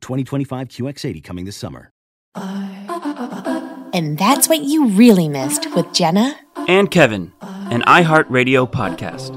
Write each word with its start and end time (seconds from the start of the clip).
2025 0.00 0.68
QX80 0.68 1.24
coming 1.24 1.44
this 1.44 1.56
summer. 1.56 1.90
And 3.94 4.18
that's 4.18 4.48
what 4.48 4.62
you 4.62 4.88
really 4.88 5.28
missed 5.28 5.74
with 5.74 5.92
Jenna 5.92 6.34
and 6.68 6.90
Kevin, 6.90 7.32
an 7.40 7.82
iHeartRadio 7.82 8.70
podcast. 8.70 9.34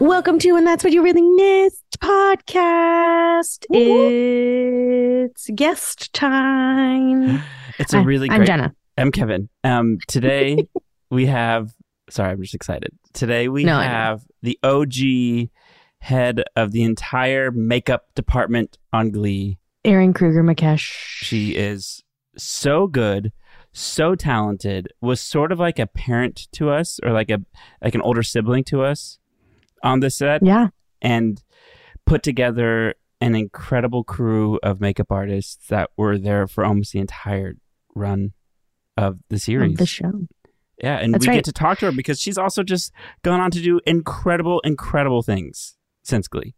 Welcome 0.00 0.38
to 0.40 0.56
And 0.56 0.66
That's 0.66 0.82
What 0.84 0.92
You 0.92 1.02
Really 1.02 1.22
Missed 1.22 1.98
podcast. 2.00 3.64
It's 3.70 5.50
guest 5.54 6.12
time. 6.12 7.42
It's 7.78 7.94
a 7.94 8.02
really 8.02 8.28
Hi, 8.28 8.36
great. 8.36 8.40
I'm 8.50 8.58
Jenna. 8.60 8.74
I'm 8.98 9.10
Kevin. 9.10 9.48
Um, 9.64 9.96
today 10.06 10.68
we 11.10 11.24
have. 11.26 11.72
Sorry, 12.10 12.32
I'm 12.32 12.42
just 12.42 12.54
excited. 12.54 12.90
Today 13.14 13.48
we 13.48 13.64
No, 13.64 13.78
have 13.78 14.20
the 14.42 14.58
OG 14.62 15.48
head 16.00 16.42
of 16.56 16.72
the 16.72 16.82
entire 16.82 17.50
makeup 17.50 18.06
department 18.14 18.78
on 18.92 19.10
Glee. 19.10 19.58
Eryn 19.84 20.14
Krueger 20.14 20.42
Mekash. 20.42 20.90
She 21.20 21.54
is 21.56 22.02
so 22.36 22.86
good, 22.86 23.32
so 23.72 24.14
talented. 24.14 24.88
Was 25.00 25.20
sort 25.20 25.52
of 25.52 25.58
like 25.58 25.78
a 25.78 25.86
parent 25.86 26.48
to 26.52 26.70
us, 26.70 27.00
or 27.02 27.12
like 27.12 27.30
a 27.30 27.40
like 27.82 27.94
an 27.94 28.02
older 28.02 28.22
sibling 28.22 28.64
to 28.64 28.82
us 28.82 29.18
on 29.82 30.00
the 30.00 30.10
set. 30.10 30.42
Yeah. 30.44 30.68
and 31.00 31.42
put 32.06 32.22
together 32.22 32.94
an 33.20 33.34
incredible 33.34 34.02
crew 34.02 34.58
of 34.62 34.80
makeup 34.80 35.10
artists 35.12 35.66
that 35.68 35.90
were 35.96 36.18
there 36.18 36.46
for 36.46 36.64
almost 36.64 36.92
the 36.92 36.98
entire 36.98 37.54
run 37.94 38.32
of 38.96 39.18
the 39.28 39.38
series. 39.38 39.72
Of 39.72 39.78
the 39.78 39.86
show. 39.86 40.12
yeah, 40.82 40.96
and 40.96 41.14
That's 41.14 41.24
we 41.26 41.28
right. 41.30 41.36
get 41.36 41.44
to 41.44 41.52
talk 41.52 41.78
to 41.78 41.86
her 41.86 41.92
because 41.92 42.20
she's 42.20 42.36
also 42.38 42.62
just 42.62 42.92
gone 43.22 43.40
on 43.40 43.50
to 43.52 43.60
do 43.62 43.80
incredible, 43.86 44.60
incredible 44.60 45.22
things 45.22 45.76
since 46.02 46.28
Glee. 46.28 46.54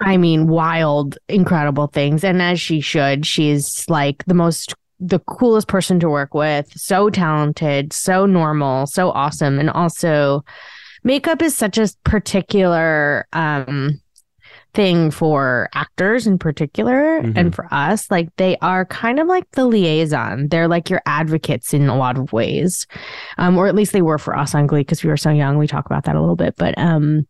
I 0.00 0.16
mean, 0.16 0.48
wild, 0.48 1.18
incredible 1.28 1.86
things. 1.88 2.24
And 2.24 2.40
as 2.42 2.60
she 2.60 2.80
should, 2.80 3.26
she's 3.26 3.88
like 3.88 4.24
the 4.26 4.34
most, 4.34 4.74
the 5.00 5.18
coolest 5.20 5.68
person 5.68 6.00
to 6.00 6.08
work 6.08 6.34
with. 6.34 6.72
So 6.78 7.10
talented, 7.10 7.92
so 7.92 8.26
normal, 8.26 8.86
so 8.86 9.10
awesome. 9.10 9.58
And 9.58 9.70
also, 9.70 10.44
makeup 11.04 11.42
is 11.42 11.56
such 11.56 11.78
a 11.78 11.88
particular 12.04 13.26
um, 13.32 14.00
thing 14.74 15.10
for 15.10 15.68
actors 15.74 16.26
in 16.26 16.38
particular. 16.38 17.20
Mhm. 17.22 17.32
And 17.36 17.54
for 17.54 17.66
us, 17.72 18.10
like 18.10 18.28
they 18.36 18.56
are 18.62 18.84
kind 18.86 19.18
of 19.18 19.26
like 19.26 19.44
the 19.52 19.66
liaison. 19.66 20.48
They're 20.48 20.68
like 20.68 20.88
your 20.88 21.02
advocates 21.06 21.74
in 21.74 21.88
a 21.88 21.96
lot 21.96 22.16
of 22.18 22.32
ways. 22.32 22.86
Um, 23.38 23.56
or 23.58 23.66
at 23.66 23.74
least 23.74 23.92
they 23.92 24.02
were 24.02 24.18
for 24.18 24.36
us 24.36 24.54
on 24.54 24.66
Glee 24.66 24.80
because 24.80 25.04
we 25.04 25.10
were 25.10 25.16
so 25.16 25.30
young. 25.30 25.58
We 25.58 25.66
talk 25.66 25.86
about 25.86 26.04
that 26.04 26.16
a 26.16 26.20
little 26.20 26.36
bit. 26.36 26.54
But 26.56 26.76
um, 26.78 27.26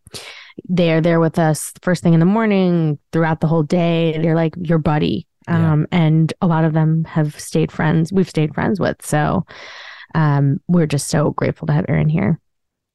they're 0.69 1.01
there 1.01 1.19
with 1.19 1.39
us 1.39 1.73
first 1.81 2.03
thing 2.03 2.13
in 2.13 2.19
the 2.19 2.25
morning 2.27 2.99
throughout 3.11 3.39
the 3.39 3.47
whole 3.47 3.63
day 3.63 4.15
they're 4.21 4.35
like 4.35 4.53
your 4.61 4.77
buddy 4.77 5.25
Yeah. 5.47 5.71
um 5.73 5.87
and 5.91 6.31
a 6.43 6.47
lot 6.47 6.63
of 6.63 6.73
them 6.73 7.05
have 7.05 7.39
stayed 7.39 7.71
friends 7.71 8.13
we've 8.13 8.29
stayed 8.29 8.53
friends 8.53 8.79
with 8.79 9.03
so 9.03 9.47
um 10.13 10.59
we're 10.67 10.85
just 10.85 11.07
so 11.07 11.31
grateful 11.31 11.65
to 11.65 11.73
have 11.73 11.87
Eryn 11.87 12.11
here 12.11 12.39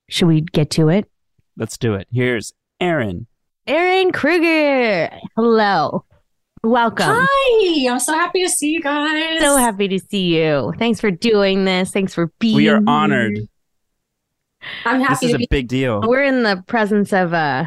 should 0.08 0.28
we 0.28 0.40
get 0.42 0.70
to 0.70 0.88
it 0.88 1.10
Let's 1.56 1.76
do 1.78 1.94
it. 1.94 2.06
Here's 2.12 2.52
Eryn. 3.68 4.06
Eryn 4.06 4.12
Krueger 4.14 5.10
hello 5.36 6.04
welcome 6.62 7.06
Hi, 7.28 7.90
I'm 7.90 8.00
so 8.00 8.12
happy 8.14 8.42
to 8.44 8.48
see 8.50 8.70
you 8.70 8.80
guys. 8.80 9.40
so 9.40 9.56
happy 9.56 9.88
to 9.88 9.98
see 9.98 10.36
you 10.36 10.72
thanks 10.78 11.00
for 11.00 11.10
doing 11.10 11.64
this 11.64 11.90
thanks 11.90 12.14
for 12.14 12.32
being 12.38 12.56
We 12.56 12.68
are 12.68 12.78
here. 12.78 12.84
honored. 12.88 13.38
I'm 14.84 15.00
happy. 15.00 15.14
This 15.14 15.22
is 15.22 15.30
to 15.30 15.36
a 15.36 15.38
be. 15.38 15.46
big 15.50 15.68
deal. 15.68 16.00
we're 16.04 16.24
in 16.24 16.42
the 16.42 16.62
presence 16.66 17.12
of 17.12 17.32
uh 17.32 17.66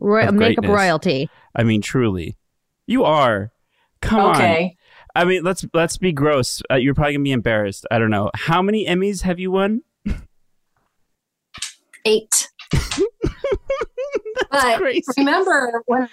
roy- 0.00 0.26
Of 0.26 0.34
makeup 0.34 0.64
greatness. 0.64 0.76
royalty 0.76 1.30
I 1.56 1.62
mean, 1.62 1.82
truly, 1.82 2.36
you 2.88 3.04
are. 3.04 3.52
Come 4.02 4.20
on. 4.20 4.34
Okay, 4.34 4.76
I 5.14 5.24
mean, 5.24 5.44
let's 5.44 5.64
let's 5.72 5.96
be 5.98 6.10
gross. 6.10 6.60
Uh, 6.68 6.74
you're 6.74 6.94
probably 6.94 7.12
gonna 7.14 7.22
be 7.22 7.30
embarrassed. 7.30 7.86
I 7.92 7.98
don't 8.00 8.10
know. 8.10 8.32
How 8.34 8.60
many 8.60 8.84
Emmys 8.86 9.22
have 9.22 9.38
you 9.38 9.52
won? 9.52 9.82
eight. 12.04 12.50
but 14.50 14.78
crazy. 14.78 15.02
remember 15.18 15.82
when 15.86 16.08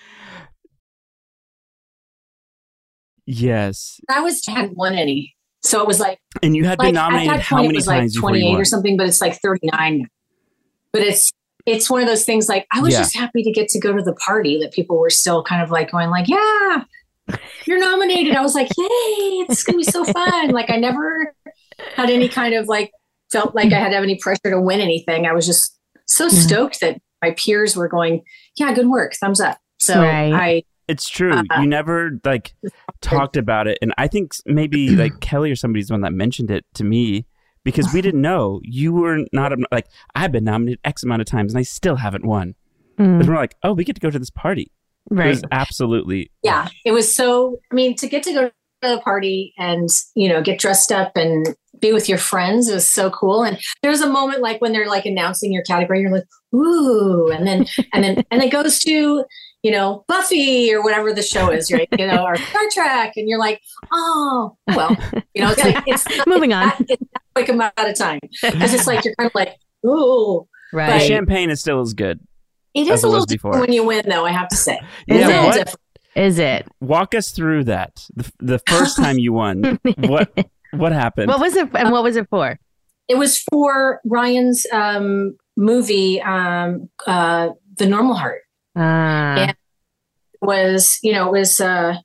Yes, 3.25 3.99
I 4.09 4.21
was 4.21 4.41
hadn't 4.45 4.75
won 4.75 4.93
any, 4.95 5.35
so 5.63 5.79
it 5.81 5.87
was 5.87 5.99
like 5.99 6.19
and 6.41 6.55
you 6.55 6.66
had 6.66 6.79
been 6.79 6.96
nominated 6.96 7.40
how 7.41 7.57
point 7.57 7.66
it 7.66 7.67
many 7.67 7.78
was 7.78 7.87
like 7.87 7.99
times 7.99 8.16
before 8.16 8.29
28 8.31 8.59
or 8.59 8.66
something, 8.66 8.97
but 8.97 9.07
it's 9.07 9.22
like 9.22 9.40
39. 9.41 10.07
But 10.91 11.03
it's 11.03 11.29
it's 11.67 11.90
one 11.90 12.01
of 12.01 12.07
those 12.07 12.25
things 12.25 12.49
like 12.49 12.66
I 12.73 12.81
was 12.81 12.93
Yeah. 12.93 12.99
just 12.99 13.16
happy 13.16 13.43
to 13.43 13.51
get 13.51 13.69
to 13.69 13.79
go 13.79 13.96
to 13.96 14.01
the 14.01 14.13
party 14.16 14.59
that 14.59 14.73
people 14.73 14.99
were 14.99 15.11
still 15.11 15.43
kind 15.43 15.61
of 15.61 15.69
like 15.69 15.91
going 15.91 16.09
like, 16.09 16.28
yeah, 16.28 16.84
you're 17.67 17.79
nominated. 17.79 18.35
I 18.35 18.41
was 18.41 18.55
like, 18.55 18.69
yay, 18.75 19.46
this 19.47 19.59
is 19.59 19.63
gonna 19.63 19.78
be 19.78 19.84
so 19.84 20.03
fun. 20.03 20.49
like 20.51 20.69
I 20.72 20.78
never 20.78 21.34
had 21.96 22.09
any 22.09 22.28
kind 22.28 22.55
of 22.55 22.66
like 22.67 22.91
felt 23.31 23.53
like 23.55 23.72
I 23.72 23.79
had 23.79 23.90
to 23.90 23.96
have 23.96 24.03
any 24.03 24.17
pressure 24.17 24.49
to 24.49 24.59
win 24.59 24.81
anything. 24.81 25.28
I 25.28 25.34
was 25.34 25.46
just 25.46 25.78
so 26.07 26.25
Yeah. 26.25 26.29
stoked 26.31 26.79
that 26.81 26.99
my 27.22 27.32
peers 27.32 27.76
were 27.76 27.88
going, 27.88 28.23
yeah, 28.56 28.73
good 28.73 28.88
work, 28.88 29.14
thumbs 29.16 29.40
up. 29.40 29.59
So 29.79 30.02
Right. 30.02 30.34
I 30.34 30.64
It's 30.88 31.08
true. 31.09 31.34
Uh, 31.34 31.44
you 31.59 31.68
never 31.68 32.20
like 32.23 32.53
talked 33.02 33.38
about 33.38 33.68
it, 33.68 33.78
and 33.82 33.94
I 33.97 34.08
think 34.08 34.34
maybe 34.46 34.90
like 34.96 35.20
Kelly 35.22 35.52
or 35.52 35.56
somebody's 35.56 35.88
the 35.88 35.94
one 35.94 36.02
that 36.02 36.14
mentioned 36.14 36.52
it 36.52 36.66
to 36.76 36.84
me 36.84 37.26
because 37.64 37.94
we 37.94 38.02
didn't 38.02 38.22
know 38.22 38.59
you 38.64 38.94
were 38.94 39.20
not 39.32 39.53
like 39.72 39.88
I've 40.16 40.32
been 40.32 40.44
nominated 40.44 40.79
X 40.84 41.03
amount 41.03 41.22
of 41.22 41.28
times 41.28 41.53
and 41.53 41.59
I 41.59 41.64
still 41.64 41.96
haven't 41.96 42.26
won. 42.26 42.56
Mm, 43.00 43.20
But 43.20 43.28
we're 43.28 43.35
like, 43.35 43.56
oh, 43.64 43.73
we 43.73 43.84
get 43.84 43.96
to 43.96 44.02
go 44.02 44.09
to 44.09 44.20
this 44.20 44.29
party. 44.29 44.72
right? 45.09 45.26
It 45.26 45.29
right 45.29 45.29
was 45.29 45.44
absolutely 45.52 46.32
yeah, 46.44 46.70
it 46.85 46.91
was 46.91 47.16
so. 47.16 47.59
I 47.72 47.76
mean, 47.76 47.96
to 47.97 48.08
get 48.08 48.23
to 48.23 48.34
go 48.34 48.50
to 48.50 48.53
the 48.82 49.00
party 49.03 49.53
and 49.58 49.90
you 50.16 50.28
know 50.29 50.41
get 50.41 50.59
dressed 50.59 50.91
up 50.91 51.16
and 51.16 51.56
be 51.81 51.91
with 51.91 52.07
your 52.07 52.17
friends 52.17 52.69
it 52.69 52.73
was 52.73 52.89
so 52.89 53.09
cool 53.09 53.43
and 53.43 53.59
there's 53.81 54.01
a 54.01 54.09
moment 54.09 54.41
like 54.41 54.61
when 54.61 54.72
they're 54.72 54.87
like 54.87 55.05
announcing 55.05 55.51
your 55.51 55.63
category 55.63 55.99
you're 56.01 56.11
like 56.11 56.23
ooh 56.55 57.29
and 57.31 57.45
then 57.47 57.66
and 57.93 58.03
then 58.03 58.23
and 58.31 58.41
it 58.43 58.51
goes 58.51 58.79
to 58.79 59.25
you 59.63 59.72
know 59.72 60.03
buffy 60.07 60.73
or 60.73 60.81
whatever 60.83 61.13
the 61.13 61.22
show 61.22 61.49
is 61.51 61.72
right 61.72 61.87
you 61.97 62.05
know 62.07 62.23
or 62.23 62.35
star 62.35 62.61
trek 62.73 63.13
and 63.16 63.28
you're 63.28 63.39
like 63.39 63.59
oh 63.91 64.55
well 64.75 64.95
you 65.33 65.43
know 65.43 65.51
it's 65.51 65.63
like 65.63 65.83
it's 65.87 66.05
moving 66.28 66.53
on 66.53 66.67
that, 66.69 66.78
it's 66.87 67.01
that 67.13 67.22
quick 67.35 67.49
amount 67.49 67.73
of 67.78 67.97
time 67.97 68.19
because 68.41 68.73
it's 68.73 68.87
like 68.87 69.03
you're 69.05 69.16
kind 69.16 69.27
of 69.29 69.35
like 69.35 69.55
ooh 69.85 70.47
The 70.72 70.77
right 70.77 71.01
champagne 71.01 71.49
is 71.49 71.59
still 71.61 71.81
as 71.81 71.93
good. 71.93 72.19
It 72.73 72.87
is 72.87 72.89
As 72.91 73.03
a 73.03 73.07
was 73.07 73.11
little 73.13 73.25
before. 73.27 73.51
different 73.51 73.67
when 73.69 73.75
you 73.75 73.85
win 73.85 74.05
though 74.07 74.25
i 74.25 74.31
have 74.31 74.47
to 74.49 74.55
say 74.55 74.79
Is 75.07 75.17
It's 75.22 75.25
a 75.27 75.29
it? 75.29 75.35
little 75.35 75.51
different. 75.51 75.79
is 76.16 76.39
it 76.39 76.67
Walk 76.79 77.13
us 77.16 77.31
through 77.31 77.66
that. 77.66 78.05
The, 78.16 78.31
the 78.39 78.59
first 78.67 78.95
time 78.97 79.17
you 79.19 79.34
won, 79.34 79.79
what 79.97 80.34
what 80.78 80.91
happened? 80.91 81.28
what 81.28 81.40
was 81.40 81.56
it 81.56 81.70
and 81.76 81.91
what 81.91 82.03
was 82.03 82.16
it 82.16 82.28
for 82.29 82.58
it 83.08 83.18
was 83.18 83.40
for 83.52 84.00
ryan's 84.06 84.66
um 84.72 85.35
movie 85.58 86.22
um 86.22 86.90
uh 87.08 87.50
the 87.78 87.85
normal 87.85 88.16
heart 88.16 88.41
Ah, 88.76 89.35
Yeah. 89.38 89.53
was 90.41 90.97
you 91.03 91.12
know 91.12 91.28
it 91.28 91.40
was 91.40 91.59
uh 91.59 91.96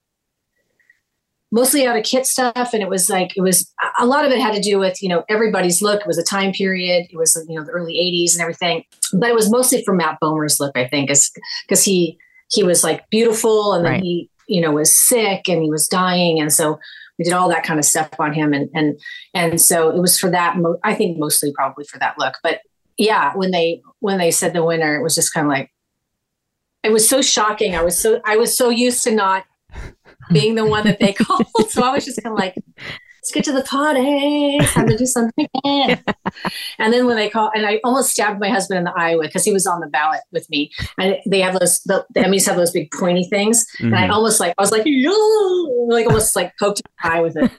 mostly 1.53 1.87
out 1.87 1.97
of 1.97 2.05
kit 2.05 2.27
stuff 2.27 2.71
and 2.75 2.83
it 2.83 2.89
was 2.89 3.09
like 3.09 3.33
it 3.37 3.41
was 3.41 3.73
a 4.01 4.05
lot 4.07 4.25
of 4.25 4.33
it 4.33 4.41
had 4.41 4.55
to 4.55 4.61
do 4.61 4.79
with 4.79 5.01
you 5.01 5.09
know 5.09 5.23
everybody's 5.29 5.81
look 5.81 6.01
it 6.01 6.07
was 6.07 6.19
a 6.19 6.25
time 6.25 6.53
period 6.53 7.07
it 7.09 7.17
was 7.17 7.41
you 7.49 7.57
know 7.57 7.65
the 7.65 7.71
early 7.71 7.95
80s 7.95 8.33
and 8.35 8.43
everything 8.43 8.83
but 9.13 9.29
it 9.29 9.35
was 9.35 9.51
mostly 9.51 9.83
for 9.85 9.95
matt 9.95 10.19
bomer's 10.21 10.59
look 10.59 10.77
i 10.77 10.87
think 10.89 11.09
because 11.09 11.85
he 11.85 12.19
he 12.51 12.63
was 12.65 12.83
like 12.83 13.09
beautiful 13.11 13.75
and 13.75 13.85
then 13.85 13.93
Right. 13.93 14.03
he 14.03 14.31
you 14.49 14.61
know 14.61 14.73
was 14.73 14.95
sick 14.97 15.49
and 15.49 15.63
he 15.63 15.71
was 15.71 15.87
dying 15.87 16.41
and 16.41 16.53
so 16.53 16.79
we 17.19 17.25
did 17.25 17.33
all 17.33 17.49
that 17.49 17.65
kind 17.65 17.79
of 17.79 17.85
stuff 17.85 18.11
on 18.19 18.33
him 18.33 18.53
and 18.53 18.69
and 18.75 19.01
and 19.35 19.61
so 19.61 19.91
it 19.91 20.01
was 20.01 20.19
for 20.19 20.31
that 20.31 20.57
mo- 20.57 20.79
i 20.85 20.95
think 20.95 21.19
mostly 21.19 21.53
probably 21.55 21.85
for 21.85 21.99
that 21.99 22.19
look. 22.19 22.35
But 22.43 22.61
yeah 22.99 23.35
when 23.35 23.51
they 23.51 23.83
when 24.01 24.19
they 24.19 24.31
said 24.31 24.53
the 24.53 24.65
winner 24.65 24.97
it 24.97 25.03
was 25.03 25.15
just 25.15 25.33
kind 25.33 25.47
of 25.47 25.51
like 25.51 25.71
it 26.83 26.93
was 26.93 27.09
so 27.09 27.21
shocking. 27.21 27.75
I 27.75 27.83
was 27.83 27.99
so 27.99 28.21
i 28.25 28.37
was 28.37 28.57
so 28.57 28.69
used 28.69 29.03
to 29.05 29.11
not 29.11 29.45
being 30.33 30.55
the 30.55 30.65
one 30.67 30.85
that 30.85 31.01
they 31.01 31.13
called. 31.21 31.47
So 31.69 31.83
i 31.83 31.91
was 31.91 32.05
just 32.05 32.23
kind 32.23 32.33
of 32.33 32.39
like 32.39 32.55
let's 33.27 33.33
get 33.35 33.45
to 33.45 33.53
the 33.53 33.65
party 33.65 34.59
time 34.67 34.87
to 34.87 34.97
do 34.97 35.05
something 35.07 35.49
again. 35.65 36.03
and 36.79 36.93
then 36.93 37.07
when 37.07 37.17
they 37.17 37.29
call 37.29 37.51
and 37.55 37.67
i 37.67 37.81
almost 37.83 38.11
stabbed 38.11 38.39
my 38.39 38.49
husband 38.49 38.79
in 38.79 38.85
the 38.85 38.93
eye 38.97 39.17
with 39.17 39.27
because 39.29 39.45
he 39.45 39.53
was 39.53 39.67
on 39.67 39.81
the 39.81 39.89
ballot 39.89 40.21
with 40.33 40.49
me 40.49 40.71
and 40.99 41.17
they 41.27 41.41
have 41.41 41.59
those 41.59 41.81
the, 41.85 42.05
the 42.15 42.21
emmys 42.21 42.47
have 42.47 42.57
those 42.57 42.71
big 42.71 42.89
pointy 42.93 43.25
things 43.25 43.67
and 43.81 43.95
I 43.97 44.07
Mhm. 44.07 44.11
almost 44.13 44.39
like 44.41 44.55
I 44.59 44.63
was 44.63 44.71
like, 44.71 44.83
"Yo," 44.87 45.13
like 45.89 46.07
almost 46.07 46.37
like 46.37 46.53
poked 46.61 46.83
my 47.03 47.17
eye 47.17 47.21
with 47.21 47.37
it. 47.37 47.51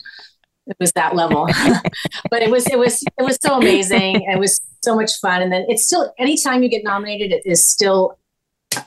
It 0.67 0.77
was 0.79 0.91
that 0.93 1.15
level, 1.15 1.47
but 2.31 2.41
it 2.41 2.49
was 2.49 2.67
it 2.67 2.77
was 2.79 3.01
it 3.03 3.23
was 3.23 3.37
so 3.41 3.57
amazing. 3.57 4.21
It 4.31 4.39
was 4.39 4.59
so 4.83 4.95
much 4.95 5.11
fun, 5.21 5.41
and 5.41 5.51
then 5.51 5.65
it's 5.67 5.83
still 5.85 6.13
anytime 6.17 6.63
you 6.63 6.69
get 6.69 6.83
nominated, 6.83 7.31
it 7.31 7.41
is 7.45 7.67
still 7.67 8.17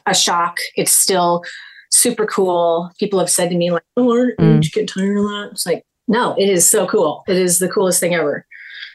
a 0.07 0.15
shock. 0.15 0.59
It's 0.77 0.93
still 0.93 1.43
super 1.91 2.27
cool. 2.27 2.91
People 2.99 3.19
have 3.19 3.31
said 3.31 3.51
to 3.51 3.57
me 3.57 3.71
like, 3.71 3.83
"Oh, 3.97 4.11
aren't 4.13 4.39
Mm. 4.39 4.63
you 4.65 4.71
get 4.71 4.89
tired 4.89 5.19
of 5.19 5.25
that?" 5.25 5.49
It's 5.53 5.67
like, 5.67 5.85
no, 6.11 6.35
it 6.37 6.49
is 6.51 6.69
so 6.69 6.87
cool. 6.87 7.25
It 7.27 7.37
is 7.39 7.59
the 7.59 7.69
coolest 7.71 8.01
thing 8.01 8.15
ever. 8.15 8.45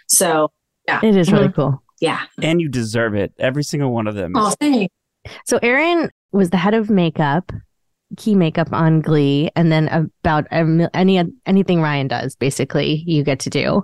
So 0.07 0.51
yeah, 0.87 0.99
it 1.03 1.15
is 1.15 1.31
really 1.31 1.47
Mhm. 1.47 1.55
cool 1.55 1.83
yeah. 1.99 2.21
and 2.43 2.61
you 2.61 2.69
deserve 2.69 3.15
it. 3.15 3.33
Every 3.39 3.63
single 3.63 3.91
one 3.91 4.05
of 4.05 4.13
them. 4.15 4.33
Oh, 4.35 4.53
thanks. 4.59 4.93
So 5.47 5.57
Eryn 5.59 6.09
was 6.31 6.51
the 6.51 6.57
head 6.57 6.75
of 6.75 6.89
makeup, 6.91 7.51
key 8.17 8.35
makeup 8.35 8.67
on 8.71 9.01
Glee, 9.01 9.49
and 9.55 9.71
then 9.71 9.87
about 10.23 10.45
any 10.51 11.23
anything 11.47 11.81
Ryan 11.81 12.07
does, 12.07 12.35
basically, 12.35 13.03
you 13.07 13.23
get 13.23 13.39
to 13.39 13.49
do. 13.49 13.83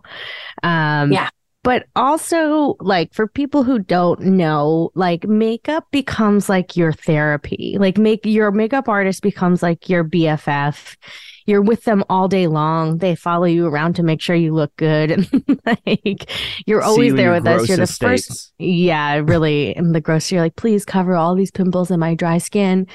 Um, 0.62 1.12
Yeah. 1.12 1.30
But 1.63 1.86
also, 1.95 2.75
like 2.80 3.13
for 3.13 3.28
people 3.28 3.63
who 3.63 3.78
don't 3.78 4.19
know, 4.22 4.89
like 4.95 5.28
makeup 5.28 5.86
becomes 5.92 6.50
like 6.50 6.75
your 6.75 6.92
therapy. 6.92 7.78
Like 7.80 8.00
make 8.00 8.25
your 8.25 8.50
makeup 8.51 8.89
artist 8.89 9.22
becomes 9.22 9.62
like 9.62 9.88
your 9.88 10.04
BFF. 10.04 10.98
You're 11.46 11.62
with 11.62 11.84
them 11.84 12.04
all 12.10 12.28
day 12.28 12.48
long. 12.48 12.98
They 13.00 13.16
follow 13.16 13.46
you 13.46 13.66
around 13.68 13.96
to 13.96 14.04
make 14.04 14.22
sure 14.22 14.36
you 14.36 14.54
look 14.54 14.76
good, 14.78 15.12
and 15.12 15.60
like 15.86 16.30
you're 16.66 16.82
always 16.82 17.12
you 17.12 17.16
there 17.18 17.32
with 17.32 17.48
us. 17.48 17.68
You're 17.68 17.78
the 17.78 17.82
grossest 17.82 18.02
first 18.02 18.24
states. 18.26 18.54
yeah, 18.60 19.16
really. 19.24 19.76
In 19.76 19.92
the 19.92 20.02
grocery, 20.02 20.36
you're 20.36 20.46
like, 20.46 20.56
please 20.56 20.86
cover 20.86 21.16
all 21.16 21.36
these 21.36 21.52
pimples 21.52 21.92
in 21.92 22.00
my 22.00 22.16
dry 22.16 22.38
skin. 22.38 22.88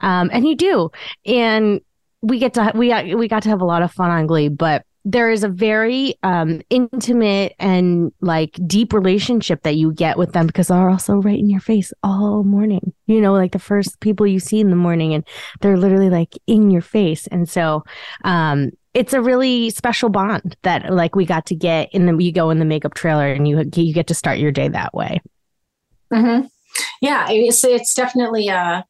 Um, 0.00 0.30
and 0.32 0.46
you 0.46 0.56
do. 0.56 0.90
And 1.26 1.80
we 2.22 2.38
get 2.38 2.54
to, 2.54 2.72
we, 2.74 2.88
got- 2.88 3.06
we 3.18 3.28
got 3.28 3.42
to 3.44 3.48
have 3.50 3.60
a 3.60 3.66
lot 3.66 3.82
of 3.82 3.92
fun 3.92 4.10
on 4.10 4.26
Glee, 4.26 4.48
but 4.48 4.84
there 5.04 5.30
is 5.30 5.44
a 5.44 5.48
very 5.48 6.14
um, 6.22 6.62
intimate 6.70 7.54
and 7.58 8.10
like 8.20 8.58
deep 8.66 8.92
relationship 8.92 9.62
that 9.62 9.76
you 9.76 9.92
get 9.92 10.16
with 10.16 10.32
them 10.32 10.46
because 10.46 10.68
they're 10.68 10.88
also 10.88 11.16
right 11.16 11.38
in 11.38 11.50
your 11.50 11.60
face 11.60 11.92
all 12.02 12.42
morning. 12.42 12.92
You 13.06 13.20
know, 13.20 13.34
like 13.34 13.52
the 13.52 13.58
first 13.58 14.00
people 14.00 14.26
you 14.26 14.40
see 14.40 14.60
in 14.60 14.70
the 14.70 14.76
morning 14.76 15.12
and 15.12 15.26
they're 15.60 15.76
literally 15.76 16.08
like 16.08 16.34
in 16.46 16.70
your 16.70 16.80
face. 16.80 17.26
And 17.26 17.48
so, 17.48 17.84
um, 18.24 18.70
it's 18.94 19.12
a 19.12 19.20
really 19.20 19.70
special 19.70 20.08
bond 20.08 20.56
that 20.62 20.92
like 20.92 21.16
we 21.16 21.26
got 21.26 21.46
to 21.46 21.54
get 21.54 21.92
in 21.92 22.06
the 22.06 22.16
you 22.22 22.32
go 22.32 22.50
in 22.50 22.60
the 22.60 22.64
makeup 22.64 22.94
trailer 22.94 23.30
and 23.30 23.46
you 23.46 23.62
you 23.74 23.92
get 23.92 24.06
to 24.06 24.14
start 24.14 24.38
your 24.38 24.52
day 24.52 24.68
that 24.68 24.94
way. 24.94 25.20
hmm 26.12 26.42
Yeah, 27.02 27.26
it's 27.28 27.62
it's 27.64 27.92
definitely 27.92 28.48
uh, 28.48 28.82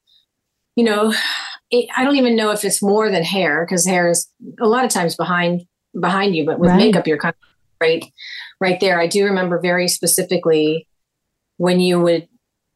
you 0.76 0.84
know, 0.84 1.14
it, 1.70 1.88
I 1.96 2.04
don't 2.04 2.16
even 2.16 2.36
know 2.36 2.50
if 2.50 2.64
it's 2.64 2.82
more 2.82 3.10
than 3.10 3.24
hair 3.24 3.64
because 3.64 3.86
hair 3.86 4.08
is 4.08 4.28
a 4.60 4.68
lot 4.68 4.84
of 4.84 4.90
times 4.90 5.16
behind 5.16 5.62
behind 6.00 6.34
you, 6.34 6.44
but 6.46 6.58
with 6.58 6.70
Right. 6.70 6.76
makeup 6.78 7.06
you're 7.06 7.18
kind 7.18 7.34
of 7.34 7.48
right 7.80 8.04
right 8.60 8.80
there. 8.80 9.00
I 9.00 9.06
do 9.06 9.24
remember 9.24 9.58
very 9.60 9.88
specifically 9.88 10.86
when 11.56 11.80
you 11.80 12.00
would 12.00 12.28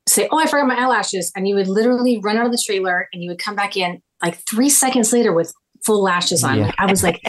say, 0.09 0.29
"Oh, 0.31 0.39
I 0.39 0.47
forgot 0.47 0.67
my 0.67 0.77
eyelashes," 0.77 1.33
and 1.37 1.47
you 1.49 1.55
would 1.55 1.69
literally 1.69 2.19
run 2.23 2.37
out 2.37 2.47
of 2.47 2.53
the 2.53 2.63
trailer 2.65 3.09
and 3.13 3.23
you 3.23 3.31
would 3.31 3.39
come 3.39 3.55
back 3.57 3.77
in 3.77 4.01
like 4.23 4.37
three 4.49 4.69
seconds 4.71 5.13
later 5.13 5.33
with 5.33 5.53
full 5.85 6.03
lashes 6.03 6.43
on. 6.43 6.59
Yeah. 6.59 6.67
Like 6.67 6.75
I 6.79 6.87
was 6.87 7.03
like, 7.05 7.21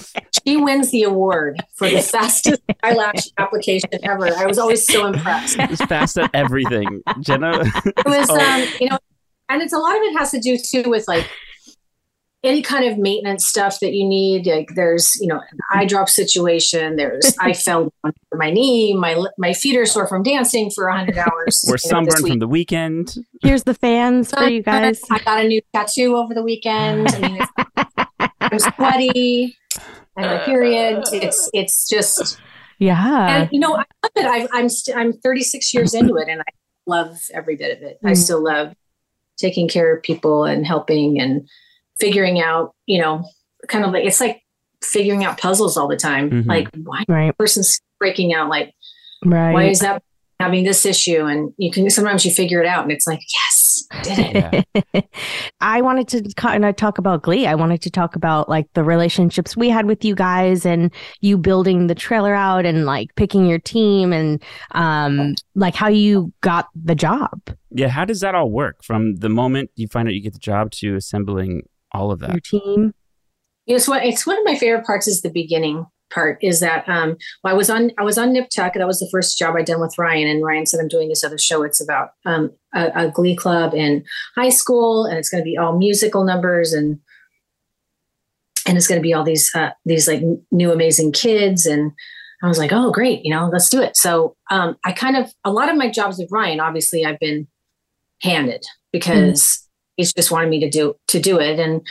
she 0.43 0.57
wins 0.57 0.89
the 0.91 1.03
award 1.03 1.57
for 1.75 1.87
the 1.89 2.01
fastest 2.13 2.61
eyelash 2.81 3.27
application 3.37 3.89
ever. 4.03 4.27
I 4.35 4.45
was 4.47 4.57
always 4.57 4.85
so 4.87 5.05
impressed 5.05 5.57
It's 5.59 5.83
fast 5.85 6.17
at 6.17 6.31
everything. 6.33 7.01
Jenna. 7.21 7.59
it 7.61 8.05
was 8.07 8.27
Oh. 8.31 8.39
um 8.39 8.67
you 8.81 8.89
know 8.89 8.97
and 9.49 9.61
it's 9.61 9.73
a 9.73 9.77
lot 9.77 9.95
of 9.95 10.01
it 10.01 10.17
has 10.17 10.31
to 10.31 10.39
do 10.39 10.57
too 10.57 10.89
with 10.89 11.07
like 11.07 11.27
any 12.43 12.61
kind 12.61 12.85
of 12.85 12.97
maintenance 12.97 13.45
stuff 13.45 13.79
that 13.81 13.93
you 13.93 14.07
need 14.07 14.47
like 14.47 14.69
there's 14.75 15.15
you 15.19 15.27
know 15.27 15.35
an 15.39 15.57
eye 15.71 15.85
drop 15.85 16.07
situation 16.07 16.95
there's 16.95 17.35
i 17.41 17.51
fell 17.53 17.91
on 18.03 18.13
my 18.33 18.49
knee 18.49 18.93
my 18.93 19.21
my 19.37 19.51
feet 19.53 19.75
are 19.77 19.85
sore 19.85 20.07
from 20.07 20.23
dancing 20.23 20.69
for 20.69 20.87
100 20.87 21.17
hours 21.17 21.65
We're 21.67 21.71
you 21.71 21.71
know, 21.71 21.73
this 21.73 21.83
sunburned 21.83 22.27
from 22.27 22.39
the 22.39 22.47
weekend. 22.47 23.15
Here's 23.41 23.63
the 23.63 23.73
fans 23.73 24.31
for 24.31 24.43
you 24.47 24.63
guys. 24.63 25.01
i 25.11 25.19
got 25.19 25.43
a 25.43 25.47
new 25.47 25.61
tattoo 25.73 26.15
over 26.15 26.33
the 26.33 26.43
weekend 26.43 27.07
I 27.13 27.19
mean, 27.19 27.41
i'm 28.41 28.59
sweaty 28.75 29.57
and 30.15 30.25
my 30.25 30.37
period 30.45 31.03
it's 31.11 31.49
it's 31.53 31.89
just 31.89 32.39
Yeah. 32.79 33.41
and 33.41 33.49
you 33.51 33.59
know, 33.59 33.75
I 33.75 33.83
love 34.03 34.11
it. 34.15 34.25
I've, 34.25 34.49
I'm 34.53 34.69
st- 34.69 34.95
I'm 34.97 35.11
36 35.13 35.73
years 35.73 35.93
into 35.93 36.15
it, 36.15 36.27
and 36.29 36.39
I 36.41 36.45
love 36.87 37.17
every 37.33 37.55
bit 37.57 37.75
of 37.77 37.83
it. 37.83 37.99
I 38.03 38.11
Mm. 38.11 38.17
still 38.17 38.41
love 38.43 38.73
taking 39.37 39.67
care 39.67 39.93
of 39.95 40.01
people 40.03 40.43
and 40.45 40.65
helping 40.65 41.19
and 41.19 41.47
figuring 41.99 42.39
out. 42.41 42.73
You 42.85 43.01
know, 43.01 43.23
kind 43.67 43.85
of 43.85 43.91
like 43.91 44.05
it's 44.05 44.19
like 44.21 44.41
figuring 44.83 45.23
out 45.25 45.37
puzzles 45.37 45.77
all 45.77 45.87
the 45.87 45.97
time. 45.97 46.29
Mhm. 46.29 46.45
Like, 46.47 46.69
why 46.83 47.03
Right. 47.07 47.37
person's 47.37 47.79
breaking 47.99 48.33
out? 48.33 48.49
Like, 48.49 48.73
Right. 49.25 49.53
why 49.53 49.63
is 49.65 49.79
that 49.79 50.01
having 50.39 50.63
this 50.63 50.85
issue? 50.85 51.25
And 51.25 51.51
you 51.57 51.69
can 51.69 51.89
sometimes 51.89 52.23
you 52.25 52.31
figure 52.31 52.61
it 52.61 52.65
out, 52.67 52.83
and 52.83 52.91
it's 52.93 53.05
like, 53.05 53.19
yes, 53.19 53.83
I 53.91 54.01
did 54.03 54.19
it. 54.35 54.65
Yeah. 54.93 55.01
I 55.61 55.81
wanted 55.81 56.07
to 56.09 56.33
kind 56.37 56.63
of 56.63 56.77
talk 56.77 56.97
about 56.97 57.23
Glee. 57.23 57.45
I 57.45 57.55
wanted 57.55 57.81
to 57.81 57.89
talk 57.91 58.15
about 58.15 58.47
like 58.47 58.67
the 58.73 58.83
relationships 58.83 59.57
we 59.57 59.67
had 59.69 59.85
with 59.85 60.05
you 60.05 60.15
guys 60.15 60.65
and 60.65 60.91
you 61.19 61.37
building 61.37 61.87
the 61.87 61.95
trailer 61.95 62.33
out 62.33 62.65
and 62.65 62.85
like 62.85 63.13
picking 63.15 63.45
your 63.45 63.59
team 63.59 64.13
and 64.13 64.41
um 64.71 65.35
like 65.55 65.75
how 65.75 65.89
you 65.89 66.31
got 66.41 66.67
the 66.73 66.95
job, 66.95 67.41
Yeah, 67.71 67.89
how 67.89 68.05
does 68.05 68.21
that 68.21 68.35
all 68.35 68.49
work 68.49 68.81
from 68.83 69.15
the 69.17 69.29
moment 69.29 69.71
you 69.75 69.87
find 69.89 70.07
out 70.07 70.13
you 70.13 70.21
get 70.21 70.33
the 70.33 70.39
job 70.39 70.71
to 70.79 70.95
assembling 70.95 71.63
all 71.91 72.11
of 72.11 72.19
that. 72.19 72.29
Your 72.29 72.35
that? 72.35 72.43
team. 72.43 72.93
It's 73.67 73.87
what 73.87 74.03
it's 74.03 74.25
one 74.25 74.37
of 74.37 74.45
my 74.45 74.55
favorite 74.55 74.85
parts 74.85 75.07
is 75.07 75.21
the 75.21 75.29
beginning 75.29 75.85
part 76.09 76.39
is 76.41 76.59
that 76.59 76.87
um 76.87 77.15
well, 77.43 77.53
I 77.53 77.57
was 77.57 77.69
on 77.69 77.91
I 77.97 78.03
was 78.03 78.17
on 78.17 78.33
Nip 78.33 78.49
Tuck 78.49 78.73
that 78.73 78.87
was 78.87 78.99
the 78.99 79.09
first 79.11 79.37
job 79.37 79.55
I'd 79.55 79.65
done 79.65 79.79
with 79.79 79.97
Ryan. 79.97 80.27
And 80.27 80.43
Ryan 80.43 80.65
said 80.65 80.79
I'm 80.79 80.87
doing 80.87 81.09
this 81.09 81.23
other 81.23 81.37
show. 81.37 81.63
It's 81.63 81.81
about 81.81 82.11
um 82.25 82.51
a, 82.73 82.91
a 82.95 83.11
glee 83.11 83.35
club 83.35 83.73
in 83.73 84.03
high 84.35 84.49
school 84.49 85.05
and 85.05 85.17
it's 85.17 85.29
going 85.29 85.41
to 85.43 85.47
be 85.47 85.57
all 85.57 85.77
musical 85.77 86.23
numbers 86.23 86.73
and 86.73 86.99
and 88.67 88.77
it's 88.77 88.87
going 88.87 88.99
to 88.99 89.03
be 89.03 89.13
all 89.13 89.23
these 89.23 89.51
uh, 89.55 89.71
these 89.85 90.07
like 90.07 90.21
new 90.51 90.71
amazing 90.71 91.11
kids. 91.11 91.65
And 91.65 91.91
I 92.43 92.47
was 92.47 92.57
like 92.57 92.71
oh 92.71 92.91
great. 92.91 93.23
You 93.23 93.33
know 93.33 93.49
let's 93.51 93.69
do 93.69 93.81
it. 93.81 93.95
So 93.95 94.35
um 94.49 94.77
I 94.83 94.91
kind 94.91 95.15
of 95.15 95.31
a 95.45 95.51
lot 95.51 95.69
of 95.69 95.77
my 95.77 95.89
jobs 95.89 96.17
with 96.17 96.31
Ryan 96.31 96.59
obviously 96.59 97.05
I've 97.05 97.19
been 97.19 97.47
handed 98.21 98.65
because 98.91 99.68
he's 99.99 100.13
just 100.13 100.31
wanted 100.31 100.49
me 100.49 100.59
to 100.61 100.69
do 100.69 100.95
to 101.09 101.19
do 101.19 101.39
it 101.39 101.59
and 101.59 101.81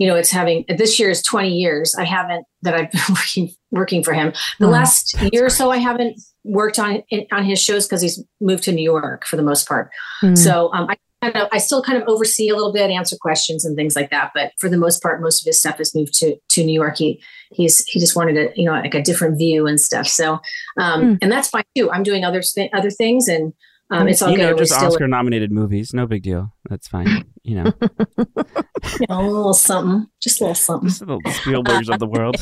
you 0.00 0.06
know, 0.06 0.14
it's 0.14 0.30
having 0.30 0.64
this 0.68 1.00
year 1.00 1.10
is 1.10 1.24
20 1.24 1.48
years. 1.48 1.92
I 1.98 2.04
haven't 2.04 2.44
that 2.62 2.72
I've 2.72 2.92
been 2.92 3.00
working 3.08 3.50
working 3.72 4.04
for 4.04 4.12
him. 4.14 4.32
The 4.60 4.66
Wow. 4.66 4.72
last 4.74 5.16
year 5.32 5.44
or 5.46 5.50
so, 5.50 5.72
I 5.72 5.78
haven't 5.78 6.20
worked 6.44 6.78
on 6.78 7.02
on 7.32 7.44
his 7.44 7.60
shows 7.60 7.86
because 7.86 8.00
he's 8.02 8.22
moved 8.40 8.62
to 8.64 8.72
New 8.72 8.84
York 8.84 9.26
for 9.26 9.34
the 9.36 9.42
most 9.42 9.66
part. 9.66 9.90
Mm. 10.22 10.38
So 10.38 10.72
um, 10.72 10.88
I 10.88 10.96
kind 11.20 11.36
of 11.36 11.48
I 11.50 11.58
still 11.58 11.82
kind 11.82 12.00
of 12.00 12.06
oversee 12.06 12.48
a 12.48 12.54
little 12.54 12.72
bit, 12.72 12.90
answer 12.92 13.16
questions 13.20 13.64
and 13.64 13.74
things 13.74 13.96
like 13.96 14.10
that. 14.10 14.30
But 14.36 14.52
for 14.60 14.68
the 14.68 14.76
most 14.78 15.02
part, 15.02 15.20
most 15.20 15.42
of 15.42 15.46
his 15.46 15.58
stuff 15.58 15.78
has 15.78 15.92
moved 15.96 16.14
to 16.20 16.36
to 16.50 16.64
New 16.64 16.74
York. 16.80 16.96
He 16.98 17.20
he's 17.50 17.84
he 17.86 17.98
just 17.98 18.14
wanted 18.14 18.36
a 18.36 18.52
you 18.54 18.66
know 18.66 18.72
like 18.74 18.94
a 18.94 19.02
different 19.02 19.36
view 19.36 19.66
and 19.66 19.80
stuff. 19.80 20.06
So 20.06 20.34
um, 20.78 21.02
Mm. 21.02 21.18
and 21.22 21.32
that's 21.32 21.48
fine 21.48 21.64
too. 21.76 21.90
I'm 21.90 22.04
doing 22.04 22.22
other 22.24 22.40
th- 22.40 22.70
other 22.72 22.90
things 22.90 23.26
and. 23.26 23.52
Um, 23.90 24.06
it's 24.08 24.20
all 24.20 24.30
you 24.30 24.36
good. 24.36 24.50
know, 24.50 24.56
just 24.56 24.74
still 24.74 24.88
Oscar 24.88 25.08
nominated 25.08 25.50
movies. 25.50 25.94
No 25.94 26.06
big 26.06 26.22
deal. 26.22 26.54
That's 26.68 26.88
fine. 26.88 27.24
You 27.42 27.62
know, 27.62 27.72
you 28.18 29.06
know, 29.08 29.20
a 29.20 29.22
little 29.22 29.54
something, 29.54 30.06
just 30.20 30.40
a 30.40 30.44
little 30.44 30.54
something. 30.54 30.88
just 30.88 31.00
the 31.00 31.18
Spielbergs 31.24 31.92
of 31.92 31.98
the 31.98 32.06
world. 32.06 32.36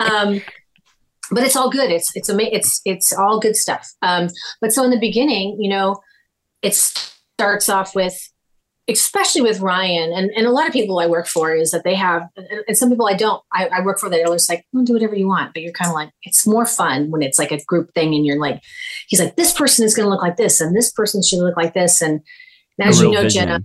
um, 0.00 0.42
but 1.30 1.44
it's 1.44 1.54
all 1.54 1.70
good. 1.70 1.90
It's 1.90 2.10
it's 2.16 2.28
ama- 2.28 2.50
it's 2.50 2.80
it's 2.84 3.12
all 3.12 3.38
good 3.38 3.54
stuff. 3.54 3.88
Um, 4.02 4.28
but 4.60 4.72
so 4.72 4.82
in 4.82 4.90
the 4.90 4.98
beginning, 4.98 5.58
you 5.60 5.70
know, 5.70 6.00
it 6.62 6.74
starts 6.74 7.68
off 7.68 7.94
with, 7.94 8.16
especially 8.88 9.42
with 9.42 9.60
Ryan 9.60 10.12
and, 10.12 10.30
and 10.30 10.46
a 10.46 10.50
lot 10.50 10.66
of 10.66 10.72
people 10.72 10.98
I 10.98 11.06
work 11.06 11.26
for 11.26 11.54
is 11.54 11.70
that 11.72 11.84
they 11.84 11.94
have, 11.94 12.28
and 12.36 12.64
and 12.66 12.76
some 12.76 12.88
people 12.90 13.06
I 13.06 13.14
don't. 13.14 13.42
I, 13.52 13.66
I 13.68 13.80
work 13.82 13.98
for 13.98 14.08
that 14.08 14.20
are 14.20 14.34
just 14.34 14.48
like, 14.48 14.64
"Oh, 14.74 14.84
do 14.84 14.92
whatever 14.92 15.14
you 15.14 15.28
want, 15.28 15.54
but 15.54 15.62
you're 15.62 15.72
kind 15.72 15.88
of 15.88 15.94
like, 15.94 16.10
it's 16.22 16.46
more 16.46 16.66
fun 16.66 17.10
when 17.10 17.22
it's 17.22 17.38
like 17.38 17.52
a 17.52 17.62
group 17.64 17.92
thing, 17.94 18.14
and 18.14 18.24
you're 18.24 18.40
like, 18.40 18.62
he's 19.08 19.20
like, 19.20 19.36
this 19.36 19.52
person 19.52 19.84
is 19.84 19.94
going 19.94 20.06
to 20.06 20.10
look 20.10 20.22
like 20.22 20.36
this, 20.36 20.60
and 20.60 20.76
this 20.76 20.90
person 20.90 21.22
should 21.22 21.40
look 21.40 21.56
like 21.56 21.74
this, 21.74 22.00
and, 22.00 22.20
and 22.78 22.88
as 22.88 23.00
you 23.00 23.10
know, 23.10 23.22
vision. 23.22 23.48
Jenna, 23.48 23.64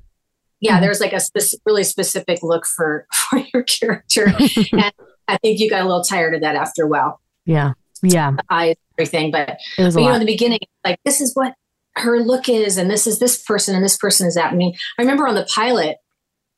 yeah, 0.60 0.74
mm-hmm. 0.74 0.82
there's 0.82 1.00
like 1.00 1.13
a 1.13 1.20
spec- 1.20 1.60
really 1.65 1.84
specific 1.84 2.39
look 2.44 2.65
for 2.65 3.08
for 3.13 3.39
your 3.53 3.63
character, 3.63 4.25
and 4.74 4.92
I 5.27 5.38
think 5.38 5.60
you 5.60 5.70
got 5.70 5.82
a 5.82 5.88
little 5.88 6.03
tired 6.03 6.36
of 6.36 6.42
that 6.42 6.56
after 6.56 6.84
a 6.84 6.88
while 6.88 7.20
yeah. 7.46 7.74
Yeah. 8.01 8.36
eyes, 8.50 8.75
everything. 8.98 9.32
But, 9.32 9.58
It 9.77 9.84
was 9.84 9.96
a 9.96 9.98
but 9.98 10.01
you 10.03 10.10
know, 10.10 10.15
in 10.15 10.20
the 10.20 10.25
beginning, 10.25 10.60
like 10.86 11.00
this 11.06 11.22
is 11.22 11.34
what 11.36 11.53
her 11.96 12.20
look 12.20 12.50
is, 12.50 12.78
and 12.78 12.90
this 12.90 13.06
is 13.08 13.20
this 13.20 13.42
person, 13.44 13.76
and 13.76 13.84
this 13.84 13.98
person 13.98 14.28
is 14.28 14.36
that. 14.36 14.52
I 14.52 14.56
mean, 14.56 14.74
I 14.98 15.02
remember 15.02 15.28
on 15.28 15.36
the 15.36 15.48
pilot, 15.54 15.98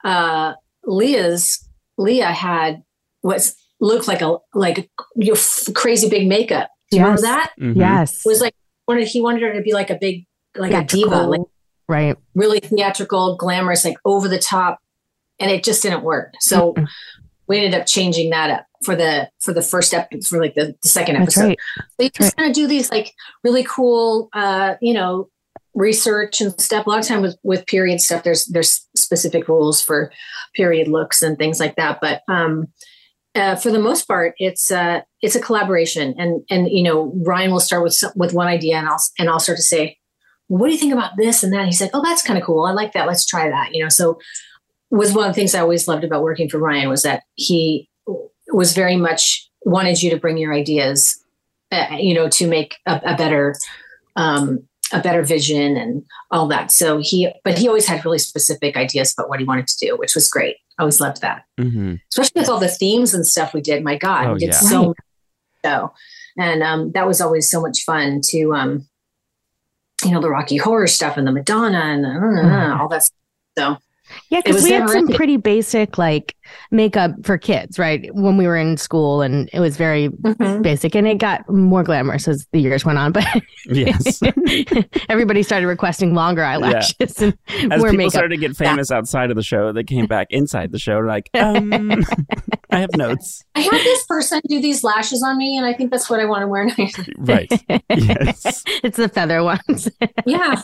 uh, 0.03 0.53
Lea's 0.85 1.67
Lea 1.97 2.19
had 2.19 2.83
what 3.21 3.51
looked 3.81 4.07
like 4.07 4.21
a 4.21 4.37
like 4.53 4.89
your 5.15 5.35
f- 5.35 5.67
crazy 5.73 6.09
big 6.09 6.27
makeup. 6.27 6.69
Do 6.91 6.97
you 6.97 7.03
Yes. 7.03 7.21
remember 7.21 7.21
that? 7.21 7.51
Mhm. 7.59 7.75
Yes. 7.77 8.13
It 8.25 8.29
was 8.29 8.41
like 8.41 8.55
wanted 8.87 9.07
he 9.07 9.21
wanted 9.21 9.41
her 9.41 9.53
to 9.53 9.61
be 9.61 9.73
like 9.73 9.89
a 9.89 9.97
big 9.99 10.25
like 10.55 10.71
a 10.71 10.83
diva, 10.83 11.23
like 11.23 11.41
right. 11.89 12.15
really 12.33 12.59
theatrical, 12.59 13.35
glamorous, 13.37 13.83
like 13.83 13.97
over 14.05 14.27
the 14.29 14.39
top, 14.39 14.79
and 15.39 15.51
it 15.51 15.63
just 15.63 15.81
didn't 15.83 16.03
work. 16.03 16.33
So 16.39 16.73
Mm-mm. 16.73 16.87
we 17.47 17.57
ended 17.57 17.79
up 17.79 17.87
changing 17.87 18.29
that 18.29 18.49
up 18.51 18.65
for 18.85 18.95
the 18.95 19.29
for 19.41 19.53
the 19.53 19.61
first 19.61 19.93
episode 19.93 20.27
for 20.27 20.39
like 20.39 20.55
the, 20.55 20.75
the 20.81 20.87
second 20.87 21.17
episode. 21.17 21.47
right. 21.47 21.59
So 21.77 22.03
you 22.03 22.09
just 22.11 22.37
kind 22.37 22.49
of 22.49 22.55
do 22.55 22.67
these 22.67 22.91
like 22.91 23.13
really 23.43 23.63
cool, 23.63 24.29
uh, 24.33 24.75
you 24.81 24.93
know, 24.93 25.29
research 25.73 26.39
and 26.41 26.59
stuff. 26.59 26.85
A 26.85 26.89
lot 26.89 26.99
of 26.99 27.05
time 27.05 27.21
with 27.21 27.37
with 27.43 27.65
period 27.65 27.99
stuff, 27.99 28.23
there's 28.23 28.45
there's 28.45 28.87
specific 28.95 29.47
rules 29.47 29.81
for 29.81 30.11
period 30.55 30.87
looks 30.87 31.21
and 31.21 31.37
things 31.37 31.59
like 31.59 31.75
that. 31.75 31.99
But 31.99 32.21
um, 32.27 32.67
uh, 33.35 33.55
for 33.55 33.71
the 33.71 33.79
most 33.79 34.07
part, 34.07 34.33
it's 34.37 34.71
uh, 34.71 35.01
it's 35.21 35.35
a 35.35 35.41
collaboration, 35.41 36.15
and 36.17 36.43
and 36.49 36.69
you 36.69 36.83
know, 36.83 37.11
Ryan 37.25 37.51
will 37.51 37.59
start 37.59 37.83
with 37.83 37.93
some, 37.93 38.11
with 38.15 38.33
one 38.33 38.47
idea, 38.47 38.77
and 38.77 38.87
I'll 38.87 39.03
and 39.19 39.29
I'll 39.29 39.39
start 39.39 39.57
to 39.57 39.63
say, 39.63 39.97
"What 40.47 40.67
do 40.67 40.73
you 40.73 40.79
think 40.79 40.93
about 40.93 41.17
this 41.17 41.43
and 41.43 41.51
that?" 41.51 41.59
And 41.59 41.67
he's 41.67 41.81
like, 41.81 41.91
"Oh, 41.93 42.01
that's 42.03 42.23
kind 42.23 42.39
of 42.39 42.45
cool. 42.45 42.65
I 42.65 42.71
like 42.71 42.93
that. 42.93 43.07
Let's 43.07 43.25
try 43.25 43.49
that." 43.49 43.73
You 43.73 43.83
know, 43.83 43.89
so 43.89 44.19
was 44.89 45.13
one 45.13 45.27
of 45.27 45.35
the 45.35 45.39
things 45.39 45.53
I 45.53 45.59
always 45.59 45.87
loved 45.87 46.03
about 46.03 46.23
working 46.23 46.49
for 46.49 46.59
Ryan 46.59 46.89
was 46.89 47.03
that 47.03 47.23
he 47.35 47.89
was 48.55 48.73
very 48.73 48.95
much 48.95 49.49
wanted 49.63 50.01
you 50.01 50.09
to 50.11 50.17
bring 50.17 50.37
your 50.37 50.53
ideas, 50.53 51.19
uh, 51.71 51.87
you 51.99 52.13
know, 52.13 52.29
to 52.29 52.47
make 52.47 52.75
a, 52.85 53.01
a 53.05 53.15
better, 53.17 53.55
um, 54.15 54.67
a 54.93 55.01
better 55.01 55.23
vision 55.23 55.75
and 55.75 56.03
all 56.31 56.47
that. 56.47 56.71
So 56.71 56.99
he, 57.01 57.31
but 57.43 57.57
he 57.57 57.67
always 57.67 57.87
had 57.87 58.05
really 58.05 58.19
specific 58.19 58.77
ideas 58.77 59.13
about 59.17 59.29
what 59.29 59.39
he 59.39 59.45
wanted 59.45 59.67
to 59.67 59.85
do, 59.87 59.97
which 59.97 60.13
was 60.15 60.29
great. 60.29 60.57
I 60.77 60.83
always 60.83 60.99
loved 61.01 61.21
that, 61.21 61.43
Mhm. 61.59 61.99
especially 62.11 62.41
with 62.41 62.49
all 62.49 62.59
the 62.59 62.67
themes 62.67 63.13
and 63.13 63.25
stuff 63.25 63.53
we 63.53 63.61
did. 63.61 63.83
My 63.83 63.97
God, 63.97 64.27
Oh, 64.27 64.33
we 64.33 64.39
did 64.39 64.49
yeah. 64.49 64.59
so 64.59 64.87
Right. 64.87 64.95
show, 65.65 65.93
and 66.37 66.61
um, 66.63 66.91
that 66.91 67.07
was 67.07 67.21
always 67.21 67.49
so 67.49 67.61
much 67.61 67.83
fun 67.83 68.21
to, 68.29 68.53
um, 68.53 68.87
you 70.03 70.11
know, 70.11 70.21
the 70.21 70.29
Rocky 70.29 70.57
Horror 70.57 70.87
stuff 70.87 71.17
and 71.17 71.25
the 71.25 71.31
Madonna 71.31 71.79
and 71.79 72.05
uh, 72.05 72.77
all 72.79 72.87
that. 72.89 73.03
Stuff. 73.03 73.15
So 73.57 73.77
Yeah, 74.29 74.41
because 74.43 74.63
we 74.63 74.71
had 74.71 74.89
some 74.89 75.07
pretty 75.09 75.37
basic 75.37 75.97
like 75.97 76.35
makeup 76.71 77.11
for 77.23 77.37
kids, 77.37 77.79
right? 77.79 78.09
When 78.13 78.37
we 78.37 78.47
were 78.47 78.55
in 78.55 78.77
school, 78.77 79.21
and 79.21 79.49
it 79.53 79.59
was 79.59 79.77
very 79.77 80.09
mhm. 80.09 80.61
basic, 80.61 80.95
and 80.95 81.07
it 81.07 81.17
got 81.17 81.47
more 81.49 81.83
glamorous 81.83 82.27
as 82.27 82.47
the 82.51 82.59
years 82.59 82.85
went 82.85 82.97
on. 82.97 83.11
But 83.11 83.25
Yes. 83.65 84.21
everybody 85.09 85.43
started 85.43 85.67
requesting 85.67 86.13
longer 86.13 86.43
eyelashes 86.43 87.21
and 87.21 87.37
As 87.47 87.79
more 87.79 87.89
people 87.89 87.93
makeup. 87.93 88.11
started 88.11 88.35
to 88.35 88.37
get 88.37 88.55
famous 88.55 88.91
outside 88.91 89.29
of 89.29 89.35
the 89.35 89.43
show, 89.43 89.71
they 89.71 89.83
came 89.83 90.05
back 90.05 90.27
inside 90.29 90.71
the 90.71 90.79
show 90.79 90.99
like, 90.99 91.29
um, 91.35 92.03
I 92.71 92.79
have 92.79 92.95
notes. 92.95 93.43
I 93.55 93.61
had 93.61 93.71
this 93.71 94.05
person 94.05 94.41
do 94.47 94.61
these 94.61 94.83
lashes 94.83 95.23
on 95.23 95.37
me, 95.37 95.57
and 95.57 95.65
I 95.65 95.73
think 95.73 95.91
that's 95.91 96.09
what 96.09 96.19
I 96.19 96.25
want 96.25 96.41
to 96.41 96.47
wear 96.47 96.65
now. 96.65 96.87
Right. 97.17 97.51
Yes. 97.95 98.63
it's 98.83 98.97
the 98.97 99.09
feather 99.09 99.43
ones. 99.43 99.89
yeah. 100.25 100.61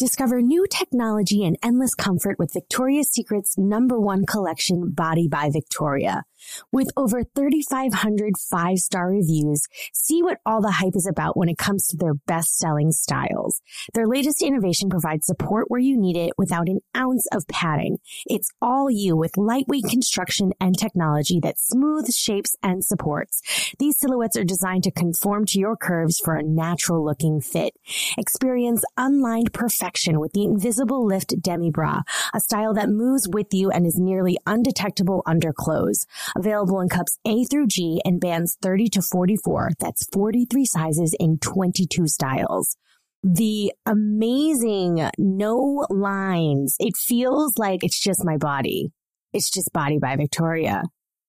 Discover 0.00 0.40
new 0.40 0.66
technology 0.66 1.44
and 1.44 1.58
endless 1.62 1.94
comfort 1.94 2.38
with 2.38 2.54
Victoria's 2.54 3.12
Secret's 3.12 3.58
number 3.58 4.00
one 4.00 4.24
collection, 4.24 4.92
Body 4.92 5.28
by 5.28 5.50
Victoria. 5.52 6.24
With 6.72 6.88
over 6.96 7.22
3,500 7.24 8.34
five 8.50 8.78
star 8.78 9.08
reviews, 9.08 9.62
see 9.92 10.22
what 10.22 10.38
all 10.46 10.60
the 10.60 10.70
hype 10.70 10.96
is 10.96 11.06
about 11.06 11.36
when 11.36 11.48
it 11.48 11.58
comes 11.58 11.86
to 11.88 11.96
their 11.96 12.14
best 12.14 12.56
selling 12.56 12.92
styles. 12.92 13.60
Their 13.94 14.06
latest 14.06 14.42
innovation 14.42 14.88
provides 14.88 15.26
support 15.26 15.70
where 15.70 15.80
you 15.80 15.96
need 15.96 16.16
it 16.16 16.32
without 16.36 16.68
an 16.68 16.80
ounce 16.96 17.26
of 17.32 17.46
padding. 17.48 17.98
It's 18.26 18.50
all 18.60 18.90
you 18.90 19.16
with 19.16 19.36
lightweight 19.36 19.84
construction 19.84 20.52
and 20.60 20.78
technology 20.78 21.40
that 21.40 21.58
smooths, 21.58 22.16
shapes, 22.16 22.56
and 22.62 22.84
supports. 22.84 23.40
These 23.78 23.98
silhouettes 23.98 24.36
are 24.36 24.44
designed 24.44 24.84
to 24.84 24.90
conform 24.90 25.46
to 25.46 25.58
your 25.58 25.76
curves 25.76 26.20
for 26.24 26.34
a 26.34 26.42
natural 26.42 27.04
looking 27.04 27.40
fit. 27.40 27.74
Experience 28.18 28.82
unlined 28.96 29.52
perfection 29.52 30.20
with 30.20 30.32
the 30.32 30.44
Invisible 30.44 31.04
Lift 31.04 31.40
Demi 31.40 31.70
Bra, 31.70 32.02
a 32.34 32.40
style 32.40 32.74
that 32.74 32.88
moves 32.88 33.28
with 33.28 33.52
you 33.52 33.70
and 33.70 33.86
is 33.86 33.98
nearly 33.98 34.38
undetectable 34.46 35.22
under 35.26 35.52
clothes. 35.52 36.06
Available 36.36 36.80
in 36.80 36.88
cups 36.88 37.18
A 37.26 37.44
through 37.44 37.66
G 37.68 38.00
and 38.04 38.20
bands 38.20 38.56
30 38.62 38.88
to 38.90 39.02
44. 39.02 39.70
That's 39.78 40.06
43 40.12 40.64
sizes 40.64 41.14
in 41.18 41.38
22 41.38 42.06
styles. 42.06 42.76
The 43.22 43.72
amazing 43.84 45.10
no 45.18 45.86
lines. 45.90 46.76
It 46.78 46.96
feels 46.96 47.58
like 47.58 47.80
it's 47.82 48.00
just 48.00 48.24
my 48.24 48.36
body. 48.36 48.92
It's 49.32 49.50
just 49.50 49.72
Body 49.72 49.98
by 49.98 50.16
Victoria. 50.16 50.82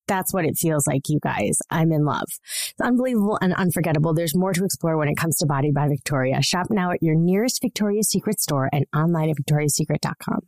That's 0.08 0.34
what 0.34 0.46
it 0.46 0.58
feels 0.58 0.88
like, 0.88 1.04
you 1.08 1.20
guys. 1.22 1.58
I'm 1.70 1.92
in 1.92 2.06
love. 2.06 2.26
It's 2.28 2.82
unbelievable 2.82 3.38
and 3.42 3.54
unforgettable. 3.54 4.14
There's 4.14 4.36
more 4.36 4.54
to 4.54 4.66
explore 4.66 4.98
when 4.98 5.08
it 5.08 5.16
comes 5.16 5.38
to 5.38 5.46
Body 5.46 5.72
by 5.72 5.88
Victoria. 5.88 6.42
Shop 6.42 6.68
now 6.70 6.92
at 6.92 7.04
your 7.04 7.16
nearest 7.16 7.62
Victoria's 7.62 8.10
Secret 8.10 8.40
store 8.40 8.70
and 8.74 8.86
online 8.96 9.30
at 9.30 9.36
victoriassecret.com. 9.38 10.40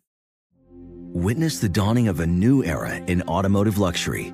Witness 1.14 1.60
the 1.60 1.70
dawning 1.70 2.08
of 2.08 2.20
a 2.22 2.28
new 2.28 2.64
era 2.64 2.96
in 2.96 3.22
automotive 3.24 3.78
luxury 3.78 4.34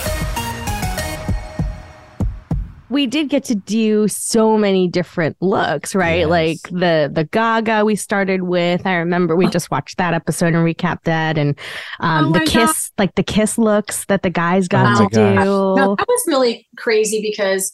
We 2.91 3.07
did 3.07 3.29
get 3.29 3.43
to 3.45 3.55
do 3.55 4.07
so 4.07 4.57
many 4.57 4.87
different 4.87 5.37
looks, 5.41 5.95
right? 5.95 6.19
Yes. 6.19 6.29
Like 6.29 6.57
the 6.63 7.09
the 7.11 7.23
Gaga 7.31 7.85
we 7.85 7.95
started 7.95 8.43
with. 8.43 8.85
I 8.85 8.95
remember 8.95 9.35
we 9.35 9.47
just 9.47 9.71
watched 9.71 9.97
that 9.97 10.13
episode 10.13 10.53
and 10.53 10.57
recapped 10.57 11.03
that, 11.05 11.37
and 11.37 11.57
um, 11.99 12.25
Oh 12.27 12.31
the 12.33 12.39
my 12.39 12.45
kiss, 12.45 12.91
like 12.97 13.15
the 13.15 13.23
kiss 13.23 13.57
looks 13.57 14.05
that 14.05 14.23
the 14.23 14.29
guys 14.29 14.67
got 14.67 14.99
Oh 15.01 15.05
to 15.05 15.09
gosh. 15.09 15.13
do. 15.13 15.35
No, 15.45 15.95
that 15.95 16.07
was 16.07 16.23
really 16.27 16.67
crazy 16.77 17.21
because 17.21 17.71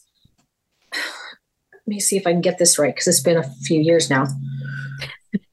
let 0.94 1.88
me 1.88 2.00
see 2.00 2.18
if 2.18 2.28
I 2.28 2.32
can 2.32 2.42
get 2.42 2.58
this 2.60 2.78
right 2.78 2.94
because 2.94 3.08
it's 3.08 3.22
been 3.22 3.38
a 3.38 3.50
few 3.66 3.82
years 3.82 4.10
now. 4.10 4.26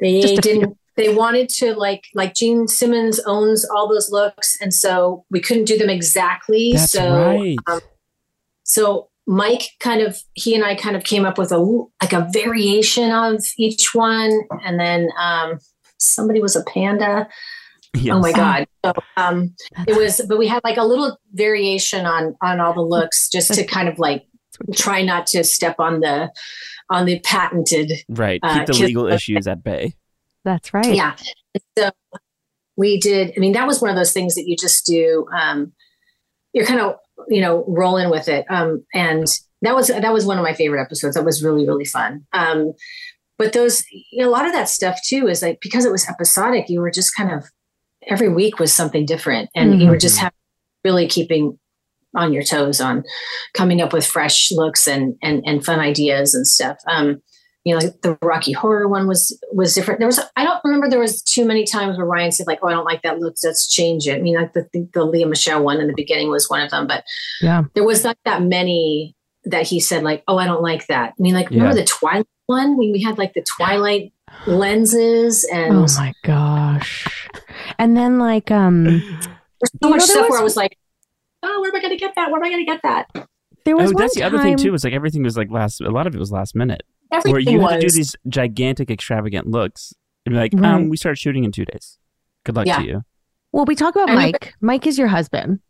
They 0.01 0.21
Just 0.21 0.39
a 0.39 0.43
few. 0.43 0.55
didn't. 0.61 0.79
They 0.97 1.13
wanted 1.13 1.49
to 1.61 1.75
like 1.75 2.05
like 2.15 2.35
Gene 2.35 2.69
Simmons 2.69 3.19
owns 3.27 3.65
all 3.65 3.89
those 3.89 4.11
looks, 4.11 4.57
and 4.61 4.73
so 4.73 5.25
we 5.31 5.41
couldn't 5.41 5.65
do 5.65 5.77
them 5.79 5.91
exactly. 5.91 6.73
That's 6.75 6.93
so 6.93 7.13
right. 7.15 7.57
um, 7.67 7.81
so 8.63 9.09
Mike 9.27 9.71
kind 9.81 10.03
of 10.03 10.19
he 10.35 10.55
and 10.55 10.65
I 10.65 10.75
kind 10.75 10.97
of 10.97 11.05
came 11.05 11.25
up 11.25 11.39
with 11.39 11.53
a 11.53 11.59
like 11.59 12.13
a 12.13 12.29
variation 12.33 13.11
of 13.11 13.43
each 13.59 13.95
one, 13.95 14.31
and 14.65 14.79
then 14.79 15.09
um, 15.19 15.59
somebody 15.99 16.41
was 16.41 16.57
a 16.57 16.65
panda. 16.65 17.29
Yes. 17.95 18.15
Oh 18.15 18.21
my 18.21 18.33
god! 18.33 18.67
So 18.85 18.93
um, 19.17 19.55
it 19.87 19.97
was, 19.97 20.21
but 20.29 20.39
we 20.39 20.47
had 20.47 20.63
like 20.65 20.77
a 20.77 20.85
little 20.85 21.17
variation 21.33 22.07
on 22.07 22.37
on 22.43 22.61
all 22.61 22.75
the 22.75 22.83
looks, 22.83 23.29
just 23.31 23.55
to 23.55 23.65
kind 23.65 23.89
of 23.89 23.99
like 23.99 24.25
try 24.75 25.03
not 25.03 25.27
to 25.29 25.45
step 25.45 25.77
on 25.79 26.01
the 26.01 26.31
on 26.91 27.07
the 27.07 27.21
patented. 27.21 27.93
Right. 28.09 28.41
Uh, 28.43 28.59
Keep 28.59 28.67
the 28.67 28.73
legal 28.85 29.07
issues 29.07 29.47
at 29.47 29.63
bay. 29.63 29.95
That's 30.45 30.75
right. 30.75 30.95
Yeah. 30.95 31.17
So 31.79 31.91
we 32.77 32.99
did. 32.99 33.33
I 33.37 33.41
mean, 33.41 33.53
that 33.53 33.67
was 33.67 33.81
one 33.81 33.91
of 33.91 33.97
those 33.97 34.13
things 34.13 34.35
that 34.35 34.47
you 34.47 34.57
just 34.57 34.85
do. 34.85 35.27
Um, 35.35 35.73
you're 36.53 36.67
kind 36.67 36.81
of 36.81 36.97
you 37.29 37.41
know 37.41 37.65
rolling 37.69 38.11
with 38.11 38.29
it, 38.29 38.45
um, 38.51 38.85
and 38.95 39.27
that 39.63 39.75
was 39.75 39.89
that 39.89 40.13
was 40.13 40.27
one 40.27 40.39
of 40.39 40.45
my 40.45 40.55
favorite 40.55 40.83
episodes. 40.83 41.15
That 41.17 41.25
was 41.25 41.43
really 41.43 41.67
really 41.67 41.85
fun. 41.85 42.27
Um, 42.33 42.73
but 43.39 43.53
those 43.53 43.83
you 43.91 44.23
know, 44.23 44.29
a 44.29 44.33
lot 44.33 44.47
of 44.47 44.53
that 44.53 44.69
stuff 44.69 44.99
too 45.07 45.27
is 45.29 45.43
like 45.43 45.59
because 45.61 45.85
it 45.85 45.93
was 45.93 46.09
episodic, 46.09 46.67
you 46.69 46.81
were 46.81 46.91
just 46.91 47.17
kind 47.17 47.33
of 47.33 47.45
every 48.07 48.29
week 48.29 48.59
was 48.59 48.73
something 48.73 49.07
different, 49.07 49.51
and 49.55 49.81
you 49.81 49.89
were 49.89 49.97
just 49.99 50.17
Mhm. 50.17 50.21
having, 50.23 50.37
really 50.85 51.07
keeping 51.09 51.59
on 52.17 52.33
your 52.33 52.45
toes 52.45 52.81
on 52.81 53.03
coming 53.55 53.81
up 53.83 53.93
with 53.93 54.07
fresh 54.07 54.51
looks 54.53 54.87
and 54.87 55.17
and 55.23 55.43
and 55.47 55.65
fun 55.65 55.81
ideas 55.81 56.35
and 56.35 56.47
stuff. 56.47 56.77
Um, 56.89 57.23
you 57.65 57.75
know, 57.75 57.81
like 57.85 58.01
the 58.03 58.19
Rocky 58.23 58.53
Horror 58.53 58.87
one 58.89 59.07
was 59.09 59.39
was 59.53 59.75
different. 59.75 59.99
There 60.01 60.07
was 60.09 60.21
I 60.37 60.45
don't 60.45 60.61
remember 60.65 60.89
there 60.89 61.01
was 61.01 61.23
too 61.23 61.45
many 61.47 61.65
times 61.65 61.97
where 61.97 62.07
Ryan 62.07 62.31
said 62.31 62.47
like, 62.47 62.59
"Oh, 62.63 62.69
I 62.69 62.73
don't 62.73 62.85
like 62.85 63.03
that 63.03 63.19
look. 63.21 63.35
Let's 63.43 63.67
change 63.73 64.07
it." 64.07 64.17
I 64.19 64.21
mean, 64.21 64.35
like 64.37 64.53
the 64.53 64.69
the, 64.73 64.89
the 64.93 65.05
Lea 65.05 65.25
Michele 65.25 65.63
one 65.65 65.81
in 65.81 65.87
the 65.87 65.95
beginning 65.95 66.31
was 66.31 66.49
one 66.51 66.61
of 66.61 66.71
them, 66.71 66.87
but 66.87 67.05
Yeah. 67.41 67.65
there 67.75 67.85
was 67.85 68.05
not 68.05 68.19
that 68.27 68.43
many 68.43 69.17
that 69.45 69.67
he 69.67 69.81
said 69.81 70.03
like, 70.03 70.23
"Oh, 70.29 70.37
I 70.39 70.47
don't 70.47 70.63
like 70.63 70.87
that." 70.89 71.11
I 71.19 71.23
mean, 71.23 71.35
like 71.35 71.51
remember 71.51 71.71
Yeah. 71.77 71.83
the 71.83 71.87
Twilight 71.87 72.27
one? 72.47 72.77
when 72.77 72.93
we 72.93 73.03
had 73.03 73.17
like 73.17 73.33
the 73.33 73.43
Twilight 73.43 74.13
lenses 74.47 75.45
and 75.45 75.75
Oh 75.75 75.87
my 75.97 76.13
gosh. 76.23 77.29
And 77.79 77.97
then 77.97 78.19
like 78.19 78.51
um 78.51 78.85
there's 78.85 79.01
so 79.83 79.89
much 79.89 79.91
know, 79.91 79.91
there 79.91 80.01
stuff 80.07 80.29
where 80.31 80.41
I 80.41 80.43
was 80.43 80.57
like, 80.57 80.77
"Oh, 81.43 81.61
where 81.61 81.71
am 81.71 81.77
I 81.77 81.81
going 81.81 81.93
to 81.93 81.97
get 81.99 82.15
that? 82.17 82.31
Where 82.31 82.39
am 82.39 82.45
I 82.45 82.51
going 82.51 82.65
to 82.67 82.71
get 82.71 82.83
that?" 82.83 83.07
there 83.65 83.77
was 83.77 83.91
Oh, 83.91 83.95
one 83.95 84.03
that's 84.03 84.15
the 84.15 84.23
other 84.23 84.39
thing 84.43 84.57
too. 84.57 84.73
Was 84.73 84.85
like 84.85 84.93
everything 84.93 85.23
was 85.23 85.37
like 85.37 85.51
last. 85.51 85.81
A 85.81 85.91
lot 85.91 86.07
of 86.07 86.15
it 86.15 86.19
was 86.19 86.31
last 86.31 86.55
minute, 86.55 86.83
where 87.25 87.39
you 87.41 87.59
was. 87.61 87.73
had 87.73 87.81
to 87.81 87.87
do 87.89 87.93
these 87.97 88.17
gigantic, 88.29 88.91
extravagant 88.91 89.47
looks, 89.47 89.93
and 90.27 90.35
be 90.35 90.39
like, 90.39 90.53
Right. 90.55 90.73
um, 90.75 90.89
we 90.89 90.97
start 90.97 91.19
shooting 91.19 91.45
in 91.45 91.53
two 91.53 91.65
days. 91.65 91.99
Good 92.45 92.57
luck 92.57 92.67
Yeah. 92.67 92.79
to 92.79 92.85
you. 92.85 93.03
Well, 93.53 93.65
we 93.67 93.75
talk 93.77 93.95
about 93.95 94.09
I 94.11 94.13
remember- 94.15 94.39
Mike. 94.43 94.55
Mike 94.61 94.87
is 94.87 94.99
your 94.99 95.09
husband. 95.09 95.61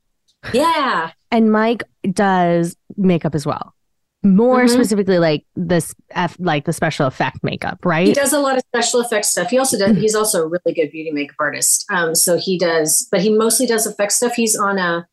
yeah, 0.53 1.11
And 1.31 1.51
Mike 1.51 1.83
does 2.13 2.77
makeup 2.97 3.35
as 3.35 3.45
well. 3.47 3.75
More 4.23 4.65
Mhm. 4.65 4.71
specifically 4.71 5.19
like 5.19 5.45
this 5.55 5.95
F, 6.11 6.37
like 6.39 6.65
the 6.65 6.73
special 6.73 7.07
effect 7.07 7.39
makeup, 7.43 7.79
right? 7.85 8.07
he 8.07 8.15
does 8.15 8.33
a 8.33 8.39
lot 8.39 8.57
of 8.57 8.63
special 8.75 9.01
effects 9.01 9.31
stuff. 9.31 9.51
He 9.51 9.59
also 9.59 9.77
does. 9.79 9.97
He's 9.99 10.15
also 10.15 10.45
a 10.45 10.49
really 10.49 10.73
good 10.75 10.91
beauty 10.93 11.11
makeup 11.13 11.37
artist. 11.41 11.85
Um, 11.91 12.15
so 12.15 12.39
he 12.39 12.57
does, 12.59 13.07
but 13.11 13.21
he 13.21 13.31
mostly 13.37 13.67
does 13.67 13.87
effect 13.87 14.13
stuff. 14.13 14.35
He's 14.35 14.57
on 14.57 14.79
a 14.79 15.07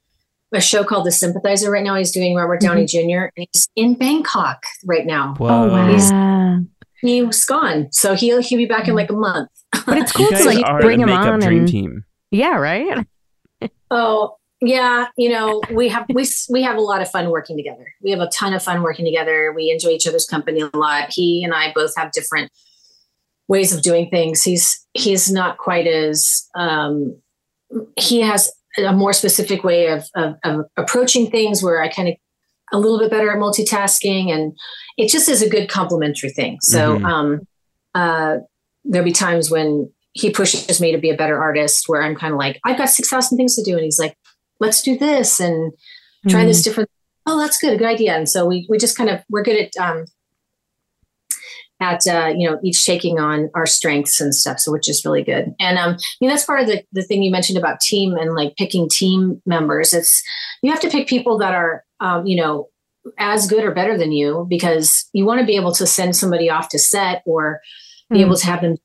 a 0.54 0.62
show 0.62 0.84
called 0.84 1.06
The 1.06 1.12
Sympathizer 1.12 1.72
right 1.72 1.84
now. 1.84 1.96
He's 1.96 2.12
doing 2.12 2.36
Robert 2.36 2.60
Downey 2.60 2.86
Jr. 2.86 3.30
and 3.38 3.48
he's 3.52 3.70
in 3.76 3.96
Bangkok 3.96 4.64
right 4.86 5.06
now. 5.06 5.36
Whoa. 5.38 5.72
Oh 5.72 5.88
He's- 5.88 6.12
wow. 6.12 6.60
He's 7.04 7.46
gone, 7.46 7.92
so 7.92 8.14
he'll 8.14 8.42
he'll 8.44 8.60
be 8.60 8.68
back 8.68 8.88
in 8.88 8.94
like 8.94 9.10
a 9.10 9.14
month. 9.14 9.50
But 9.88 9.98
it's 9.98 10.12
cool 10.12 10.28
to 10.28 10.44
like 10.44 10.82
bring 10.82 11.00
him 11.00 11.10
on 11.10 11.40
dream 11.40 11.60
and 11.62 11.68
team. 11.68 12.06
yeah, 12.30 12.56
right? 12.58 13.06
Oh 13.90 14.36
yeah, 14.62 15.08
you 15.18 15.30
know 15.30 15.62
we 15.72 15.88
have 15.90 16.06
we 16.14 16.28
we 16.52 16.62
have 16.62 16.78
a 16.78 16.82
lot 16.82 17.02
of 17.02 17.10
fun 17.10 17.30
working 17.32 17.58
together. 17.58 17.86
We 18.04 18.12
have 18.12 18.20
a 18.20 18.30
ton 18.30 18.54
of 18.54 18.62
fun 18.62 18.84
working 18.84 19.06
together. 19.06 19.52
We 19.56 19.72
enjoy 19.72 19.90
each 19.90 20.06
other's 20.08 20.26
company 20.26 20.62
a 20.62 20.78
lot. 20.78 21.08
He 21.10 21.44
and 21.44 21.54
I 21.56 21.72
both 21.74 21.94
have 21.98 22.12
different 22.12 22.52
ways 23.48 23.74
of 23.76 23.82
doing 23.82 24.10
things. 24.10 24.44
He's 24.44 24.86
he's 24.94 25.32
not 25.32 25.58
quite 25.58 25.88
as 25.88 26.48
um, 26.56 27.20
he 28.00 28.22
has 28.22 28.52
a 28.78 28.94
more 28.94 29.14
specific 29.14 29.64
way 29.64 29.88
of, 29.88 30.06
of, 30.16 30.36
of 30.44 30.66
approaching 30.78 31.30
things 31.30 31.62
where 31.64 31.82
I 31.82 31.88
kind 31.90 32.08
of 32.10 32.16
a 32.74 32.80
little 32.80 33.00
bit 33.00 33.12
better 33.12 33.30
at 33.30 33.38
multitasking 33.38 34.32
and 34.32 34.54
it 34.98 35.10
just 35.12 35.28
is 35.28 35.42
a 35.42 35.50
good 35.50 35.68
complementary 35.70 36.30
thing. 36.30 36.58
So 36.62 36.98
Mhm. 37.00 37.06
um, 37.06 37.40
uh, 37.94 38.38
there'll 38.86 39.06
be 39.06 39.12
times 39.12 39.52
when 39.52 39.92
he 40.14 40.30
pushes 40.32 40.80
me 40.80 40.92
to 40.94 40.98
be 40.98 41.10
a 41.10 41.16
better 41.18 41.38
artist 41.42 41.86
where 41.88 42.02
I'm 42.02 42.16
kind 42.16 42.34
of 42.34 42.40
like, 42.40 42.60
I've 42.66 42.78
got 42.78 42.90
6,000 42.90 43.38
things 43.38 43.56
to 43.56 43.64
do. 43.64 43.76
And 43.76 43.84
he's 43.84 44.00
like, 44.00 44.16
let's 44.60 44.82
do 44.82 44.98
this 44.98 45.40
and 45.42 45.74
try 46.30 46.44
Mm. 46.44 46.48
this 46.48 46.64
different. 46.64 46.90
Oh, 47.26 47.40
that's 47.40 47.58
good. 47.60 47.74
A 47.74 47.78
good 47.78 47.88
idea. 47.88 48.16
And 48.16 48.28
so 48.28 48.46
we, 48.46 48.66
we 48.70 48.78
just 48.78 48.98
kind 48.98 49.10
of, 49.10 49.20
we're 49.30 49.44
good 49.44 49.58
at, 49.58 49.78
um, 49.78 50.06
at, 51.82 52.08
uh, 52.08 52.28
you 52.36 52.50
know, 52.50 52.60
each 52.64 52.86
taking 52.86 53.20
on 53.20 53.50
our 53.56 53.66
strengths 53.66 54.22
and 54.22 54.34
stuff. 54.34 54.60
So, 54.60 54.72
which 54.72 54.88
is 54.88 55.04
really 55.04 55.24
good. 55.24 55.54
And, 55.60 55.78
um, 55.78 55.98
you 56.20 56.28
know, 56.28 56.34
that's 56.34 56.46
part 56.46 56.62
of 56.62 56.68
the, 56.68 56.84
the 56.94 57.04
thing 57.04 57.24
you 57.24 57.32
mentioned 57.32 57.58
about 57.58 57.82
team 57.82 58.16
and 58.16 58.36
like 58.36 58.56
picking 58.56 58.88
team 58.88 59.42
members. 59.46 59.94
It's, 59.94 60.24
you 60.62 60.72
have 60.72 60.80
to 60.82 60.90
pick 60.90 61.08
people 61.08 61.38
that 61.40 61.54
are, 61.54 61.84
um, 62.00 62.26
you 62.26 62.38
know, 62.38 62.70
as 63.18 63.48
good 63.48 63.64
or 63.64 63.72
better 63.72 63.98
than 63.98 64.12
you 64.12 64.46
because 64.48 65.10
you 65.12 65.26
want 65.26 65.40
to 65.40 65.46
be 65.46 65.56
able 65.56 65.74
to 65.74 65.88
send 65.88 66.16
somebody 66.16 66.50
off 66.50 66.70
to 66.70 66.80
set 66.80 67.24
or 67.26 67.60
be 68.12 68.20
Mm. 68.20 68.26
able 68.26 68.36
to 68.36 68.46
have 68.46 68.62
them 68.62 68.76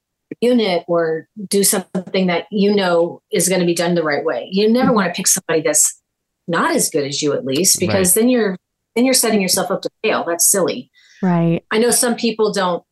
unit 0.40 0.84
or 0.88 1.28
do 1.48 1.62
something 1.64 2.28
that 2.28 2.46
you 2.50 2.74
know 2.74 3.20
is 3.32 3.48
going 3.48 3.60
to 3.60 3.66
be 3.66 3.74
done 3.74 3.94
the 3.94 4.02
right 4.02 4.24
way. 4.24 4.48
You 4.50 4.72
never 4.72 4.92
want 4.92 5.06
to 5.08 5.16
pick 5.16 5.26
somebody 5.26 5.62
that's 5.62 6.00
not 6.48 6.74
as 6.74 6.88
good 6.90 7.04
as 7.06 7.20
you 7.22 7.32
at 7.32 7.44
least 7.44 7.78
because 7.80 8.14
then 8.14 8.28
you're 8.28 8.56
then 8.94 9.04
you're 9.04 9.14
setting 9.14 9.42
yourself 9.42 9.70
up 9.70 9.82
to 9.82 9.90
fail. 10.02 10.24
That's 10.26 10.50
silly. 10.50 10.90
Right. 11.22 11.64
I 11.70 11.78
know 11.78 11.90
some 11.90 12.14
people 12.16 12.52
don't 12.52 12.82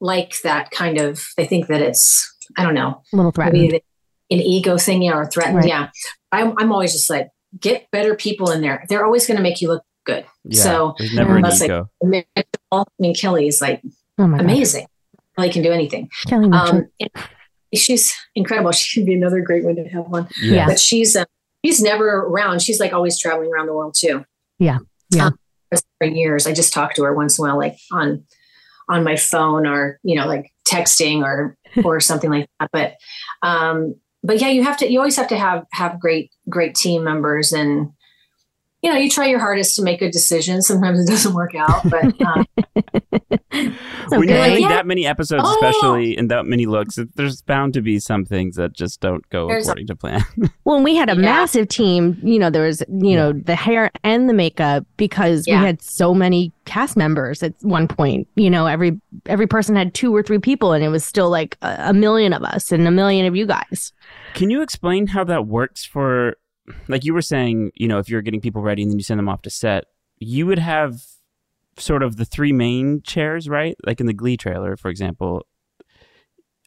like 0.00 0.40
that 0.42 0.70
kind 0.70 0.98
of 0.98 1.24
they 1.36 1.46
think 1.46 1.68
that 1.68 1.80
it's 1.80 2.30
I 2.56 2.62
don't 2.62 2.74
know, 2.74 3.02
A 3.12 3.16
little 3.16 3.32
maybe 3.36 3.58
threatened. 3.68 3.82
an 4.30 4.38
ego 4.40 4.76
thing 4.76 5.02
yeah, 5.02 5.16
or 5.16 5.26
threatened. 5.26 5.56
Right. 5.56 5.68
Yeah. 5.68 5.88
I'm 6.32 6.54
I'm 6.58 6.72
always 6.72 6.92
just 6.92 7.08
like 7.10 7.28
get 7.58 7.90
better 7.90 8.14
people 8.14 8.50
in 8.50 8.60
there. 8.60 8.84
They're 8.88 9.04
always 9.04 9.26
going 9.26 9.36
to 9.36 9.42
make 9.42 9.60
you 9.62 9.68
look 9.68 9.82
good. 10.04 10.26
Yeah. 10.44 10.62
So 10.62 10.94
There's 10.98 11.14
never 11.14 11.32
an 11.32 11.44
Unless, 11.44 11.60
like, 11.60 11.70
ego. 11.70 11.90
I 12.02 12.84
mean 12.98 13.14
Kelly 13.14 13.46
is 13.48 13.60
like 13.60 13.80
Oh 14.18 14.26
my 14.26 14.38
god. 14.38 14.44
amazing. 14.44 14.86
Kelly 15.36 15.50
can 15.50 15.62
do 15.62 15.72
anything. 15.72 16.08
Kelly 16.26 16.48
Mitchell. 16.48 16.76
Um, 17.00 17.10
she's 17.74 18.14
incredible. 18.34 18.70
She 18.72 19.00
could 19.00 19.06
be 19.06 19.14
another 19.14 19.40
great 19.40 19.64
one 19.64 19.76
to 19.76 19.84
have 19.88 20.06
one. 20.06 20.28
Yeah. 20.40 20.66
But 20.66 20.78
she's 20.78 21.16
uh, 21.16 21.24
she's 21.64 21.80
never 21.80 22.06
around. 22.18 22.62
She's 22.62 22.78
like 22.78 22.92
always 22.92 23.18
traveling 23.18 23.50
around 23.52 23.66
the 23.66 23.72
world 23.74 23.94
too. 23.98 24.24
Yeah. 24.58 24.78
Yeah. 25.10 25.26
Um, 25.28 25.38
for 25.98 26.06
years, 26.06 26.46
I 26.46 26.52
just 26.52 26.72
talk 26.72 26.94
to 26.94 27.04
her 27.04 27.14
once 27.14 27.38
in 27.38 27.44
a 27.44 27.48
while, 27.48 27.58
like 27.58 27.76
on 27.92 28.24
on 28.88 29.04
my 29.04 29.16
phone 29.16 29.66
or 29.66 29.98
you 30.02 30.14
know, 30.16 30.26
like 30.26 30.52
texting 30.68 31.22
or 31.22 31.56
or 31.84 32.00
something 32.00 32.30
like 32.30 32.48
that. 32.60 32.70
But 32.72 32.94
um, 33.42 33.94
but 34.22 34.40
yeah, 34.40 34.48
you 34.48 34.62
have 34.62 34.76
to. 34.78 34.90
You 34.90 34.98
always 34.98 35.16
have 35.16 35.28
to 35.28 35.38
have 35.38 35.64
have 35.72 36.00
great 36.00 36.30
great 36.48 36.74
team 36.74 37.04
members 37.04 37.52
and. 37.52 37.90
You 38.84 38.92
know, 38.92 38.98
you 38.98 39.08
try 39.08 39.24
your 39.28 39.38
hardest 39.40 39.76
to 39.76 39.82
make 39.82 40.00
good 40.00 40.10
decisions. 40.12 40.66
Sometimes 40.66 41.00
it 41.00 41.06
doesn't 41.10 41.32
work 41.32 41.54
out, 41.54 41.88
but 41.88 42.04
um, 42.26 42.44
when 44.10 44.28
you're 44.28 44.36
okay. 44.38 44.50
doing 44.50 44.62
Yeah. 44.62 44.68
that 44.68 44.86
many 44.86 45.06
episodes, 45.06 45.42
Oh. 45.46 45.54
especially 45.54 46.18
in 46.18 46.28
that 46.28 46.44
many 46.44 46.66
looks, 46.66 46.98
there's 47.14 47.40
bound 47.40 47.72
to 47.74 47.80
be 47.80 47.98
some 47.98 48.26
things 48.26 48.56
that 48.56 48.74
just 48.74 49.00
don't 49.00 49.26
go 49.30 49.48
There's 49.48 49.66
a- 49.66 49.70
according 49.70 49.86
to 49.86 49.96
plan. 49.96 50.22
Well, 50.66 50.82
we 50.82 50.96
had 50.96 51.08
a 51.08 51.14
Yeah. 51.14 51.20
massive 51.22 51.68
team. 51.68 52.18
You 52.22 52.38
know, 52.38 52.50
there 52.50 52.64
was, 52.66 52.82
you 52.88 53.16
know, 53.16 53.32
the 53.32 53.54
hair 53.56 53.90
and 54.02 54.28
the 54.28 54.34
makeup 54.34 54.84
because 54.98 55.46
Yeah. 55.46 55.60
we 55.60 55.66
had 55.66 55.80
so 55.82 56.12
many 56.14 56.52
cast 56.66 56.94
members 56.96 57.42
at 57.42 57.54
one 57.62 57.86
point. 57.88 58.28
You 58.36 58.50
know, 58.50 58.66
every 58.66 59.00
every 59.26 59.46
person 59.46 59.76
had 59.76 59.94
two 59.94 60.14
or 60.14 60.22
three 60.22 60.38
people, 60.38 60.72
and 60.72 60.84
it 60.84 60.88
was 60.88 61.04
still 61.04 61.30
like 61.30 61.56
a, 61.62 61.76
a 61.88 61.92
million 61.94 62.32
of 62.34 62.42
us 62.42 62.70
and 62.72 62.86
a 62.86 62.90
million 62.90 63.24
of 63.26 63.34
you 63.36 63.46
guys. 63.46 63.92
Can 64.34 64.50
you 64.50 64.60
explain 64.62 65.06
how 65.08 65.24
that 65.24 65.46
works 65.46 65.84
for, 65.86 66.36
like 66.88 67.04
you 67.04 67.12
were 67.14 67.22
saying, 67.22 67.70
you 67.74 67.88
know, 67.88 67.98
if 67.98 68.08
you're 68.08 68.22
getting 68.22 68.40
people 68.40 68.62
ready 68.62 68.82
and 68.82 68.90
then 68.90 68.98
you 68.98 69.04
send 69.04 69.18
them 69.18 69.28
off 69.28 69.42
to 69.42 69.50
set, 69.50 69.84
you 70.18 70.46
would 70.46 70.58
have 70.58 71.02
sort 71.78 72.02
of 72.02 72.16
the 72.16 72.24
three 72.24 72.52
main 72.52 73.02
chairs, 73.02 73.48
right? 73.48 73.76
Like 73.86 74.00
in 74.00 74.06
the 74.06 74.12
Glee 74.14 74.36
trailer, 74.36 74.76
for 74.76 74.88
example, 74.90 75.46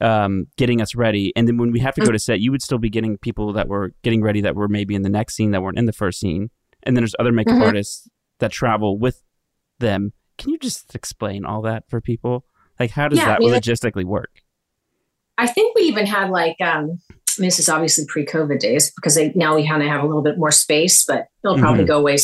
um, 0.01 0.45
getting 0.57 0.81
us 0.81 0.93
ready. 0.95 1.33
And 1.35 1.47
then 1.47 1.57
when 1.57 1.71
we 1.71 1.79
have 1.79 1.95
to 1.95 2.01
go 2.01 2.11
to 2.11 2.19
set, 2.19 2.39
you 2.39 2.51
would 2.51 2.61
still 2.61 2.77
be 2.77 2.89
getting 2.89 3.17
people 3.17 3.53
that 3.53 3.67
were 3.67 3.93
getting 4.03 4.21
ready 4.21 4.41
that 4.41 4.55
were 4.55 4.67
maybe 4.67 4.93
in 4.95 5.01
the 5.01 5.09
next 5.09 5.35
scene 5.35 5.51
that 5.51 5.61
weren't 5.61 5.79
in 5.79 5.85
the 5.85 5.93
first 5.93 6.19
scene. 6.19 6.49
And 6.83 6.95
then 6.95 7.01
there's 7.01 7.15
other 7.19 7.31
makeup 7.31 7.55
Mhm. 7.55 7.65
artists 7.65 8.07
that 8.39 8.51
travel 8.51 8.99
with 8.99 9.23
them. 9.79 10.13
Can 10.37 10.51
you 10.51 10.59
just 10.59 10.93
explain 10.93 11.45
all 11.45 11.61
that 11.63 11.89
for 11.89 11.99
people? 11.99 12.45
Like, 12.79 12.91
how 12.91 13.07
does 13.07 13.17
Yeah, 13.17 13.25
I 13.25 13.27
that 13.29 13.39
mean, 13.39 13.51
like- 13.51 13.63
logistically 13.63 14.03
work? 14.05 14.41
I 15.39 15.47
think 15.47 15.75
we 15.75 15.83
even 15.83 16.05
had 16.05 16.29
like 16.29 16.59
um 16.61 16.99
I 17.37 17.41
mean, 17.41 17.47
this 17.47 17.59
is 17.59 17.69
obviously 17.69 18.05
pre-COVID 18.07 18.59
days 18.59 18.91
because 18.95 19.15
they, 19.15 19.31
now 19.35 19.55
we 19.55 19.67
kind 19.67 19.81
of 19.81 19.87
have 19.89 20.03
a 20.03 20.07
little 20.07 20.21
bit 20.23 20.37
more 20.37 20.51
space, 20.51 21.05
but 21.05 21.27
it'll 21.43 21.57
probably 21.57 21.83
Mhm. 21.83 21.87
go 21.87 21.99
away. 21.99 22.17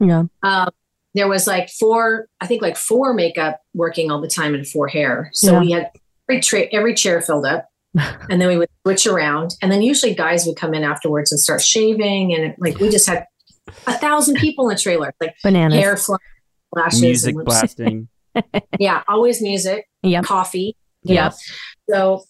Yeah. 0.00 0.24
Um, 0.42 0.70
there 1.14 1.28
was 1.28 1.46
like 1.46 1.68
four, 1.70 2.28
I 2.40 2.46
think 2.46 2.62
like 2.62 2.76
four 2.76 3.12
makeup 3.14 3.60
working 3.74 4.10
all 4.10 4.20
the 4.20 4.28
time 4.28 4.54
and 4.54 4.66
four 4.66 4.88
hair. 4.88 5.30
So 5.34 5.52
Yeah. 5.54 5.60
we 5.60 5.70
had 5.72 5.90
every, 6.28 6.40
tra- 6.40 6.68
every 6.72 6.94
chair 6.94 7.20
filled 7.20 7.46
up, 7.46 7.66
and 8.30 8.40
then 8.40 8.48
we 8.48 8.56
would 8.58 8.68
switch 8.84 9.06
around, 9.06 9.54
and 9.62 9.72
then 9.72 9.82
usually 9.82 10.14
guys 10.14 10.46
would 10.46 10.56
come 10.56 10.74
in 10.74 10.84
afterwards 10.84 11.32
and 11.32 11.40
start 11.40 11.60
shaving, 11.62 12.34
and 12.34 12.44
it, 12.44 12.56
like 12.58 12.78
we 12.78 12.88
just 12.90 13.08
had 13.08 13.24
a 13.86 13.92
thousand 13.98 14.36
people 14.36 14.68
in 14.68 14.74
the 14.74 14.80
trailer, 14.80 15.12
like 15.20 15.34
Bananas. 15.42 15.78
hair 15.78 15.96
flying, 15.96 16.18
lashes, 16.74 17.00
Music 17.02 17.34
and 17.34 17.44
blasting. 17.44 18.08
yeah, 18.78 19.02
always 19.08 19.40
music, 19.42 19.88
Yep. 20.02 20.24
coffee, 20.24 20.76
Yeah. 21.02 21.30
So 21.90 22.22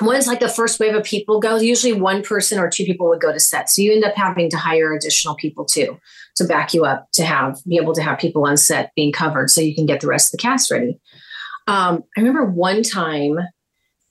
once 0.00 0.26
like 0.26 0.40
the 0.40 0.48
first 0.48 0.78
wave 0.78 0.94
of 0.94 1.04
people 1.04 1.40
goes, 1.40 1.62
usually 1.62 1.92
one 1.92 2.22
person 2.22 2.58
or 2.58 2.68
two 2.68 2.84
people 2.84 3.08
would 3.08 3.20
go 3.20 3.32
to 3.32 3.40
set. 3.40 3.70
So 3.70 3.82
you 3.82 3.92
end 3.92 4.04
up 4.04 4.14
having 4.14 4.50
to 4.50 4.56
hire 4.56 4.92
additional 4.92 5.34
people 5.36 5.64
too 5.64 5.98
to 6.36 6.44
back 6.44 6.74
you 6.74 6.84
up 6.84 7.08
to 7.14 7.24
have 7.24 7.58
be 7.64 7.76
able 7.76 7.94
to 7.94 8.02
have 8.02 8.18
people 8.18 8.46
on 8.46 8.56
set 8.56 8.92
being 8.94 9.12
covered 9.12 9.50
so 9.50 9.60
you 9.60 9.74
can 9.74 9.86
get 9.86 10.00
the 10.00 10.06
rest 10.06 10.28
of 10.28 10.38
the 10.38 10.42
cast 10.42 10.70
ready. 10.70 10.98
Um, 11.66 12.04
I 12.16 12.20
remember 12.20 12.44
one 12.44 12.82
time 12.82 13.38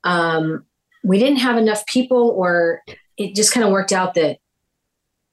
um, 0.03 0.65
we 1.03 1.19
didn't 1.19 1.37
have 1.37 1.57
enough 1.57 1.85
people, 1.85 2.33
or 2.35 2.81
it 3.17 3.35
just 3.35 3.51
kind 3.51 3.65
of 3.65 3.71
worked 3.71 3.91
out 3.91 4.15
that 4.15 4.37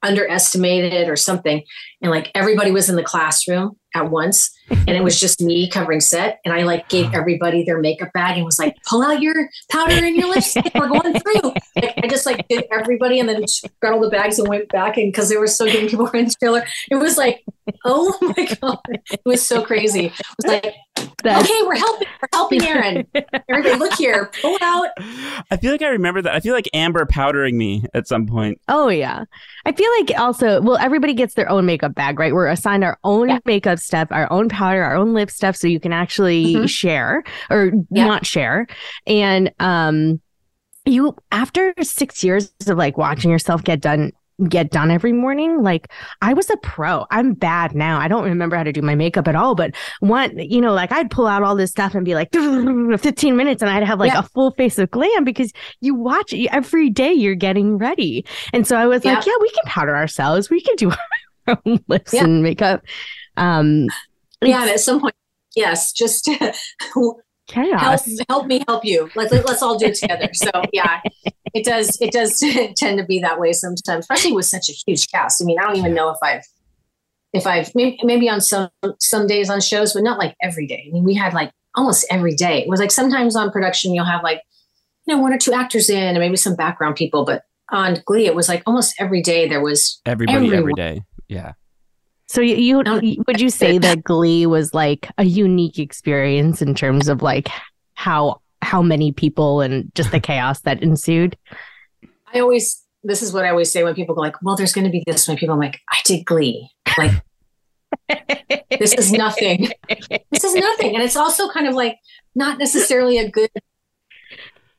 underestimated 0.02 1.08
or 1.08 1.16
something. 1.16 1.62
And 2.00 2.10
like 2.10 2.30
everybody 2.34 2.70
was 2.70 2.90
in 2.90 2.96
the 2.96 3.02
classroom 3.02 3.76
at 3.94 4.10
once. 4.10 4.50
And 4.70 4.90
it 4.90 5.02
was 5.04 5.18
just 5.20 5.40
me 5.40 5.68
covering 5.68 6.00
set. 6.00 6.40
And 6.44 6.54
I 6.54 6.62
like 6.62 6.88
gave 6.88 7.12
everybody 7.12 7.64
their 7.64 7.78
makeup 7.80 8.12
bag 8.12 8.36
and 8.36 8.44
was 8.44 8.58
like, 8.58 8.74
pull 8.88 9.02
out 9.02 9.20
your 9.20 9.48
powder 9.70 9.92
and 9.94 10.16
your 10.16 10.28
lipstick. 10.28 10.70
We're 10.74 10.88
going 10.88 11.18
through. 11.20 11.52
Like, 11.74 11.94
I 12.04 12.06
just 12.06 12.26
like 12.26 12.46
did 12.48 12.64
everybody 12.70 13.18
and 13.18 13.26
then 13.26 13.42
got 13.80 13.94
all 13.94 14.00
the 14.00 14.10
bags 14.10 14.38
and 14.38 14.46
went 14.46 14.68
back. 14.68 14.98
And 14.98 15.10
because 15.10 15.30
they 15.30 15.38
were 15.38 15.46
so 15.46 15.64
getting 15.64 15.88
people 15.88 16.04
were 16.04 16.14
in 16.16 16.26
the 16.26 16.34
trailer, 16.38 16.64
it 16.90 16.96
was 16.96 17.16
like, 17.16 17.42
oh 17.86 18.16
my 18.36 18.46
God. 18.60 18.78
It 19.10 19.20
was 19.24 19.44
so 19.44 19.62
crazy. 19.62 20.06
It 20.06 20.12
was 20.36 20.46
like, 20.46 20.74
That's- 21.22 21.42
okay, 21.44 21.62
we're 21.62 21.76
helping. 21.76 22.08
We're 22.20 22.28
helping 22.38 22.60
Eryn. 22.60 23.06
Everybody, 23.48 23.78
look 23.78 23.94
here. 23.94 24.30
Pull 24.42 24.58
out. 24.60 24.88
I 25.50 25.56
feel 25.56 25.72
like 25.72 25.80
I 25.82 25.88
remember 25.88 26.20
that. 26.22 26.34
I 26.34 26.40
feel 26.40 26.52
like 26.54 26.68
Amber 26.74 27.06
powdering 27.06 27.56
me 27.56 27.84
at 27.94 28.06
some 28.06 28.26
point. 28.26 28.60
Oh 28.68 28.88
yeah. 28.88 29.24
I 29.64 29.72
feel 29.72 29.90
like 29.98 30.12
also, 30.20 30.60
well, 30.60 30.76
everybody 30.76 31.14
gets 31.14 31.32
their 31.34 31.48
own 31.48 31.64
makeup 31.64 31.94
bag, 31.94 32.18
right? 32.18 32.34
We're 32.34 32.48
assigned 32.48 32.84
our 32.84 32.98
own 33.02 33.30
Yeah. 33.30 33.38
makeup 33.46 33.78
stuff, 33.78 34.08
our 34.10 34.30
own 34.30 34.50
powder, 34.52 34.82
our 34.84 34.94
own 34.94 35.12
lip 35.14 35.30
stuff, 35.30 35.56
so 35.56 35.66
you 35.66 35.80
can 35.80 35.92
actually 35.92 36.54
Mhm. 36.54 36.68
share 36.68 37.24
or 37.50 37.72
Yeah. 37.90 38.06
not 38.06 38.24
share. 38.26 38.66
And 39.06 39.50
um, 39.58 40.20
you 40.84 41.16
after 41.30 41.74
six 41.82 42.22
years 42.24 42.52
of 42.68 42.76
like 42.76 42.96
watching 42.98 43.30
yourself 43.30 43.62
get 43.64 43.80
done 43.80 44.12
get 44.48 44.70
done 44.72 44.90
every 44.90 45.12
morning 45.12 45.62
like 45.62 45.92
i 46.22 46.32
was 46.32 46.50
a 46.50 46.56
pro 46.56 47.06
i'm 47.12 47.32
bad 47.34 47.72
now 47.76 48.00
i 48.00 48.08
don't 48.08 48.24
remember 48.24 48.56
how 48.56 48.64
to 48.64 48.72
do 48.72 48.82
my 48.82 48.94
makeup 48.96 49.28
at 49.28 49.36
all 49.36 49.54
but 49.54 49.72
one 50.00 50.36
you 50.36 50.60
know 50.60 50.72
like 50.72 50.90
i'd 50.90 51.08
pull 51.10 51.28
out 51.28 51.44
all 51.44 51.54
this 51.54 51.70
stuff 51.70 51.94
and 51.94 52.04
be 52.04 52.14
like 52.16 52.32
15 52.32 53.36
minutes 53.36 53.62
and 53.62 53.70
i'd 53.70 53.84
have 53.84 54.00
like 54.00 54.10
Yeah. 54.12 54.20
a 54.20 54.22
full 54.24 54.50
face 54.52 54.78
of 54.78 54.90
glam 54.90 55.22
because 55.22 55.52
you 55.80 55.94
watch 55.94 56.32
it 56.32 56.48
every 56.50 56.90
day 56.90 57.12
you're 57.12 57.36
getting 57.36 57.78
ready 57.78 58.24
and 58.52 58.66
so 58.66 58.74
i 58.76 58.86
was 58.86 59.04
like 59.04 59.24
Yeah. 59.24 59.32
yeah 59.32 59.38
we 59.40 59.50
can 59.50 59.64
powder 59.66 59.94
ourselves 59.94 60.50
we 60.50 60.60
can 60.60 60.74
do 60.74 60.90
our 61.46 61.60
own 61.64 61.78
lips 61.86 62.12
Yeah. 62.12 62.24
and 62.24 62.42
makeup 62.42 62.82
um 63.36 63.86
Yeah. 64.42 64.64
At 64.64 64.80
some 64.80 65.00
point, 65.00 65.14
yes, 65.54 65.92
just 65.92 66.28
help 66.94 67.18
chaos 67.48 68.08
help 68.28 68.46
me 68.46 68.62
help 68.68 68.84
you 68.84 69.10
let, 69.16 69.30
let, 69.32 69.44
us 69.46 69.60
all 69.62 69.76
do 69.76 69.86
it 69.86 69.96
together 69.96 70.28
so 70.32 70.48
yeah 70.72 71.00
it 71.52 71.64
does 71.64 72.00
it 72.00 72.12
does 72.12 72.38
tend 72.76 72.98
to 72.98 73.04
be 73.04 73.18
that 73.18 73.40
way 73.40 73.52
sometimes 73.52 74.04
especially 74.04 74.32
with 74.32 74.46
such 74.46 74.68
a 74.68 74.72
huge 74.86 75.10
cast 75.10 75.42
i 75.42 75.44
mean 75.44 75.58
i 75.58 75.62
don't 75.62 75.76
even 75.76 75.92
know 75.92 76.08
if 76.08 76.16
i've 76.22 76.44
if 77.32 77.44
i've 77.44 77.74
maybe, 77.74 77.98
maybe 78.04 78.28
on 78.28 78.40
some 78.40 78.70
some 79.00 79.26
days 79.26 79.50
on 79.50 79.60
shows 79.60 79.92
but 79.92 80.04
not 80.04 80.20
like 80.20 80.36
every 80.40 80.68
day 80.68 80.84
i 80.88 80.92
mean 80.92 81.02
we 81.02 81.14
had 81.14 81.34
like 81.34 81.50
almost 81.74 82.06
every 82.10 82.34
day 82.34 82.62
it 82.62 82.68
was 82.68 82.78
like 82.78 82.92
sometimes 82.92 83.34
on 83.34 83.50
production 83.50 83.92
you'll 83.92 84.04
have 84.04 84.22
like 84.22 84.40
you 85.06 85.14
know 85.14 85.20
one 85.20 85.32
or 85.32 85.38
two 85.38 85.52
actors 85.52 85.90
in 85.90 86.00
and 86.00 86.20
maybe 86.20 86.36
some 86.36 86.54
background 86.54 86.94
people 86.94 87.24
but 87.24 87.42
on 87.72 88.02
glee 88.06 88.26
it 88.26 88.34
was 88.34 88.48
like 88.48 88.62
almost 88.66 88.94
every 89.00 89.22
day 89.22 89.48
there 89.48 89.62
was 89.62 90.00
Everybody 90.06 90.36
every 90.36 90.58
Everyone. 90.58 90.74
day. 90.74 91.02
Yeah. 91.28 91.52
So 92.32 92.40
you, 92.40 92.56
you 92.56 92.82
No. 92.82 92.94
would 93.26 93.42
you 93.42 93.50
say 93.50 93.76
that 93.76 94.02
Glee 94.02 94.46
was 94.46 94.72
like 94.72 95.10
a 95.18 95.24
unique 95.24 95.78
experience 95.78 96.62
in 96.62 96.74
terms 96.74 97.08
of 97.08 97.20
like 97.20 97.50
how 97.92 98.40
how 98.62 98.80
many 98.80 99.12
people 99.12 99.60
and 99.60 99.94
just 99.94 100.12
the 100.12 100.18
chaos 100.20 100.60
that 100.60 100.82
ensued? 100.82 101.36
I 102.32 102.40
always, 102.40 102.82
this 103.04 103.20
is 103.20 103.34
what 103.34 103.44
I 103.44 103.50
always 103.50 103.70
say 103.70 103.84
when 103.84 103.94
people 103.94 104.14
go 104.14 104.22
like, 104.22 104.40
well, 104.42 104.56
there's 104.56 104.72
going 104.72 104.86
to 104.86 104.90
be 104.90 105.04
this 105.06 105.28
many 105.28 105.38
people. 105.38 105.52
I'm 105.52 105.60
like, 105.60 105.78
I 105.90 105.98
did 106.06 106.24
Glee. 106.24 106.70
Like, 106.96 107.22
this 108.78 108.94
is 108.94 109.12
nothing. 109.12 109.68
This 110.30 110.44
is 110.44 110.54
nothing. 110.54 110.94
And 110.94 111.04
it's 111.04 111.16
also 111.16 111.50
kind 111.50 111.66
of 111.66 111.74
like 111.74 111.98
not 112.34 112.56
necessarily 112.58 113.18
a 113.18 113.30
good, 113.30 113.50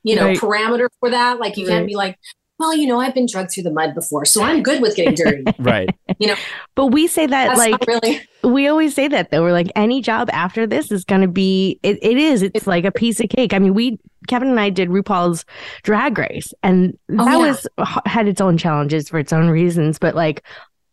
you 0.02 0.16
know, 0.16 0.24
Right. 0.24 0.38
parameter 0.38 0.88
for 0.98 1.10
that. 1.10 1.38
Like, 1.38 1.56
you 1.56 1.68
Right. 1.68 1.74
can't 1.74 1.86
be 1.86 1.94
like, 1.94 2.18
well, 2.58 2.74
you 2.74 2.86
know, 2.86 3.00
I've 3.00 3.14
been 3.14 3.26
drugged 3.26 3.52
through 3.52 3.64
the 3.64 3.72
mud 3.72 3.94
before, 3.94 4.24
so 4.24 4.42
I'm 4.42 4.62
good 4.62 4.80
with 4.80 4.96
getting 4.96 5.14
dirty. 5.14 5.44
Right. 5.58 5.88
You 6.18 6.28
know, 6.28 6.36
but 6.76 6.86
we 6.86 7.06
say 7.06 7.26
that 7.26 7.56
That's 7.56 7.58
like 7.58 7.86
really, 7.86 8.20
we 8.44 8.68
always 8.68 8.94
say 8.94 9.08
that 9.08 9.30
though. 9.30 9.42
We're 9.42 9.52
like 9.52 9.70
any 9.74 10.00
job 10.00 10.30
after 10.32 10.66
this 10.66 10.92
is 10.92 11.04
going 11.04 11.22
to 11.22 11.28
be 11.28 11.80
it, 11.82 11.98
it 12.02 12.16
is 12.16 12.42
it's 12.42 12.66
like 12.66 12.84
a 12.84 12.92
piece 12.92 13.18
of 13.20 13.28
cake. 13.30 13.52
I 13.54 13.58
mean, 13.58 13.74
we 13.74 13.98
Kevin 14.28 14.48
and 14.48 14.60
I 14.60 14.70
did 14.70 14.88
RuPaul's 14.90 15.44
Drag 15.82 16.16
Race 16.16 16.52
and 16.62 16.96
Oh, 17.10 17.24
that 17.24 17.30
yeah. 17.32 17.36
was 17.38 17.66
had 18.06 18.28
its 18.28 18.40
own 18.40 18.56
challenges 18.58 19.08
for 19.08 19.18
its 19.18 19.32
own 19.32 19.48
reasons, 19.48 19.98
but 19.98 20.14
like 20.14 20.44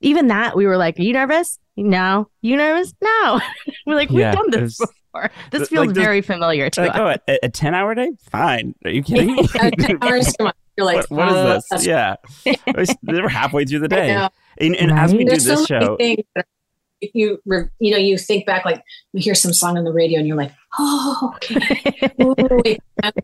even 0.01 0.27
that 0.27 0.55
we 0.55 0.65
were 0.65 0.77
like, 0.77 0.97
"Are 0.97 1.03
you 1.03 1.13
nervous?" 1.13 1.59
No. 1.77 2.27
You 2.41 2.57
nervous? 2.57 2.93
No. 3.01 3.39
we're 3.85 3.95
like, 3.95 4.09
"We've 4.09 4.21
done 4.33 4.49
this 4.49 4.79
was- 4.79 4.89
before. 5.13 5.29
This 5.51 5.69
feels 5.69 5.87
like 5.87 5.95
very 5.95 6.21
familiar 6.21 6.69
to 6.71 6.81
like, 6.81 6.95
us." 6.95 7.19
oh, 7.27 7.33
a, 7.33 7.39
a 7.43 7.49
10 7.49 7.75
hour 7.75 7.93
day? 7.93 8.09
Fine. 8.31 8.73
Are 8.85 8.89
you 8.91 9.03
kidding 9.03 9.35
me? 9.35 9.47
Uh, 9.59 9.69
hours 10.01 10.33
too 10.33 10.45
much. 10.45 10.55
You're 10.77 10.85
like, 10.85 11.05
what, 11.09 11.27
what 11.27 11.27
is 11.29 11.65
uh, 11.71 11.75
this? 11.75 11.85
Yeah. 11.85 12.15
We're 13.03 13.27
halfway 13.27 13.65
through 13.65 13.79
the 13.79 13.87
day. 13.87 14.13
know. 14.15 14.29
And, 14.57 14.75
and 14.75 14.91
as 14.91 15.11
we 15.13 15.19
Right? 15.19 15.25
do 15.25 15.29
There's 15.31 15.43
this 15.45 15.67
so 15.67 15.73
many 15.73 15.85
show, 15.85 15.95
things 15.97 16.25
that 16.35 16.45
you 17.13 17.41
you 17.79 17.89
know 17.91 17.97
you 17.97 18.15
think 18.15 18.45
back 18.45 18.63
like 18.63 18.83
you 19.13 19.21
hear 19.23 19.33
some 19.33 19.51
song 19.53 19.75
on 19.75 19.83
the 19.85 19.91
radio 19.91 20.19
and 20.19 20.27
you're 20.27 20.37
like 20.37 20.51
oh 20.77 21.33
okay 21.35 22.13
Ooh, 22.21 22.35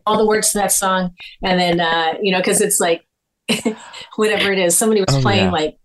all 0.04 0.18
the 0.18 0.26
words 0.26 0.50
to 0.50 0.58
that 0.58 0.72
song 0.72 1.14
and 1.44 1.60
then 1.60 1.78
uh 1.80 2.14
you 2.20 2.32
know 2.32 2.38
because 2.38 2.60
it's 2.60 2.80
like 2.80 3.06
whatever 4.16 4.50
it 4.52 4.58
is 4.58 4.76
somebody 4.76 5.00
was 5.00 5.14
Oh, 5.14 5.20
playing 5.20 5.44
yeah. 5.44 5.50
like 5.52 5.78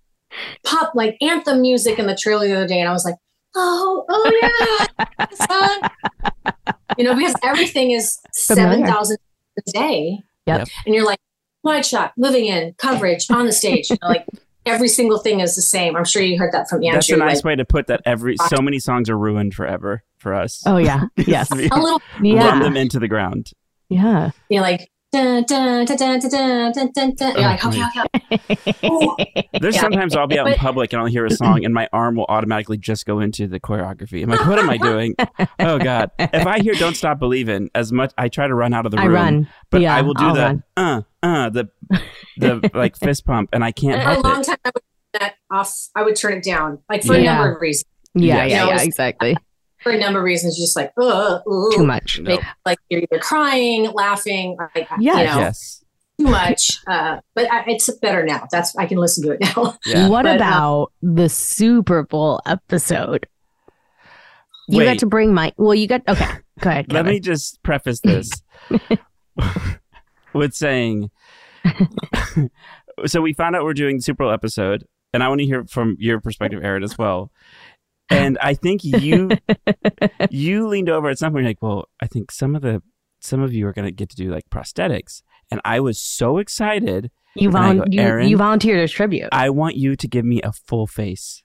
pop 0.65 0.93
like 0.95 1.17
anthem 1.21 1.61
music 1.61 1.99
in 1.99 2.07
the 2.07 2.15
trailer 2.15 2.47
the 2.47 2.55
other 2.55 2.67
day 2.67 2.79
and 2.79 2.89
i 2.89 2.91
was 2.91 3.05
like 3.05 3.15
oh 3.55 4.05
oh 4.09 4.39
yeah 4.41 5.27
song. 5.45 6.55
you 6.97 7.03
know 7.03 7.13
because 7.15 7.35
everything 7.43 7.91
is 7.91 8.17
7000 8.31 9.17
a 9.59 9.71
day 9.71 10.17
Yep. 10.47 10.67
And 10.85 10.93
you're 10.95 11.05
like, 11.05 11.19
wide 11.63 11.85
shot, 11.85 12.13
moving 12.17 12.45
in, 12.45 12.73
coverage 12.77 13.29
on 13.31 13.45
the 13.45 13.51
stage. 13.51 13.89
You 13.89 13.97
know, 14.01 14.09
like 14.09 14.25
every 14.65 14.87
single 14.87 15.19
thing 15.19 15.39
is 15.39 15.55
the 15.55 15.61
same. 15.61 15.95
I'm 15.95 16.05
sure 16.05 16.21
you 16.21 16.37
heard 16.37 16.51
that 16.53 16.69
from 16.69 16.83
Andrew. 16.83 16.93
That's 16.93 17.09
a 17.09 17.17
nice 17.17 17.37
like, 17.37 17.45
way 17.45 17.55
to 17.55 17.65
put 17.65 17.87
that. 17.87 18.01
Every 18.05 18.35
so 18.37 18.61
many 18.61 18.79
songs 18.79 19.09
are 19.09 19.17
ruined 19.17 19.53
forever 19.53 20.03
for 20.17 20.33
us. 20.33 20.63
Oh 20.65 20.77
yeah, 20.77 21.05
yes, 21.17 21.51
a 21.51 21.55
little 21.55 22.01
yeah. 22.21 22.59
them 22.59 22.77
into 22.77 22.99
the 22.99 23.07
ground. 23.07 23.51
Yeah, 23.89 24.31
you're 24.49 24.61
like. 24.61 24.89
There's 25.15 25.29
sometimes 29.79 30.15
I'll 30.15 30.25
be 30.25 30.39
out 30.39 30.47
in 30.47 30.55
public 30.55 30.91
and 30.91 30.99
I'll 30.99 31.07
hear 31.07 31.23
a 31.23 31.29
song 31.29 31.63
and 31.65 31.71
my 31.71 31.87
arm 31.93 32.15
will 32.15 32.25
automatically 32.29 32.79
just 32.79 33.05
go 33.05 33.19
into 33.19 33.45
the 33.45 33.59
choreography. 33.59 34.23
I'm 34.23 34.31
like, 34.31 34.47
what 34.47 34.57
am 34.57 34.71
I 34.71 34.77
doing? 34.77 35.13
oh 35.59 35.77
God! 35.77 36.09
If 36.17 36.47
I 36.47 36.61
hear 36.61 36.73
"Don't 36.73 36.97
Stop 36.97 37.19
Believing," 37.19 37.69
as 37.75 37.91
much 37.91 38.11
I 38.17 38.27
try 38.27 38.47
to 38.47 38.55
run 38.55 38.73
out 38.73 38.87
of 38.87 38.91
the 38.91 38.97
room, 38.97 39.05
I 39.05 39.09
run. 39.09 39.47
but 39.69 39.81
yeah, 39.81 39.95
I 39.95 40.01
will 40.01 40.15
do 40.15 40.25
I'll 40.25 40.35
run. 40.35 40.63
uh 40.77 41.01
uh 41.23 41.49
the 41.49 41.69
the 42.37 42.69
like 42.75 42.95
fist 42.97 43.25
pump, 43.25 43.49
and 43.53 43.63
I 43.63 43.71
can't 43.71 43.99
And 44.01 44.21
for 44.21 44.27
a 44.27 44.31
long 44.31 44.41
it. 44.41 44.45
time, 44.45 44.57
I 44.65 44.71
would 44.75 44.83
turn 44.83 45.19
that 45.21 45.35
off. 45.51 45.73
I 45.95 46.03
would 46.03 46.15
turn 46.15 46.33
it 46.33 46.43
down, 46.43 46.79
like 46.89 47.03
for 47.03 47.15
a 47.15 47.23
number 47.23 47.55
of 47.55 47.61
reasons. 47.61 47.85
Yeah. 48.13 48.45
Yes. 48.45 48.51
Yeah. 48.51 48.57
Know, 48.59 48.65
Yeah. 48.67 48.73
it's- 48.75 48.85
Exactly. 48.85 49.37
For 49.81 49.91
a 49.91 49.97
number 49.97 50.19
of 50.19 50.23
reasons, 50.25 50.57
just 50.57 50.77
like, 50.77 50.93
uh, 51.01 51.39
Too 51.75 51.85
much. 51.85 52.17
No. 52.21 52.39
like 52.65 52.77
you're 52.89 53.01
either 53.01 53.19
crying, 53.19 53.91
laughing, 53.91 54.55
like 54.75 54.87
Yes. 54.97 55.01
you 55.01 55.11
know, 55.25 55.39
Yes. 55.41 55.83
too 56.19 56.27
much. 56.27 56.79
Uh, 56.87 57.17
but 57.35 57.51
I, 57.51 57.65
it's 57.67 57.89
better 57.97 58.23
now. 58.23 58.47
That's 58.49 58.73
I 58.77 58.85
can 58.85 58.97
listen 58.97 59.25
to 59.25 59.31
it 59.33 59.41
now. 59.41 59.77
Yeah. 59.85 60.07
What 60.07 60.23
But, 60.23 60.33
uh, 60.41 60.45
about 60.45 60.91
the 61.01 61.27
Super 61.27 62.03
Bowl 62.03 62.39
episode? 62.45 63.27
You 64.69 64.77
Wait. 64.77 64.85
got 64.85 64.99
to 64.99 65.05
bring 65.05 65.33
my. 65.33 65.51
Well, 65.57 65.75
you 65.75 65.87
got. 65.87 66.01
Okay. 66.07 66.29
Go 66.61 66.69
ahead. 66.69 66.93
Let 66.93 67.05
me 67.05 67.19
just 67.19 67.61
preface 67.63 67.99
this 67.99 68.29
with 70.33 70.53
saying 70.53 71.09
so 73.05 73.21
we 73.21 73.33
found 73.33 73.55
out 73.55 73.63
we're 73.63 73.73
doing 73.73 73.97
the 73.97 74.01
Super 74.01 74.23
Bowl 74.23 74.33
episode, 74.33 74.85
and 75.13 75.23
I 75.23 75.29
want 75.29 75.39
to 75.39 75.45
hear 75.45 75.65
from 75.65 75.95
your 75.99 76.19
perspective, 76.19 76.61
Eryn, 76.61 76.83
as 76.83 76.97
well. 76.97 77.31
And 78.09 78.37
I 78.41 78.53
think 78.53 78.83
you 78.83 79.29
you 80.29 80.67
leaned 80.67 80.89
over 80.89 81.09
at 81.09 81.17
some 81.17 81.33
point, 81.33 81.45
like, 81.45 81.61
well, 81.61 81.85
I 82.01 82.07
think 82.07 82.31
some 82.31 82.55
of 82.55 82.61
the 82.61 82.81
some 83.19 83.41
of 83.41 83.53
you 83.53 83.67
are 83.67 83.73
gonna 83.73 83.91
get 83.91 84.09
to 84.09 84.15
do 84.15 84.31
like 84.31 84.49
prosthetics. 84.49 85.21
And 85.51 85.61
I 85.65 85.79
was 85.79 85.99
so 85.99 86.37
excited. 86.37 87.11
You, 87.35 87.49
volun- 87.49 87.77
go, 87.95 88.21
you, 88.21 88.29
you 88.29 88.37
volunteered 88.37 88.79
as 88.79 88.91
tribute. 88.91 89.29
I 89.31 89.49
want 89.49 89.75
you 89.75 89.95
to 89.95 90.07
give 90.07 90.25
me 90.25 90.41
a 90.41 90.51
full 90.51 90.87
face 90.87 91.43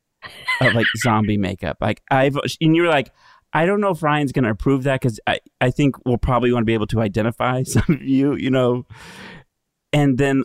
of 0.61 0.75
like 0.75 0.87
zombie 0.97 1.39
makeup. 1.39 1.79
Like 1.81 2.03
I've 2.11 2.37
and 2.61 2.77
you 2.77 2.83
were 2.83 2.89
like, 2.89 3.13
I 3.53 3.67
don't 3.67 3.81
know 3.81 3.91
if 3.91 4.03
Ryan's 4.03 4.33
gonna 4.33 4.51
approve 4.51 4.83
that 4.85 5.01
because 5.01 5.19
I, 5.27 5.41
I 5.61 5.71
think 5.71 5.97
we'll 6.05 6.19
probably 6.19 6.53
want 6.53 6.63
to 6.63 6.67
be 6.67 6.75
able 6.75 6.87
to 6.89 7.01
identify 7.01 7.63
some 7.65 7.85
of 7.89 8.03
you, 8.03 8.35
you 8.35 8.51
know. 8.51 8.87
And 9.93 10.19
then 10.19 10.45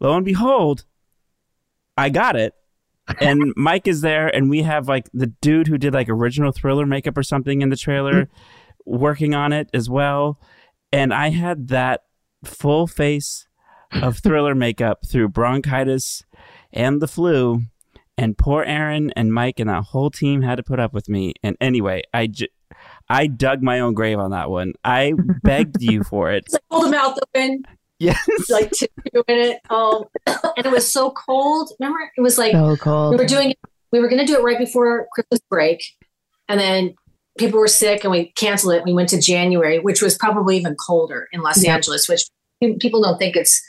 lo 0.00 0.16
and 0.16 0.24
behold, 0.24 0.84
I 1.96 2.10
got 2.10 2.36
it. 2.36 2.54
And 3.20 3.52
Mike 3.56 3.88
is 3.88 4.02
there, 4.02 4.28
and 4.28 4.48
we 4.48 4.62
have 4.62 4.88
like 4.88 5.08
the 5.12 5.26
dude 5.26 5.66
who 5.66 5.78
did 5.78 5.94
like 5.94 6.08
original 6.08 6.52
thriller 6.52 6.86
makeup 6.86 7.16
or 7.16 7.22
something 7.22 7.62
in 7.62 7.70
the 7.70 7.76
trailer 7.76 8.24
mm-hmm. 8.24 8.96
working 8.96 9.34
on 9.34 9.52
it 9.52 9.68
as 9.74 9.90
well. 9.90 10.40
And 10.92 11.12
I 11.12 11.30
had 11.30 11.68
that 11.68 12.02
full 12.44 12.86
face 12.86 13.46
of 13.92 14.18
thriller 14.18 14.54
makeup 14.54 15.00
through 15.06 15.28
bronchitis 15.28 16.22
and 16.72 17.00
the 17.00 17.08
flu. 17.08 17.62
And 18.18 18.36
poor 18.36 18.64
Eryn 18.66 19.10
and 19.16 19.32
Mike 19.32 19.60
and 19.60 19.70
that 19.70 19.84
whole 19.84 20.10
team 20.10 20.42
had 20.42 20.56
to 20.56 20.62
put 20.62 20.78
up 20.80 20.92
with 20.92 21.08
me. 21.08 21.34
And 21.42 21.56
anyway, 21.60 22.02
I, 22.12 22.26
j- 22.26 22.48
I 23.08 23.28
dug 23.28 23.62
my 23.62 23.80
own 23.80 23.94
grave 23.94 24.18
on 24.18 24.32
that 24.32 24.50
one. 24.50 24.72
I 24.84 25.14
begged 25.42 25.80
you 25.80 26.02
for 26.02 26.30
it. 26.32 26.44
It's 26.46 26.54
like 26.54 26.62
hold 26.70 26.84
the 26.86 26.90
mouth 26.90 27.16
open, 27.34 27.62
Yes. 28.00 28.18
like 28.50 28.70
tissue 28.72 28.88
in 29.14 29.22
it. 29.38 29.60
Oh, 29.70 30.06
and 30.26 30.66
it 30.66 30.70
was 30.72 30.92
so 30.92 31.12
cold. 31.12 31.70
Remember, 31.80 31.98
it 32.16 32.20
was 32.20 32.36
like 32.38 32.52
so 32.52 32.76
cold. 32.76 33.12
we 33.12 33.16
were 33.18 33.26
doing 33.26 33.50
it. 33.52 33.58
We 33.92 34.00
were 34.00 34.08
going 34.08 34.20
to 34.20 34.26
do 34.26 34.36
it 34.38 34.42
right 34.42 34.58
before 34.58 35.06
Christmas 35.12 35.40
break, 35.48 35.82
and 36.48 36.60
then 36.60 36.94
people 37.38 37.58
were 37.58 37.68
sick, 37.68 38.04
and 38.04 38.10
we 38.10 38.32
canceled 38.32 38.74
it. 38.74 38.84
We 38.84 38.92
went 38.92 39.08
to 39.10 39.20
January, 39.20 39.78
which 39.78 40.02
was 40.02 40.18
probably 40.18 40.56
even 40.58 40.74
colder 40.76 41.26
in 41.32 41.40
Los 41.40 41.64
Yeah. 41.64 41.74
Angeles, 41.74 42.08
which 42.08 42.24
people 42.80 43.00
don't 43.02 43.16
think 43.18 43.34
it's 43.36 43.62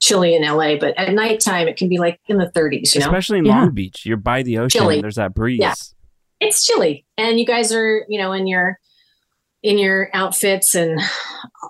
chilly 0.00 0.34
in 0.34 0.42
LA, 0.42 0.76
but 0.76 0.96
at 0.98 1.12
nighttime 1.12 1.68
it 1.68 1.76
can 1.76 1.88
be 1.88 1.98
like 1.98 2.18
in 2.26 2.38
the 2.38 2.46
30s. 2.54 2.94
You 2.94 3.00
know, 3.00 3.06
Especially 3.06 3.38
in 3.38 3.44
Yeah. 3.46 3.60
Long 3.60 3.70
Beach. 3.74 4.04
You're 4.04 4.16
by 4.16 4.42
the 4.42 4.58
ocean. 4.58 4.80
Chilly. 4.80 5.00
There's 5.00 5.16
that 5.16 5.34
breeze. 5.34 5.60
Yeah. 5.60 5.74
it's 6.40 6.64
chilly, 6.64 7.04
and 7.18 7.38
you 7.38 7.44
guys 7.46 7.72
are, 7.72 8.04
you 8.08 8.18
know, 8.18 8.32
in 8.32 8.46
your 8.46 8.78
in 9.62 9.78
your 9.78 10.08
outfits, 10.14 10.74
and 10.74 10.98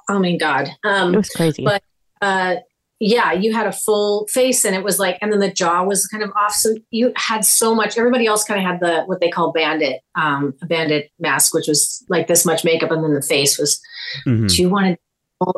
oh 0.08 0.18
my 0.20 0.36
god, 0.36 0.68
It 0.68 0.88
um, 0.88 1.12
was 1.12 1.28
crazy. 1.30 1.64
but- 1.64 1.82
uh, 2.22 2.56
yeah, 3.02 3.32
you 3.32 3.54
had 3.54 3.66
a 3.66 3.72
full 3.72 4.26
face, 4.26 4.62
and 4.66 4.76
it 4.76 4.84
was 4.84 4.98
like, 4.98 5.16
and 5.22 5.32
then 5.32 5.40
the 5.40 5.50
jaw 5.50 5.82
was 5.84 6.06
kind 6.08 6.22
of 6.22 6.30
off. 6.36 6.52
So 6.52 6.74
you 6.90 7.12
had 7.16 7.46
so 7.46 7.74
much. 7.74 7.96
Everybody 7.96 8.26
else 8.26 8.44
kind 8.44 8.60
of 8.60 8.66
had 8.66 8.78
the 8.80 9.04
what 9.06 9.20
they 9.20 9.30
call 9.30 9.52
bandit, 9.52 10.02
um, 10.16 10.52
a 10.60 10.66
bandit 10.66 11.10
mask, 11.18 11.54
which 11.54 11.66
was 11.66 12.04
like 12.10 12.26
this 12.28 12.44
much 12.44 12.62
makeup, 12.62 12.90
and 12.90 13.02
then 13.02 13.14
the 13.14 13.22
face 13.22 13.58
was. 13.58 13.80
Mhm. 14.26 14.54
She 14.54 14.66
wanted 14.66 14.98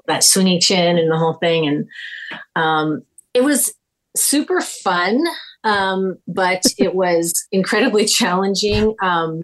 that 0.07 0.23
swingy 0.23 0.63
chin 0.63 0.99
and 0.99 1.11
the 1.11 1.19
whole 1.19 1.35
thing, 1.35 1.67
and 1.67 1.87
um, 2.57 3.03
it 3.35 3.45
was 3.45 3.75
super 4.17 4.61
fun, 4.61 5.23
um, 5.65 6.19
but 6.27 6.63
it 6.79 6.95
was 6.95 7.47
incredibly 7.53 8.05
challenging 8.05 8.95
um, 9.03 9.43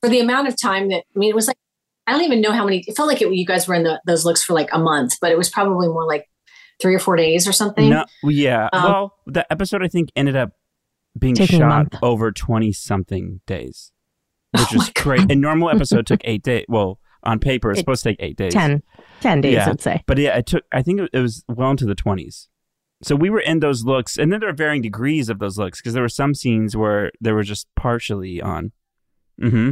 for 0.00 0.08
the 0.08 0.20
amount 0.20 0.48
of 0.48 0.60
time 0.60 0.88
that 0.88 1.04
I 1.14 1.18
mean, 1.18 1.30
it 1.30 1.34
was 1.34 1.46
like 1.46 1.56
I 2.06 2.12
don't 2.12 2.22
even 2.22 2.40
know 2.40 2.52
how 2.52 2.64
many. 2.64 2.84
It 2.86 2.96
felt 2.96 3.08
like 3.08 3.22
it, 3.22 3.32
you 3.32 3.46
guys 3.46 3.68
were 3.68 3.74
in 3.74 3.84
the, 3.84 4.00
those 4.06 4.24
looks 4.24 4.42
for 4.42 4.54
like 4.54 4.70
a 4.72 4.78
month, 4.78 5.18
but 5.20 5.30
it 5.30 5.38
was 5.38 5.48
probably 5.48 5.88
more 5.88 6.06
like 6.06 6.28
three 6.80 6.94
or 6.94 6.98
four 6.98 7.16
days 7.16 7.46
or 7.46 7.52
something. 7.52 7.88
No, 7.88 8.04
yeah. 8.24 8.68
Um, 8.72 8.82
well, 8.82 9.14
the 9.26 9.50
episode 9.52 9.82
I 9.82 9.88
think 9.88 10.10
ended 10.16 10.34
up 10.34 10.50
being 11.18 11.34
shot 11.36 11.94
over 12.02 12.32
20 12.32 12.72
something 12.72 13.40
days, 13.46 13.92
which 14.52 14.62
Oh 14.72 14.76
was 14.76 14.86
my 14.88 15.02
great. 15.02 15.30
A 15.30 15.36
normal 15.36 15.70
episode 15.70 16.06
took 16.06 16.20
eight 16.24 16.42
days. 16.42 16.64
Well, 16.68 16.98
on 17.24 17.38
paper, 17.38 17.70
it's 17.70 17.78
It- 17.78 17.82
supposed 17.82 18.02
to 18.04 18.10
take 18.10 18.16
eight 18.20 18.36
days. 18.36 18.52
10, 18.52 18.82
10 19.20 19.40
days, 19.40 19.54
Yeah. 19.54 19.70
I'd 19.70 19.80
say. 19.80 20.02
But 20.06 20.18
yeah, 20.18 20.36
it 20.38 20.46
took, 20.46 20.64
I 20.72 20.82
think 20.82 21.00
it 21.12 21.18
was 21.18 21.44
well 21.48 21.70
into 21.70 21.84
the 21.86 21.94
20s. 21.94 22.48
So 23.02 23.16
we 23.16 23.30
were 23.30 23.40
in 23.40 23.60
those 23.60 23.84
looks, 23.84 24.16
and 24.16 24.32
then 24.32 24.40
there 24.40 24.48
are 24.48 24.52
varying 24.54 24.80
degrees 24.82 25.28
of 25.28 25.38
those 25.40 25.58
looks 25.58 25.80
because 25.80 25.92
there 25.94 26.02
were 26.04 26.08
some 26.08 26.34
scenes 26.34 26.76
where 26.76 27.10
they 27.20 27.32
were 27.32 27.42
just 27.42 27.66
partially 27.74 28.40
on. 28.40 28.72
Mm-hmm. 29.40 29.70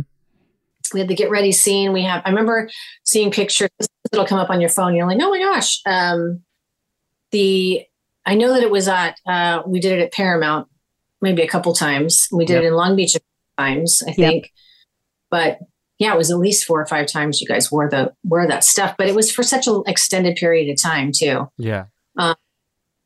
we 0.94 0.98
had 1.00 1.08
the 1.08 1.14
get 1.14 1.30
ready 1.30 1.52
scene. 1.52 1.92
We 1.92 2.02
have, 2.02 2.22
I 2.24 2.30
remember 2.30 2.68
seeing 3.04 3.30
pictures, 3.30 3.68
it'll 4.12 4.24
come 4.26 4.38
up 4.40 4.50
on 4.50 4.60
your 4.60 4.70
phone. 4.70 4.96
You're 4.96 5.06
like, 5.06 5.18
oh 5.20 5.30
my 5.30 5.38
gosh. 5.38 5.80
Um, 5.86 6.42
the, 7.30 7.82
I 8.26 8.34
know 8.34 8.52
that 8.54 8.62
it 8.64 8.70
was 8.70 8.88
at, 8.88 9.16
uh, 9.26 9.62
we 9.66 9.78
did 9.78 9.92
it 9.92 10.02
at 10.02 10.12
Paramount 10.12 10.66
maybe 11.20 11.42
a 11.42 11.46
couple 11.46 11.72
times. 11.74 12.26
We 12.32 12.44
did 12.44 12.54
Yep. 12.54 12.62
it 12.64 12.66
in 12.68 12.74
Long 12.74 12.96
Beach 12.96 13.14
a 13.14 13.20
couple 13.20 13.28
times, 13.74 14.02
I 14.08 14.12
think. 14.12 14.50
But 15.30 15.58
yeah, 16.00 16.12
it 16.12 16.16
was 16.16 16.32
at 16.32 16.38
least 16.38 16.64
four 16.64 16.80
or 16.80 16.86
five 16.86 17.06
times 17.06 17.40
you 17.40 17.46
guys 17.46 17.70
wore 17.70 17.88
the, 17.88 18.12
wore 18.24 18.44
that 18.48 18.64
stuff, 18.64 18.96
but 18.98 19.06
it 19.06 19.14
was 19.14 19.30
for 19.30 19.44
such 19.44 19.68
an 19.68 19.82
extended 19.86 20.34
period 20.34 20.68
of 20.72 20.80
time 20.82 21.12
too. 21.14 21.48
Yeah. 21.58 21.84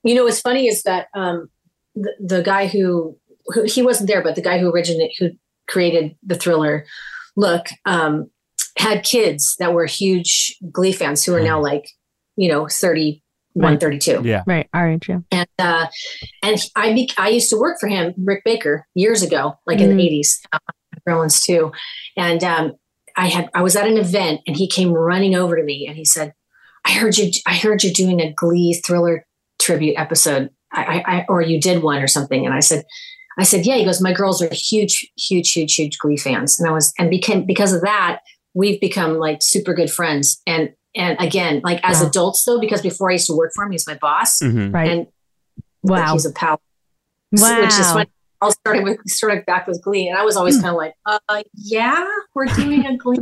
You 0.03 0.15
know, 0.15 0.25
what's 0.25 0.41
funny 0.41 0.69
is 0.69 0.83
that, 0.85 1.09
um, 1.15 1.49
the, 1.95 2.13
the 2.21 2.43
guy 2.43 2.67
who, 2.67 3.19
who, 3.47 3.63
he 3.65 3.83
wasn't 3.83 4.09
there, 4.09 4.23
but 4.23 4.35
the 4.35 4.43
guy 4.43 4.59
who 4.59 4.71
originated, 4.71 5.13
who 5.19 5.31
created 5.67 6.15
the 6.23 6.35
thriller 6.35 6.85
look, 7.37 7.67
um, 7.87 8.31
had 8.77 9.03
kids 9.03 9.57
that 9.59 9.73
were 9.73 9.87
huge 9.87 10.57
Glee 10.71 10.93
fans 10.93 11.25
who 11.25 11.35
are 11.35 11.41
now 11.41 11.61
like, 11.61 11.89
you 12.37 12.49
know, 12.49 12.67
31, 12.69 13.21
Right. 13.57 13.81
32. 13.81 14.23
Yeah. 14.25 14.43
Right. 14.47 14.69
All 14.75 14.85
right. 14.85 15.03
Yeah. 15.09 15.21
And, 15.31 15.49
uh, 15.59 15.87
and 16.43 16.59
I, 16.77 16.93
be, 16.93 17.09
I 17.17 17.29
used 17.31 17.49
to 17.51 17.57
work 17.57 17.79
for 17.81 17.89
him, 17.89 18.13
Rick 18.19 18.43
Baker, 18.45 18.87
years 18.95 19.23
ago, 19.23 19.55
like 19.67 19.81
in 19.81 19.91
Mm. 19.91 19.97
the 19.97 20.03
80s, 20.21 20.41
uh, 20.53 20.59
Gremlins 21.09 21.43
2. 21.45 21.73
And, 22.17 22.45
um, 22.45 22.73
I 23.17 23.29
had, 23.29 23.49
I 23.55 23.63
was 23.63 23.77
at 23.77 23.87
an 23.87 23.97
event 23.97 24.41
and 24.47 24.57
he 24.57 24.69
came 24.69 24.93
running 24.93 25.35
over 25.35 25.57
to 25.57 25.63
me 25.63 25.87
and 25.87 25.97
he 25.97 26.05
said, 26.05 26.35
I 26.85 26.93
heard 26.93 27.17
you, 27.17 27.31
I 27.47 27.55
heard 27.55 27.83
you 27.85 27.93
doing 27.93 28.21
a 28.21 28.33
Glee 28.33 28.75
thriller 28.85 29.27
tribute 29.59 29.95
episode. 29.97 30.51
I, 30.73 30.83
I, 31.07 31.17
I 31.19 31.25
or 31.29 31.41
you 31.41 31.61
did 31.61 31.83
one 31.83 32.03
or 32.03 32.09
something. 32.09 32.45
And 32.45 32.55
I 32.55 32.61
said, 32.61 32.85
I 33.39 33.45
said, 33.45 33.65
yeah. 33.67 33.77
He 33.77 33.85
goes, 33.85 34.01
my 34.01 34.13
girls 34.13 34.43
are 34.43 34.49
huge, 34.53 35.11
huge, 35.17 35.53
huge, 35.53 35.75
huge 35.75 35.99
Glee 35.99 36.17
fans. 36.17 36.59
And 36.59 36.69
I 36.69 36.73
was, 36.73 36.93
and 36.99 37.09
became, 37.11 37.47
because 37.47 37.73
of 37.73 37.81
that, 37.83 38.21
we've 38.55 38.81
become 38.81 39.15
like 39.19 39.39
super 39.43 39.75
good 39.75 39.91
friends. 39.91 40.41
And, 40.47 40.71
and 40.95 41.17
again, 41.21 41.61
like 41.65 41.81
as 41.83 42.01
Wow. 42.01 42.09
adults 42.09 42.45
though, 42.45 42.61
because 42.61 42.83
before 42.83 43.11
I 43.11 43.15
used 43.15 43.27
to 43.27 43.37
work 43.37 43.53
for 43.55 43.65
him, 43.65 43.73
he's 43.73 43.87
my 43.87 43.95
boss 44.01 44.41
Mm-hmm. 44.41 44.71
Right. 44.73 44.91
and 44.91 45.07
wow. 45.83 46.13
he's 46.13 46.27
a 46.27 46.33
pal. 46.33 46.61
wow. 47.33 47.61
Which 47.63 47.73
is 47.79 47.95
when 47.95 48.07
I 48.47 48.51
started 48.51 48.85
with 48.85 48.99
started 49.09 49.45
back 49.47 49.67
with 49.67 49.83
Glee, 49.83 50.09
and 50.09 50.17
I 50.19 50.23
was 50.25 50.37
always 50.37 50.57
kind 50.57 50.69
of 50.71 50.77
like, 50.77 50.95
uh, 51.07 51.43
yeah, 51.55 52.05
we're 52.35 52.47
doing 52.47 52.87
a 52.87 52.97
Glee 52.97 53.19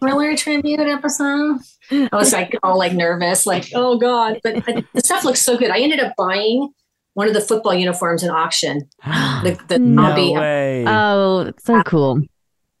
thriller 0.00 0.36
tribute 0.36 0.80
episode. 0.80 1.58
I 1.90 2.08
was 2.12 2.32
like 2.32 2.56
all 2.62 2.78
like 2.78 2.92
nervous, 2.92 3.46
like 3.46 3.68
oh 3.74 3.98
god, 3.98 4.40
but 4.42 4.56
uh, 4.68 4.82
the 4.94 5.00
stuff 5.00 5.24
looks 5.24 5.40
so 5.42 5.56
good. 5.56 5.70
I 5.70 5.78
ended 5.80 6.00
up 6.00 6.14
buying 6.16 6.72
one 7.14 7.28
of 7.28 7.34
the 7.34 7.40
football 7.40 7.74
uniforms 7.74 8.22
in 8.24 8.30
auction, 8.30 8.88
the 9.04 9.58
the 9.68 9.78
No 9.78 10.14
way. 10.32 10.84
oh, 10.86 11.52
so 11.58 11.82
cool. 11.84 12.20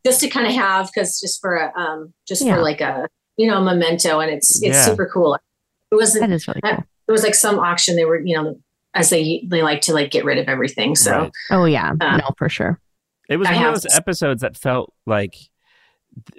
just 0.04 0.20
to 0.20 0.28
kind 0.28 0.46
of 0.46 0.52
have 0.54 0.90
because 0.92 1.20
just 1.20 1.40
for 1.40 1.54
a 1.56 1.72
um 1.78 2.12
just 2.26 2.42
Yeah. 2.44 2.56
for 2.56 2.62
like 2.62 2.80
a 2.80 3.08
you 3.36 3.48
know 3.50 3.60
memento, 3.62 4.18
and 4.20 4.30
it's 4.30 4.56
it's 4.62 4.76
Yeah. 4.76 4.84
super 4.84 5.08
cool. 5.12 5.34
It 5.34 5.94
wasn't. 5.94 6.28
That 6.28 6.34
is 6.34 6.48
really 6.48 6.60
cool. 6.62 6.84
It 7.06 7.12
was 7.12 7.22
like 7.22 7.34
some 7.34 7.58
auction. 7.58 7.96
They 7.96 8.06
were, 8.06 8.18
you 8.18 8.34
know, 8.34 8.58
as 8.94 9.10
they 9.10 9.44
they 9.48 9.62
like 9.62 9.80
to 9.82 9.92
like 9.92 10.10
get 10.10 10.24
rid 10.24 10.38
of 10.38 10.48
everything. 10.48 10.94
So 10.96 11.10
Right. 11.12 11.32
Oh 11.50 11.64
yeah, 11.64 11.92
Uh, 12.00 12.16
no, 12.18 12.30
for 12.38 12.48
sure. 12.48 12.80
It 13.28 13.36
was 13.38 13.48
I 13.48 13.56
one 13.56 13.64
of 13.66 13.74
those 13.74 13.82
this- 13.84 13.96
episodes 13.96 14.42
that 14.42 14.56
felt 14.56 14.92
like 15.06 15.34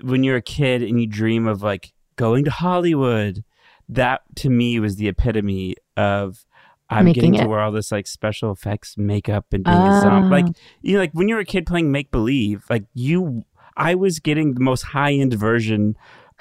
when 0.04 0.24
you're 0.24 0.38
a 0.38 0.42
kid 0.42 0.82
and 0.84 1.00
you 1.02 1.08
dream 1.08 1.48
of 1.48 1.62
like 1.62 1.94
going 2.16 2.46
to 2.46 2.52
Hollywood. 2.52 3.44
That 3.88 4.22
to 4.38 4.50
me 4.50 4.80
was 4.80 4.96
the 4.96 5.08
epitome 5.10 5.76
of 5.96 6.44
I'm 6.90 7.06
Making 7.06 7.14
getting 7.14 7.34
to 7.40 7.42
it. 7.44 7.50
wear 7.50 7.60
all 7.60 7.72
this 7.72 7.92
like 7.92 8.08
special 8.08 8.52
effects 8.52 8.98
makeup 8.98 9.46
and 9.52 9.64
being 9.64 9.76
a 9.78 10.02
zombie. 10.02 10.30
Like 10.30 10.46
you 10.82 10.94
know, 10.94 11.00
like 11.00 11.12
when 11.14 11.28
you're 11.28 11.40
a 11.40 11.46
kid 11.46 11.66
playing 11.68 11.92
make 11.92 12.10
believe, 12.12 12.64
like 12.70 12.86
you, 12.96 13.44
I 13.78 13.94
was 13.96 14.20
getting 14.20 14.54
the 14.56 14.60
most 14.62 14.82
high 14.84 15.14
end 15.14 15.34
version 15.36 15.96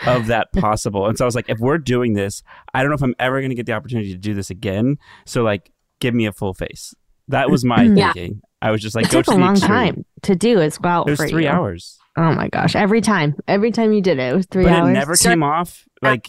of 0.06 0.26
that 0.28 0.52
possible. 0.54 1.06
And 1.06 1.18
so 1.18 1.24
I 1.24 1.26
was 1.26 1.34
like, 1.34 1.48
if 1.50 1.58
we're 1.58 1.76
doing 1.78 2.14
this, 2.14 2.42
I 2.72 2.80
don't 2.80 2.90
know 2.90 2.94
if 2.96 3.02
I'm 3.02 3.14
ever 3.18 3.40
going 3.40 3.50
to 3.50 3.54
get 3.54 3.66
the 3.66 3.72
opportunity 3.72 4.12
to 4.12 4.18
do 4.18 4.32
this 4.34 4.48
again. 4.50 4.96
So 5.26 5.42
like, 5.42 5.70
give 6.04 6.14
me 6.14 6.26
a 6.26 6.32
full 6.32 6.52
face. 6.54 6.94
That 7.28 7.48
was 7.50 7.64
my 7.64 7.82
Yeah. 7.84 8.12
thinking. 8.12 8.42
I 8.60 8.70
was 8.70 8.82
just 8.82 8.94
like, 8.94 9.06
it 9.06 9.10
go 9.10 9.18
took 9.20 9.26
to 9.26 9.30
a 9.32 9.34
the 9.34 9.40
long 9.40 9.52
extreme. 9.54 9.70
time 9.70 10.04
to 10.22 10.34
do 10.36 10.60
as 10.60 10.78
well. 10.80 11.04
It 11.04 11.10
was 11.12 11.20
for 11.20 11.28
three 11.28 11.44
you. 11.44 11.48
hours, 11.50 11.98
Oh 12.16 12.32
my 12.32 12.48
gosh! 12.48 12.76
Every 12.76 13.00
time, 13.00 13.34
every 13.48 13.72
time 13.72 13.92
you 13.92 14.00
did 14.02 14.18
it, 14.18 14.32
it 14.32 14.36
was 14.36 14.46
three 14.46 14.64
but 14.64 14.72
hours. 14.72 14.90
it 14.90 14.92
never 14.92 15.16
So- 15.16 15.30
came 15.30 15.42
off. 15.42 15.84
Like 16.02 16.28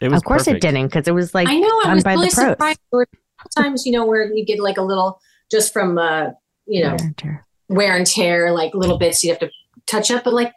it 0.00 0.08
was. 0.10 0.18
of 0.18 0.24
course, 0.24 0.44
perfect. 0.44 0.64
it 0.64 0.68
didn't 0.68 0.86
because 0.86 1.06
it 1.08 1.12
was 1.14 1.34
like 1.34 1.48
I 1.48 1.58
know 1.58 1.80
I 1.84 1.92
was 1.94 2.04
by 2.04 2.12
really 2.14 2.30
surprised. 2.30 2.78
There 2.92 2.98
were 3.00 3.08
times, 3.56 3.84
you 3.84 3.92
know, 3.92 4.06
where 4.06 4.32
you 4.32 4.44
get 4.46 4.60
like 4.60 4.78
a 4.78 4.82
little 4.82 5.20
just 5.50 5.72
from 5.72 5.98
uh, 5.98 6.28
you 6.66 6.82
know, 6.84 6.96
wear 7.68 7.96
and 7.96 8.06
tear, 8.06 8.52
like 8.52 8.72
little 8.74 8.98
bits 8.98 9.22
you 9.24 9.30
have 9.30 9.40
to 9.40 9.50
touch 9.86 10.10
up. 10.10 10.22
But 10.24 10.32
like 10.34 10.52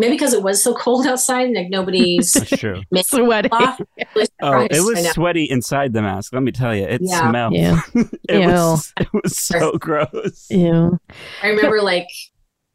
maybe 0.00 0.14
because 0.14 0.32
it 0.34 0.42
was 0.42 0.62
so 0.62 0.74
cold 0.74 1.06
outside, 1.06 1.46
and 1.46 1.54
like 1.54 1.68
nobody's 1.70 2.32
That's 2.34 2.50
true. 2.50 2.82
Sweaty. 3.02 3.48
off. 3.52 3.80
Really 4.16 4.28
Oh, 4.42 4.66
it 4.70 4.80
was 4.84 5.04
know. 5.04 5.10
sweaty 5.12 5.44
inside 5.44 5.92
the 5.92 6.02
mask. 6.02 6.32
Let 6.32 6.42
me 6.42 6.50
tell 6.52 6.74
you, 6.74 6.84
it 6.84 7.00
Yeah. 7.04 7.28
smelled. 7.30 7.54
Ew. 7.54 7.78
it 8.28 8.40
Ew. 8.42 8.48
was. 8.48 8.92
It 8.98 9.08
was 9.12 9.36
so 9.38 9.72
gross. 9.78 10.46
Ew. 10.50 10.98
I 11.42 11.48
remember 11.48 11.80
like 11.82 12.08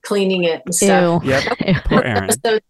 cleaning 0.04 0.44
it 0.46 0.62
and 0.66 0.74
stuff. 0.74 1.24
Ew. 1.24 1.30
Yep. 1.32 1.44
Ew. 1.68 1.74
Poor 1.86 2.02
Eryn. 2.04 2.42
that, 2.44 2.64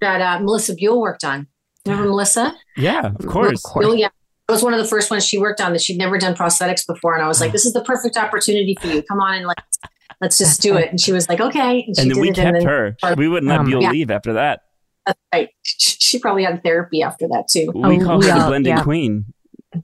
that 0.00 0.20
uh, 0.20 0.40
Melissa 0.40 0.74
Buell 0.74 1.00
worked 1.00 1.24
on. 1.24 1.46
Remember 1.86 2.08
Melissa? 2.08 2.54
Yeah, 2.76 3.06
of 3.18 3.26
course. 3.26 3.62
Buell, 3.74 3.94
yeah. 3.96 4.08
It 4.48 4.52
was 4.52 4.62
one 4.62 4.74
of 4.74 4.80
the 4.80 4.86
first 4.86 5.10
ones 5.10 5.24
she 5.24 5.38
worked 5.38 5.60
on 5.60 5.72
that 5.72 5.80
she'd 5.80 5.96
never 5.98 6.18
done 6.18 6.34
prosthetics 6.34 6.86
before. 6.86 7.14
And 7.14 7.22
I 7.22 7.28
was 7.28 7.40
like, 7.40 7.52
this 7.52 7.64
is 7.64 7.72
the 7.72 7.82
perfect 7.84 8.16
opportunity 8.16 8.76
for 8.80 8.88
you. 8.88 9.02
Come 9.02 9.20
on 9.20 9.34
and 9.36 9.46
let's, 9.46 9.78
let's 10.20 10.38
just 10.38 10.60
do 10.60 10.76
it. 10.76 10.90
And 10.90 11.00
she 11.00 11.12
was 11.12 11.28
like, 11.28 11.40
okay. 11.40 11.84
And, 11.86 11.96
she 11.96 12.02
And 12.02 12.10
then 12.10 12.16
did 12.16 12.20
we 12.20 12.30
it, 12.30 12.34
kept 12.36 12.58
then- 12.58 12.66
her. 12.66 12.96
We 13.16 13.28
wouldn't 13.28 13.48
let 13.48 13.60
Um, 13.60 13.66
Buell 13.66 13.82
yeah. 13.82 13.90
leave 13.90 14.10
after 14.10 14.32
that. 14.34 14.60
That's 15.06 15.18
right. 15.32 15.48
She 15.62 16.18
probably 16.18 16.44
had 16.44 16.62
therapy 16.62 17.02
after 17.02 17.26
that 17.28 17.48
too. 17.50 17.70
We 17.74 18.00
Oh, 18.00 18.04
call 18.04 18.18
we 18.18 18.26
her 18.28 18.38
the 18.38 18.46
blending 18.46 18.76
yeah. 18.76 18.82
queen. 18.82 19.24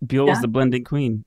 Buell 0.07 0.27
was 0.27 0.39
Yeah. 0.39 0.43
the 0.43 0.49
blending 0.49 0.85
queen. 0.85 1.25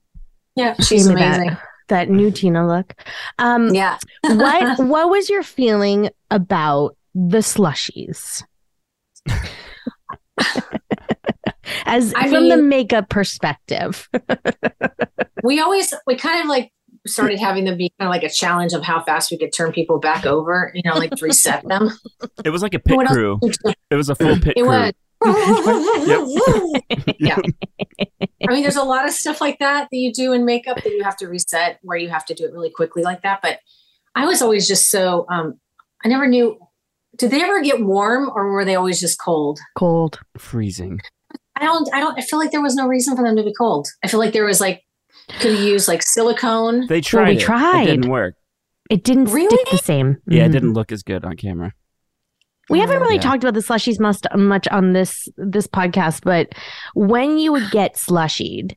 Yeah, 0.56 0.74
she's 0.76 1.08
Gave 1.08 1.18
that- 1.18 1.38
amazing. 1.40 1.58
That 1.88 2.10
new 2.10 2.30
Tina 2.30 2.68
look. 2.68 2.94
Um, 3.40 3.74
Yeah. 3.74 3.98
what 4.24 4.80
What 4.86 5.10
was 5.10 5.28
your 5.30 5.42
feeling 5.42 6.10
about 6.30 6.96
the 7.16 7.40
slushies? 7.40 8.44
As 11.86 12.14
I 12.14 12.30
from 12.30 12.50
the 12.50 12.58
makeup 12.58 13.10
perspective, 13.10 14.08
we 15.44 15.60
always 15.60 15.94
we 16.08 16.16
kind 16.16 16.42
of 16.42 16.48
like 16.48 16.72
started 17.10 17.40
having 17.40 17.66
them 17.66 17.78
be 17.78 17.92
kind 18.00 18.08
of 18.08 18.12
like 18.14 18.24
a 18.24 18.30
challenge 18.34 18.74
of 18.74 18.84
how 18.84 19.02
fast 19.04 19.32
we 19.32 19.38
could 19.38 19.52
turn 19.54 19.72
people 19.72 20.00
back 20.00 20.26
over, 20.26 20.72
you 20.74 20.82
know, 20.86 20.96
like 20.98 21.12
reset 21.22 21.68
them. 21.68 21.90
It 22.46 22.52
was 22.52 22.62
like 22.62 22.74
a 22.74 22.80
pit 22.80 22.96
What 22.98 23.08
crew. 23.08 23.38
did 23.42 23.56
you 23.66 23.72
do? 23.72 23.74
It 23.92 23.96
was 23.96 24.10
a 24.10 24.16
full 24.16 24.40
pit 24.40 24.54
It 24.58 24.64
crew. 24.64 24.70
was. 24.70 24.94
yeah. 27.20 27.38
I 28.48 28.54
mean, 28.54 28.62
there's 28.64 28.78
a 28.78 28.84
lot 28.84 29.06
of 29.06 29.12
stuff 29.12 29.42
like 29.42 29.60
that 29.60 29.90
that 29.92 29.98
you 29.98 30.14
do 30.14 30.32
in 30.34 30.46
makeup 30.46 30.78
that 30.84 30.90
you 30.92 31.04
have 31.04 31.18
to 31.18 31.28
reset 31.28 31.80
where 31.84 31.98
you 31.98 32.10
have 32.10 32.26
to 32.26 32.34
do 32.34 32.46
it 32.46 32.54
really 32.54 32.70
quickly 32.70 33.04
like 33.04 33.22
that. 33.24 33.42
But 33.42 33.60
I 34.16 34.26
was 34.26 34.42
always 34.42 34.68
just 34.68 34.90
so, 34.90 35.26
um, 35.30 35.60
I 36.04 36.08
never 36.08 36.28
knew, 36.28 36.58
did 37.18 37.32
they 37.32 37.42
ever 37.44 37.62
get 37.62 37.84
warm 37.84 38.30
or 38.34 38.52
were 38.52 38.64
they 38.66 38.76
always 38.76 39.00
just 39.00 39.20
cold? 39.20 39.60
cold. 39.78 40.20
Freezing. 40.38 41.00
I 41.58 41.66
don't, 41.66 41.94
I 41.94 42.00
don't, 42.00 42.18
I 42.18 42.22
feel 42.22 42.40
like 42.40 42.52
there 42.52 42.62
was 42.62 42.76
no 42.76 42.88
reason 42.88 43.18
for 43.18 43.24
them 43.24 43.36
to 43.36 43.44
be 43.44 43.54
cold. 43.54 43.88
I 44.04 44.08
feel 44.08 44.20
like 44.22 44.32
there 44.32 44.46
was 44.46 44.62
like, 44.62 44.82
could 45.40 45.52
have 45.56 45.62
used 45.64 45.88
like 45.88 46.02
silicone. 46.04 46.88
They 46.88 47.02
tried. 47.02 47.30
we 47.30 47.36
it. 47.36 47.40
tried. 47.42 47.84
It 47.88 47.92
didn't 47.92 48.10
work. 48.12 48.36
It 48.90 49.04
didn't 49.04 49.26
Really? 49.26 49.48
stick 49.56 49.68
the 49.72 49.78
same. 49.78 50.18
Yeah, 50.28 50.46
it 50.46 50.50
Mhm. 50.50 50.52
didn't 50.54 50.74
look 50.74 50.92
as 50.92 51.04
good 51.04 51.24
on 51.26 51.36
camera. 51.38 51.74
We 52.70 52.80
haven't 52.80 53.02
really 53.02 53.16
Yeah. 53.16 53.22
talked 53.22 53.44
about 53.44 53.56
the 53.56 53.62
slushies 53.62 54.00
much 54.00 54.18
much 54.36 54.68
on 54.70 54.94
this 54.94 55.28
this 55.38 55.68
podcast, 55.68 56.22
but 56.24 56.50
when 56.94 57.38
you 57.40 57.52
would 57.52 57.72
get 57.72 57.96
slushied, 57.96 58.74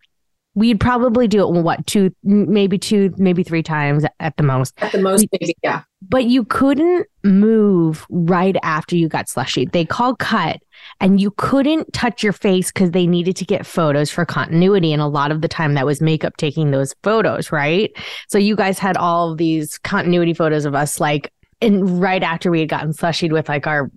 we'd 0.55 0.81
probably 0.81 1.27
do 1.29 1.41
it 1.47 1.63
what 1.63 1.87
two, 1.87 2.11
maybe 2.23 2.79
two, 2.79 3.13
maybe 3.17 3.43
three 3.43 3.63
times 3.63 4.05
at 4.21 4.37
the 4.37 4.43
most. 4.43 4.75
At 4.83 4.93
the 4.93 5.01
most, 5.01 5.27
maybe, 5.33 5.55
yeah. 5.63 5.83
But 6.07 6.25
you 6.25 6.45
couldn't 6.45 7.07
move 7.25 8.07
right 8.11 8.57
after 8.63 8.97
you 8.97 9.09
got 9.09 9.27
slushied. 9.29 9.73
They 9.73 9.85
called 9.85 10.19
cut, 10.19 10.61
and 11.03 11.21
you 11.21 11.33
couldn't 11.33 11.93
touch 11.93 12.23
your 12.23 12.33
face 12.33 12.71
because 12.71 12.93
they 12.93 13.09
needed 13.09 13.35
to 13.37 13.45
get 13.45 13.67
photos 13.67 14.09
for 14.09 14.25
continuity. 14.25 14.93
And 14.93 15.03
a 15.03 15.07
lot 15.09 15.33
of 15.33 15.41
the 15.41 15.49
time, 15.49 15.75
that 15.75 15.85
was 15.85 16.01
makeup 16.01 16.37
taking 16.37 16.71
those 16.71 16.95
photos, 17.03 17.51
right? 17.51 17.91
So 18.29 18.39
you 18.39 18.55
guys 18.55 18.79
had 18.79 18.97
all 18.97 19.35
these 19.35 19.79
continuity 19.79 20.33
photos 20.33 20.65
of 20.65 20.77
us, 20.77 21.01
like, 21.01 21.33
and 21.61 22.01
right 22.01 22.23
after 22.23 22.53
we 22.53 22.61
had 22.61 22.69
gotten 22.69 22.93
slushied 22.93 23.33
with 23.33 23.49
like 23.49 23.67
our 23.67 23.91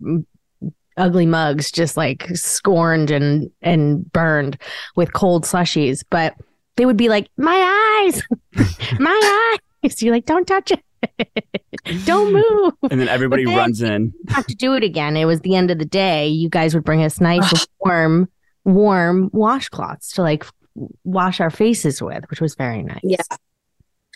ugly 0.97 1.27
mugs, 1.27 1.71
just 1.71 1.95
like 1.95 2.27
scorned 2.33 3.11
and 3.11 3.51
and 3.61 4.11
burned 4.11 4.57
with 4.95 5.13
cold 5.13 5.45
slushies. 5.45 6.03
But 6.09 6.33
they 6.75 6.87
would 6.87 6.97
be 6.97 7.09
like, 7.09 7.29
"My 7.37 8.07
eyes, 8.07 8.23
my 8.99 9.57
eyes." 9.83 10.01
You're 10.01 10.13
like, 10.13 10.25
"Don't 10.25 10.47
touch 10.47 10.71
it, 10.71 10.81
don't 12.05 12.33
move." 12.33 12.73
And 12.91 12.99
then 12.99 13.07
everybody 13.07 13.45
then- 13.45 13.57
runs 13.57 13.81
in. 13.81 14.13
have 14.29 14.45
to 14.47 14.55
do 14.55 14.73
it 14.73 14.83
again. 14.83 15.15
It 15.17 15.25
was 15.25 15.41
the 15.41 15.55
end 15.55 15.71
of 15.71 15.79
the 15.79 15.85
day. 15.85 16.27
You 16.27 16.49
guys 16.49 16.73
would 16.75 16.83
bring 16.83 17.03
us 17.03 17.19
nice 17.21 17.65
warm, 17.79 18.29
warm 18.63 19.29
washcloths 19.31 20.13
to 20.15 20.21
like 20.21 20.45
wash 21.03 21.39
our 21.39 21.49
faces 21.51 22.01
with, 22.01 22.23
which 22.29 22.41
was 22.41 22.55
very 22.55 22.83
nice. 22.83 22.99
Yeah. 23.03 23.17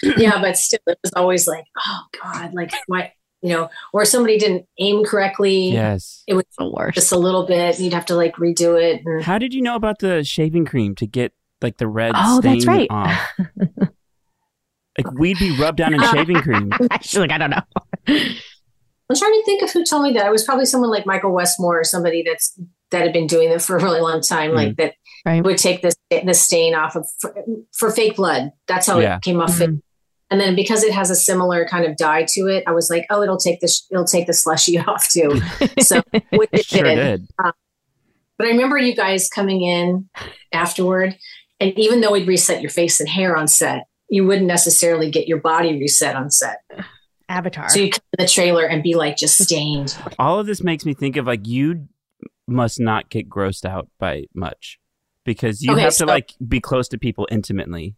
yeah, 0.17 0.41
but 0.41 0.57
still, 0.57 0.79
it 0.87 0.97
was 1.03 1.11
always 1.15 1.47
like, 1.47 1.65
oh 1.77 1.99
God, 2.23 2.53
like 2.53 2.71
what, 2.87 3.11
you 3.41 3.49
know, 3.49 3.69
or 3.93 4.05
somebody 4.05 4.37
didn't 4.37 4.65
aim 4.79 5.03
correctly. 5.05 5.71
Yes. 5.71 6.23
It 6.27 6.33
was 6.35 6.45
the 6.57 6.69
worst. 6.69 6.95
just 6.95 7.11
a 7.11 7.17
little 7.17 7.45
bit. 7.45 7.75
and 7.75 7.83
You'd 7.83 7.93
have 7.93 8.05
to 8.07 8.15
like 8.15 8.35
redo 8.35 8.81
it. 8.81 9.01
And 9.05 9.21
How 9.23 9.37
did 9.37 9.53
you 9.53 9.61
know 9.61 9.75
about 9.75 9.99
the 9.99 10.23
shaving 10.23 10.65
cream 10.65 10.95
to 10.95 11.05
get 11.07 11.33
like 11.61 11.77
the 11.77 11.87
red 11.87 12.13
Oh, 12.15 12.39
stain 12.39 12.53
that's 12.55 12.65
right. 12.65 12.87
off? 12.89 13.29
like 15.05 15.11
we'd 15.19 15.39
be 15.39 15.57
rubbed 15.59 15.77
down 15.77 15.93
in 15.93 16.01
shaving 16.11 16.37
cream. 16.41 16.71
Actually, 16.91 17.27
like 17.27 17.31
I 17.31 17.37
don't 17.37 17.49
know. 17.51 17.61
I'm 18.07 19.15
trying 19.15 19.33
to 19.33 19.43
think 19.45 19.63
of 19.63 19.71
who 19.71 19.83
told 19.83 20.03
me 20.03 20.13
that. 20.13 20.25
It 20.27 20.31
was 20.31 20.43
probably 20.43 20.65
someone 20.65 20.89
like 20.91 21.05
Michael 21.05 21.31
Westmore 21.31 21.79
or 21.79 21.83
somebody 21.83 22.23
that's 22.25 22.59
that 22.91 23.01
had 23.01 23.13
been 23.13 23.27
doing 23.27 23.49
it 23.49 23.61
for 23.61 23.77
a 23.77 23.83
really 23.83 24.01
long 24.01 24.21
time, 24.21 24.53
like 24.53 24.69
mm. 24.69 24.77
that 24.77 24.93
Right. 25.25 25.43
would 25.43 25.57
take 25.57 25.81
this 25.81 25.95
the 26.09 26.33
stain 26.33 26.73
off 26.75 26.95
of 26.95 27.05
for, 27.19 27.35
for 27.73 27.91
fake 27.91 28.15
blood. 28.15 28.51
That's 28.67 28.87
how 28.87 28.99
Yeah. 28.99 29.17
it 29.17 29.21
came 29.21 29.41
off. 29.41 29.57
fake. 29.57 29.69
Mm. 29.69 29.81
And 30.31 30.39
then 30.39 30.55
because 30.55 30.83
it 30.83 30.93
has 30.93 31.09
a 31.09 31.15
similar 31.15 31.67
kind 31.67 31.85
of 31.85 31.97
dye 31.97 32.25
to 32.33 32.41
it, 32.47 32.63
I 32.67 32.71
was 32.71 32.89
like, 32.89 33.05
oh, 33.09 33.21
it'll 33.21 33.37
take 33.37 33.59
this, 33.61 33.85
it'll 33.91 34.05
take 34.05 34.27
the 34.27 34.33
slushy 34.33 34.77
off 34.87 35.09
too. 35.09 35.41
So 35.81 36.01
which 36.31 36.49
it 36.53 36.65
Sure 36.65 36.83
did. 36.83 36.95
did. 36.95 37.27
But 37.37 38.47
I 38.47 38.51
remember 38.51 38.77
you 38.77 38.95
guys 38.95 39.27
coming 39.27 39.61
in 39.61 40.07
afterward, 40.53 41.17
and 41.59 41.77
even 41.77 41.99
though 41.99 42.11
we'd 42.13 42.27
reset 42.27 42.61
your 42.61 42.71
face 42.71 42.99
and 43.01 43.09
hair 43.09 43.35
on 43.35 43.47
set, 43.49 43.83
you 44.09 44.25
wouldn't 44.25 44.47
necessarily 44.47 45.09
get 45.11 45.27
your 45.27 45.39
body 45.39 45.79
reset 45.79 46.15
on 46.15 46.29
set. 46.31 46.57
Avatar. 47.27 47.69
So 47.69 47.79
you 47.79 47.91
come 47.91 47.99
in 48.17 48.25
the 48.25 48.29
trailer 48.29 48.65
and 48.65 48.81
be 48.81 48.95
like 48.95 49.15
just 49.17 49.37
stained. 49.41 49.95
All 50.17 50.39
of 50.39 50.47
this 50.47 50.63
makes 50.63 50.83
me 50.85 50.93
think 50.93 51.15
of 51.15 51.27
like 51.27 51.47
you 51.47 51.87
must 52.47 52.79
not 52.79 53.09
get 53.09 53.29
grossed 53.29 53.65
out 53.65 53.87
by 53.99 54.23
much 54.33 54.79
because 55.25 55.61
you 55.61 55.71
Okay, 55.73 55.81
have 55.81 55.95
to 55.97 56.05
like 56.07 56.33
be 56.47 56.59
close 56.59 56.87
to 56.89 56.97
people 56.97 57.27
intimately. 57.29 57.95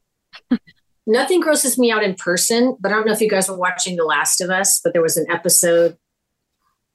Nothing 1.08 1.40
grosses 1.40 1.78
me 1.80 1.92
out 1.92 2.04
in 2.04 2.14
person, 2.16 2.76
but 2.80 2.92
I 2.92 2.96
don't 2.96 3.08
know 3.08 3.14
if 3.14 3.22
you 3.22 3.30
guys 3.30 3.50
were 3.50 3.58
watching 3.58 3.96
The 3.96 4.04
Last 4.04 4.40
of 4.42 4.50
Us, 4.50 4.80
but 4.84 4.94
there 4.94 5.02
was 5.02 5.18
an 5.18 5.26
episode. 5.32 5.98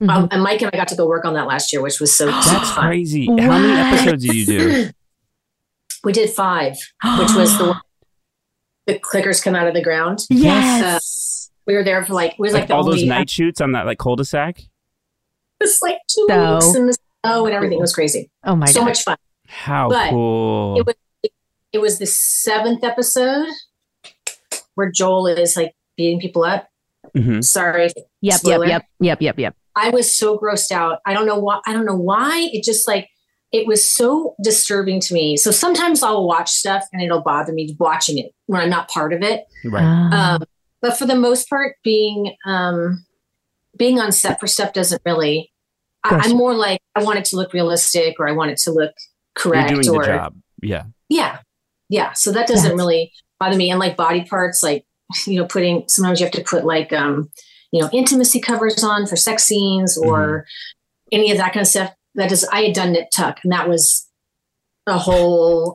Mhm. 0.02 0.10
Um, 0.10 0.28
and 0.30 0.42
Mike 0.42 0.60
and 0.60 0.70
I 0.72 0.76
got 0.76 0.88
to 0.88 0.94
go 0.94 1.06
work 1.08 1.24
on 1.24 1.32
that 1.34 1.46
last 1.46 1.72
year, 1.72 1.80
which 1.82 1.98
was 2.00 2.14
so 2.14 2.26
That's 2.30 2.70
fun. 2.70 2.84
crazy. 2.86 3.26
How 3.26 3.34
many 3.58 3.72
episodes 3.72 4.24
did 4.24 4.34
you 4.34 4.44
do? 4.46 4.90
We 6.04 6.12
did 6.12 6.30
five, 6.30 6.74
which 7.18 7.34
was 7.34 7.58
the 7.58 7.64
one 7.70 7.80
the 8.86 8.98
clickers 8.98 9.42
come 9.42 9.54
out 9.54 9.66
of 9.66 9.74
the 9.74 9.82
ground. 9.82 10.20
yes. 10.30 11.50
We 11.66 11.74
were 11.74 11.82
there 11.84 12.04
for 12.04 12.14
like 12.14 12.32
it 12.34 12.38
was 12.38 12.52
like, 12.52 12.62
Like 12.62 12.68
the 12.68 12.74
all 12.76 12.84
those 12.84 12.94
only 12.94 13.08
night 13.08 13.28
shoots 13.30 13.60
on 13.60 13.72
that 13.72 13.86
like 13.86 13.98
cul-de-sac? 13.98 14.60
It 14.60 14.68
was 15.60 15.78
like 15.82 15.98
two 16.08 16.26
So 16.28 16.54
weeks 16.54 16.74
in 16.76 16.86
the 16.86 16.96
snow 17.24 17.46
and 17.46 17.54
everything. 17.54 17.80
Was 17.80 17.92
crazy. 17.94 18.30
oh 18.44 18.54
my 18.54 18.66
God. 18.66 18.72
so 18.72 18.80
god. 18.80 18.84
much 18.86 19.02
fun. 19.02 19.16
How 19.48 19.88
But 19.88 20.10
cool. 20.10 20.78
It 20.78 20.86
was 20.86 20.94
it 21.72 21.78
was 21.78 21.98
the 21.98 22.06
seventh 22.06 22.84
episode 22.84 23.48
where 24.74 24.90
Joel 24.90 25.26
is 25.26 25.56
like 25.56 25.74
beating 25.96 26.20
people 26.20 26.44
up. 26.44 26.68
Mhm. 27.16 27.42
Sorry, 27.42 27.90
Yep, 28.20 28.40
yep, 28.44 28.60
yep, 28.66 28.82
yep, 29.00 29.22
yep, 29.22 29.38
yep. 29.38 29.56
I 29.74 29.90
was 29.90 30.16
so 30.16 30.38
grossed 30.38 30.70
out. 30.72 31.00
I 31.06 31.14
don't 31.14 31.26
know 31.26 31.38
why. 31.38 31.60
I 31.66 31.72
don't 31.72 31.86
know 31.86 31.96
why. 31.96 32.48
It 32.52 32.62
just 32.64 32.86
like 32.86 33.08
it 33.52 33.66
was 33.66 33.84
so 33.84 34.34
disturbing 34.42 35.00
to 35.00 35.14
me. 35.14 35.36
So 35.36 35.50
sometimes 35.50 36.02
I'll 36.02 36.26
watch 36.26 36.50
stuff 36.50 36.84
and 36.92 37.00
it'll 37.02 37.22
bother 37.22 37.52
me 37.52 37.76
watching 37.78 38.18
it 38.18 38.32
when 38.46 38.60
I'm 38.60 38.70
not 38.70 38.88
part 38.88 39.12
of 39.12 39.22
it. 39.22 39.44
Right. 39.64 39.84
Ah. 39.84 40.34
Um, 40.34 40.44
but 40.82 40.96
for 40.96 41.06
the 41.06 41.14
most 41.14 41.48
part, 41.48 41.76
being 41.82 42.34
um, 42.44 43.04
being 43.76 43.98
on 44.00 44.12
set 44.12 44.40
for 44.40 44.46
stuff 44.46 44.72
doesn't 44.72 45.02
really. 45.04 45.52
I, 46.04 46.10
Gotcha. 46.10 46.28
I'm 46.28 46.36
more 46.36 46.54
like 46.54 46.80
I 46.94 47.02
want 47.02 47.18
it 47.18 47.24
to 47.26 47.36
look 47.36 47.52
realistic, 47.52 48.16
or 48.20 48.28
I 48.28 48.32
want 48.32 48.50
it 48.50 48.58
to 48.58 48.70
look 48.70 48.92
You're 49.44 49.52
correct, 49.52 49.68
doing 49.70 49.88
or 49.88 50.02
the 50.02 50.06
job. 50.06 50.36
Yeah. 50.62 50.84
yeah, 51.08 51.38
yeah. 51.88 52.12
So 52.12 52.32
that 52.32 52.46
doesn't 52.46 52.70
Yes. 52.70 52.76
really 52.78 53.12
bother 53.40 53.56
me. 53.56 53.70
And 53.70 53.80
like 53.80 53.96
body 53.96 54.24
parts, 54.24 54.62
like 54.62 54.84
you 55.26 55.40
know, 55.40 55.46
putting 55.46 55.84
sometimes 55.88 56.20
you 56.20 56.26
have 56.26 56.32
to 56.34 56.44
put 56.44 56.64
like 56.64 56.92
um, 56.92 57.30
you 57.72 57.80
know, 57.80 57.88
intimacy 57.92 58.40
covers 58.40 58.84
on 58.84 59.06
for 59.06 59.16
sex 59.16 59.44
scenes 59.44 59.98
or 59.98 60.46
any 61.10 61.30
of 61.30 61.38
that 61.38 61.52
kind 61.52 61.62
of 61.62 61.68
stuff. 61.68 61.92
That 62.16 62.32
is, 62.32 62.44
I 62.50 62.62
had 62.62 62.74
done 62.74 62.92
Nip 62.92 63.08
tuck, 63.14 63.38
and 63.44 63.52
that 63.52 63.68
was 63.68 64.08
a 64.86 64.98
whole 64.98 65.74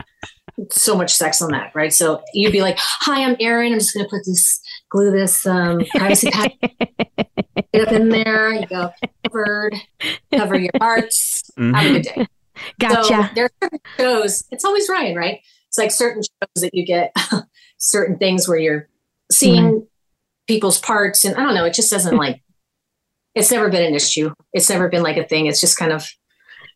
so 0.70 0.96
much 0.96 1.14
sex 1.14 1.42
on 1.42 1.52
that, 1.52 1.72
right? 1.74 1.94
So 1.94 2.22
you'd 2.34 2.52
be 2.52 2.62
like, 2.62 2.78
"Hi, 2.80 3.24
I'm 3.24 3.36
Eryn. 3.36 3.72
I'm 3.72 3.80
just 3.80 3.94
going 3.94 4.06
to 4.06 4.10
put 4.10 4.26
this 4.26 4.62
glue 4.90 5.12
this 5.12 5.46
um, 5.46 5.82
privacy 5.96 6.30
pack 6.30 6.54
get 7.74 7.88
up 7.88 7.94
in 7.94 8.10
there. 8.10 8.52
You 8.54 8.66
go 8.68 8.92
covered, 9.26 9.76
cover 10.34 10.60
your 10.60 10.72
parts. 10.78 11.50
Have 11.58 11.86
a 11.86 11.92
good 11.94 12.04
day." 12.04 12.28
Gotcha. 12.80 13.04
So 13.04 13.30
there 13.34 13.46
are 13.46 13.52
certain 13.62 13.80
shows. 13.98 14.44
It's 14.52 14.66
always 14.66 14.88
Ryan, 14.90 15.16
right? 15.16 15.40
It's 15.68 15.78
like 15.78 15.92
certain 15.92 16.22
shows 16.22 16.62
that 16.62 16.74
you 16.74 16.86
get 16.86 17.16
certain 17.78 18.18
things 18.18 18.48
where 18.48 18.58
you're 18.58 18.90
seeing 19.32 19.88
people's 20.48 20.80
parts, 20.80 21.24
and 21.24 21.36
I 21.36 21.44
don't 21.44 21.56
know. 21.56 21.66
It 21.66 21.74
just 21.74 21.92
doesn't 21.92 22.16
like. 22.16 22.44
It's 23.34 23.52
never 23.52 23.70
been 23.70 23.84
an 23.84 23.96
issue. 23.96 24.34
It's 24.52 24.70
never 24.70 24.90
been 24.90 25.04
like 25.04 25.18
a 25.18 25.24
thing. 25.24 25.46
It's 25.46 25.62
just 25.62 25.78
kind 25.78 25.94
of, 25.94 26.06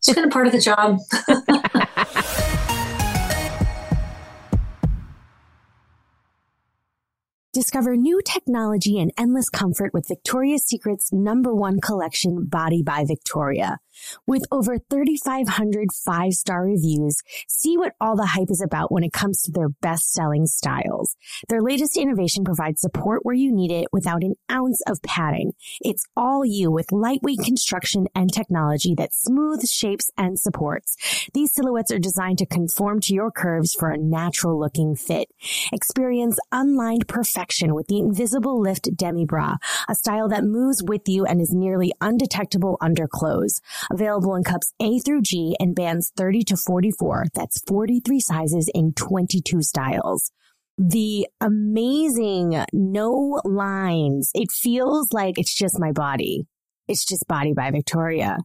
it's 0.07 0.15
kind 0.15 0.25
of 0.25 0.31
part 0.31 0.47
of 0.47 0.53
the 0.53 0.59
job. 0.59 0.99
Discover 7.53 7.95
new 7.95 8.21
technology 8.21 8.99
and 8.99 9.11
endless 9.17 9.49
comfort 9.49 9.93
with 9.93 10.07
Victoria's 10.07 10.63
Secret's 10.63 11.13
number 11.13 11.55
one 11.55 11.79
collection, 11.79 12.45
Body 12.45 12.83
by 12.83 13.05
Victoria. 13.05 13.79
With 14.27 14.43
over 14.51 14.77
3,500 14.77 15.89
five 16.05 16.33
star 16.33 16.63
reviews, 16.63 17.17
see 17.47 17.77
what 17.77 17.93
all 17.99 18.15
the 18.15 18.25
hype 18.25 18.49
is 18.49 18.61
about 18.61 18.91
when 18.91 19.03
it 19.03 19.13
comes 19.13 19.41
to 19.41 19.51
their 19.51 19.69
best 19.69 20.11
selling 20.11 20.45
styles. 20.45 21.15
Their 21.49 21.61
latest 21.61 21.97
innovation 21.97 22.43
provides 22.43 22.81
support 22.81 23.25
where 23.25 23.35
you 23.35 23.51
need 23.51 23.71
it 23.71 23.87
without 23.91 24.23
an 24.23 24.35
ounce 24.51 24.81
of 24.87 25.01
padding. 25.01 25.53
It's 25.81 26.05
all 26.15 26.45
you 26.45 26.71
with 26.71 26.91
lightweight 26.91 27.39
construction 27.39 28.07
and 28.15 28.31
technology 28.31 28.95
that 28.95 29.13
smooths, 29.13 29.71
shapes, 29.71 30.09
and 30.17 30.39
supports. 30.39 30.95
These 31.33 31.53
silhouettes 31.53 31.91
are 31.91 31.99
designed 31.99 32.39
to 32.39 32.45
conform 32.45 32.99
to 33.01 33.13
your 33.13 33.31
curves 33.31 33.73
for 33.77 33.89
a 33.89 33.97
natural 33.97 34.59
looking 34.59 34.95
fit. 34.95 35.29
Experience 35.71 36.37
unlined 36.51 37.07
perfection 37.07 37.73
with 37.73 37.87
the 37.87 37.99
Invisible 37.99 38.59
Lift 38.59 38.95
Demi 38.95 39.25
Bra, 39.25 39.55
a 39.87 39.95
style 39.95 40.29
that 40.29 40.43
moves 40.43 40.83
with 40.83 41.07
you 41.07 41.25
and 41.25 41.41
is 41.41 41.53
nearly 41.53 41.93
undetectable 42.01 42.77
under 42.81 43.07
clothes. 43.07 43.61
Available 43.91 44.35
in 44.35 44.43
cups 44.43 44.73
A 44.81 44.99
through 44.99 45.21
G 45.21 45.55
and 45.59 45.75
bands 45.75 46.11
30 46.17 46.43
to 46.45 46.57
44. 46.57 47.25
That's 47.33 47.61
43 47.67 48.19
sizes 48.19 48.69
in 48.73 48.93
22 48.93 49.61
styles. 49.61 50.31
The 50.77 51.27
amazing 51.39 52.65
no 52.73 53.41
lines. 53.45 54.31
It 54.33 54.51
feels 54.51 55.13
like 55.13 55.37
it's 55.37 55.55
just 55.55 55.79
my 55.79 55.91
body. 55.91 56.47
It's 56.87 57.05
just 57.05 57.27
Body 57.27 57.53
by 57.53 57.71
Victoria. 57.71 58.37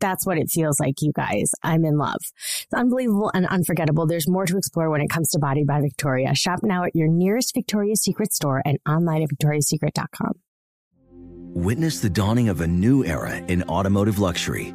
That's 0.00 0.26
what 0.26 0.38
it 0.38 0.50
feels 0.50 0.80
like, 0.80 0.94
you 1.00 1.12
guys. 1.14 1.50
I'm 1.62 1.84
in 1.84 1.96
love. 1.96 2.18
It's 2.22 2.74
unbelievable 2.74 3.30
and 3.32 3.46
unforgettable. 3.46 4.06
There's 4.06 4.28
more 4.28 4.46
to 4.46 4.56
explore 4.56 4.90
when 4.90 5.00
it 5.00 5.08
comes 5.08 5.30
to 5.30 5.38
Body 5.38 5.64
by 5.64 5.80
Victoria. 5.80 6.34
Shop 6.34 6.60
now 6.62 6.84
at 6.84 6.96
your 6.96 7.08
nearest 7.08 7.54
Victoria's 7.54 8.02
Secret 8.02 8.32
store 8.32 8.62
and 8.64 8.78
online 8.88 9.22
at 9.22 9.28
victoriassecret.com. 9.28 10.32
Witness 11.54 12.00
the 12.00 12.10
dawning 12.10 12.48
of 12.48 12.60
a 12.60 12.66
new 12.66 13.04
era 13.04 13.36
in 13.36 13.62
automotive 13.64 14.18
luxury 14.18 14.74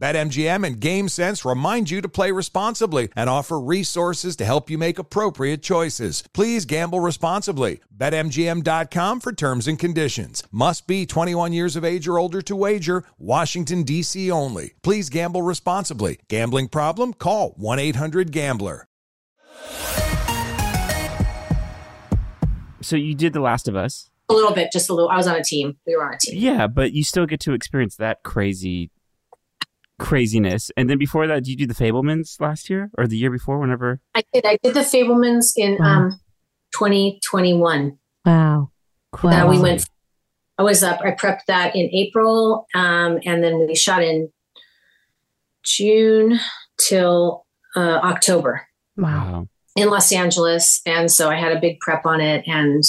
BetMGM 0.00 0.66
and 0.66 0.80
GameSense 0.80 1.48
remind 1.48 1.90
you 1.90 2.00
to 2.00 2.08
play 2.08 2.32
responsibly 2.32 3.10
and 3.14 3.28
offer 3.28 3.60
resources 3.60 4.34
to 4.36 4.46
help 4.46 4.70
you 4.70 4.78
make 4.78 4.98
appropriate 4.98 5.62
choices. 5.62 6.24
Please 6.32 6.64
gamble 6.64 7.00
responsibly. 7.00 7.80
BetMGM.com 7.94 9.20
for 9.20 9.32
terms 9.32 9.68
and 9.68 9.78
conditions. 9.78 10.42
Must 10.50 10.86
be 10.86 11.04
21 11.04 11.52
years 11.52 11.76
of 11.76 11.84
age 11.84 12.08
or 12.08 12.18
older 12.18 12.40
to 12.40 12.56
wager. 12.56 13.04
Washington, 13.18 13.82
D.C. 13.82 14.30
only. 14.30 14.72
Please 14.82 15.10
gamble 15.10 15.42
responsibly. 15.42 16.18
Gambling 16.28 16.68
problem? 16.68 17.12
Call 17.12 17.50
1 17.58 17.78
800 17.78 18.32
Gambler. 18.32 18.86
So 22.80 22.96
you 22.96 23.14
did 23.14 23.34
The 23.34 23.40
Last 23.40 23.68
of 23.68 23.76
Us. 23.76 24.10
A 24.30 24.32
little 24.32 24.54
bit, 24.54 24.72
just 24.72 24.88
a 24.88 24.94
little. 24.94 25.10
I 25.10 25.16
was 25.16 25.26
on 25.26 25.36
a 25.36 25.44
team. 25.44 25.76
We 25.86 25.94
were 25.94 26.06
on 26.06 26.14
a 26.14 26.18
team. 26.18 26.40
Yeah, 26.40 26.68
but 26.68 26.92
you 26.92 27.04
still 27.04 27.26
get 27.26 27.40
to 27.40 27.52
experience 27.52 27.96
that 27.96 28.22
crazy 28.22 28.90
craziness. 30.00 30.70
And 30.76 30.88
then 30.90 30.98
before 30.98 31.26
that, 31.28 31.44
did 31.44 31.48
you 31.48 31.56
do 31.56 31.66
The 31.66 31.74
Fabelmans 31.74 32.40
last 32.40 32.68
year 32.70 32.90
or 32.98 33.06
the 33.06 33.16
year 33.16 33.30
before, 33.30 33.58
whenever? 33.60 34.00
I 34.14 34.22
did. 34.32 34.44
I 34.46 34.58
did 34.62 34.74
the 34.74 34.80
Fabelmans 34.80 35.52
in 35.56 35.76
Wow. 35.78 35.86
um 36.06 36.20
2021. 36.72 37.98
Wow. 38.24 38.70
Uh, 39.22 39.46
we 39.50 39.58
went. 39.58 39.88
I 40.58 40.62
was 40.62 40.82
up. 40.82 41.00
I 41.00 41.10
prepped 41.12 41.46
that 41.46 41.74
in 41.74 41.88
April, 41.92 42.66
um, 42.74 43.18
and 43.24 43.42
then 43.42 43.66
we 43.66 43.74
shot 43.74 44.02
in 44.02 44.30
June 45.64 46.38
till 46.78 47.46
uh, 47.76 47.80
October 48.02 48.66
Wow. 48.96 49.48
in 49.76 49.88
Los 49.88 50.12
Angeles, 50.12 50.80
and 50.86 51.10
so 51.10 51.30
I 51.30 51.36
had 51.36 51.52
a 51.56 51.60
big 51.60 51.80
prep 51.80 52.04
on 52.06 52.20
it, 52.20 52.44
and 52.46 52.82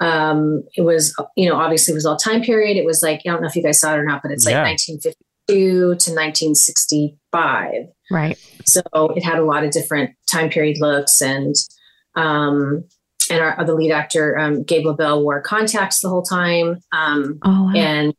um, 0.00 0.62
it 0.76 0.82
was 0.82 1.14
you 1.36 1.48
know 1.48 1.56
obviously 1.56 1.92
it 1.92 1.96
was 1.96 2.06
all 2.06 2.16
time 2.16 2.42
period. 2.42 2.76
It 2.76 2.84
was 2.84 3.02
like 3.02 3.20
I 3.26 3.30
don't 3.30 3.40
know 3.42 3.48
if 3.48 3.56
you 3.56 3.62
guys 3.62 3.80
saw 3.80 3.94
it 3.94 3.98
or 3.98 4.04
not, 4.04 4.22
but 4.22 4.30
it's 4.30 4.44
like 4.46 4.52
Yeah. 4.52 4.62
1952 4.64 5.14
to 5.48 6.10
1965. 6.12 7.72
Right. 8.10 8.38
So 8.66 8.82
it 9.16 9.24
had 9.24 9.38
a 9.38 9.44
lot 9.44 9.64
of 9.64 9.70
different 9.70 10.10
time 10.30 10.50
period 10.50 10.76
looks 10.80 11.20
and 11.20 11.54
um 12.14 12.84
and 13.30 13.40
our 13.40 13.64
the 13.64 13.74
lead 13.74 13.90
actor 13.92 14.38
um, 14.38 14.62
Gabe 14.62 14.86
LaBelle 14.86 15.22
wore 15.22 15.40
contacts 15.42 16.00
the 16.00 16.08
whole 16.08 16.22
time. 16.22 16.78
Um, 16.92 17.38
Oh, 17.44 17.64
wow. 17.64 17.72
and 17.74 18.14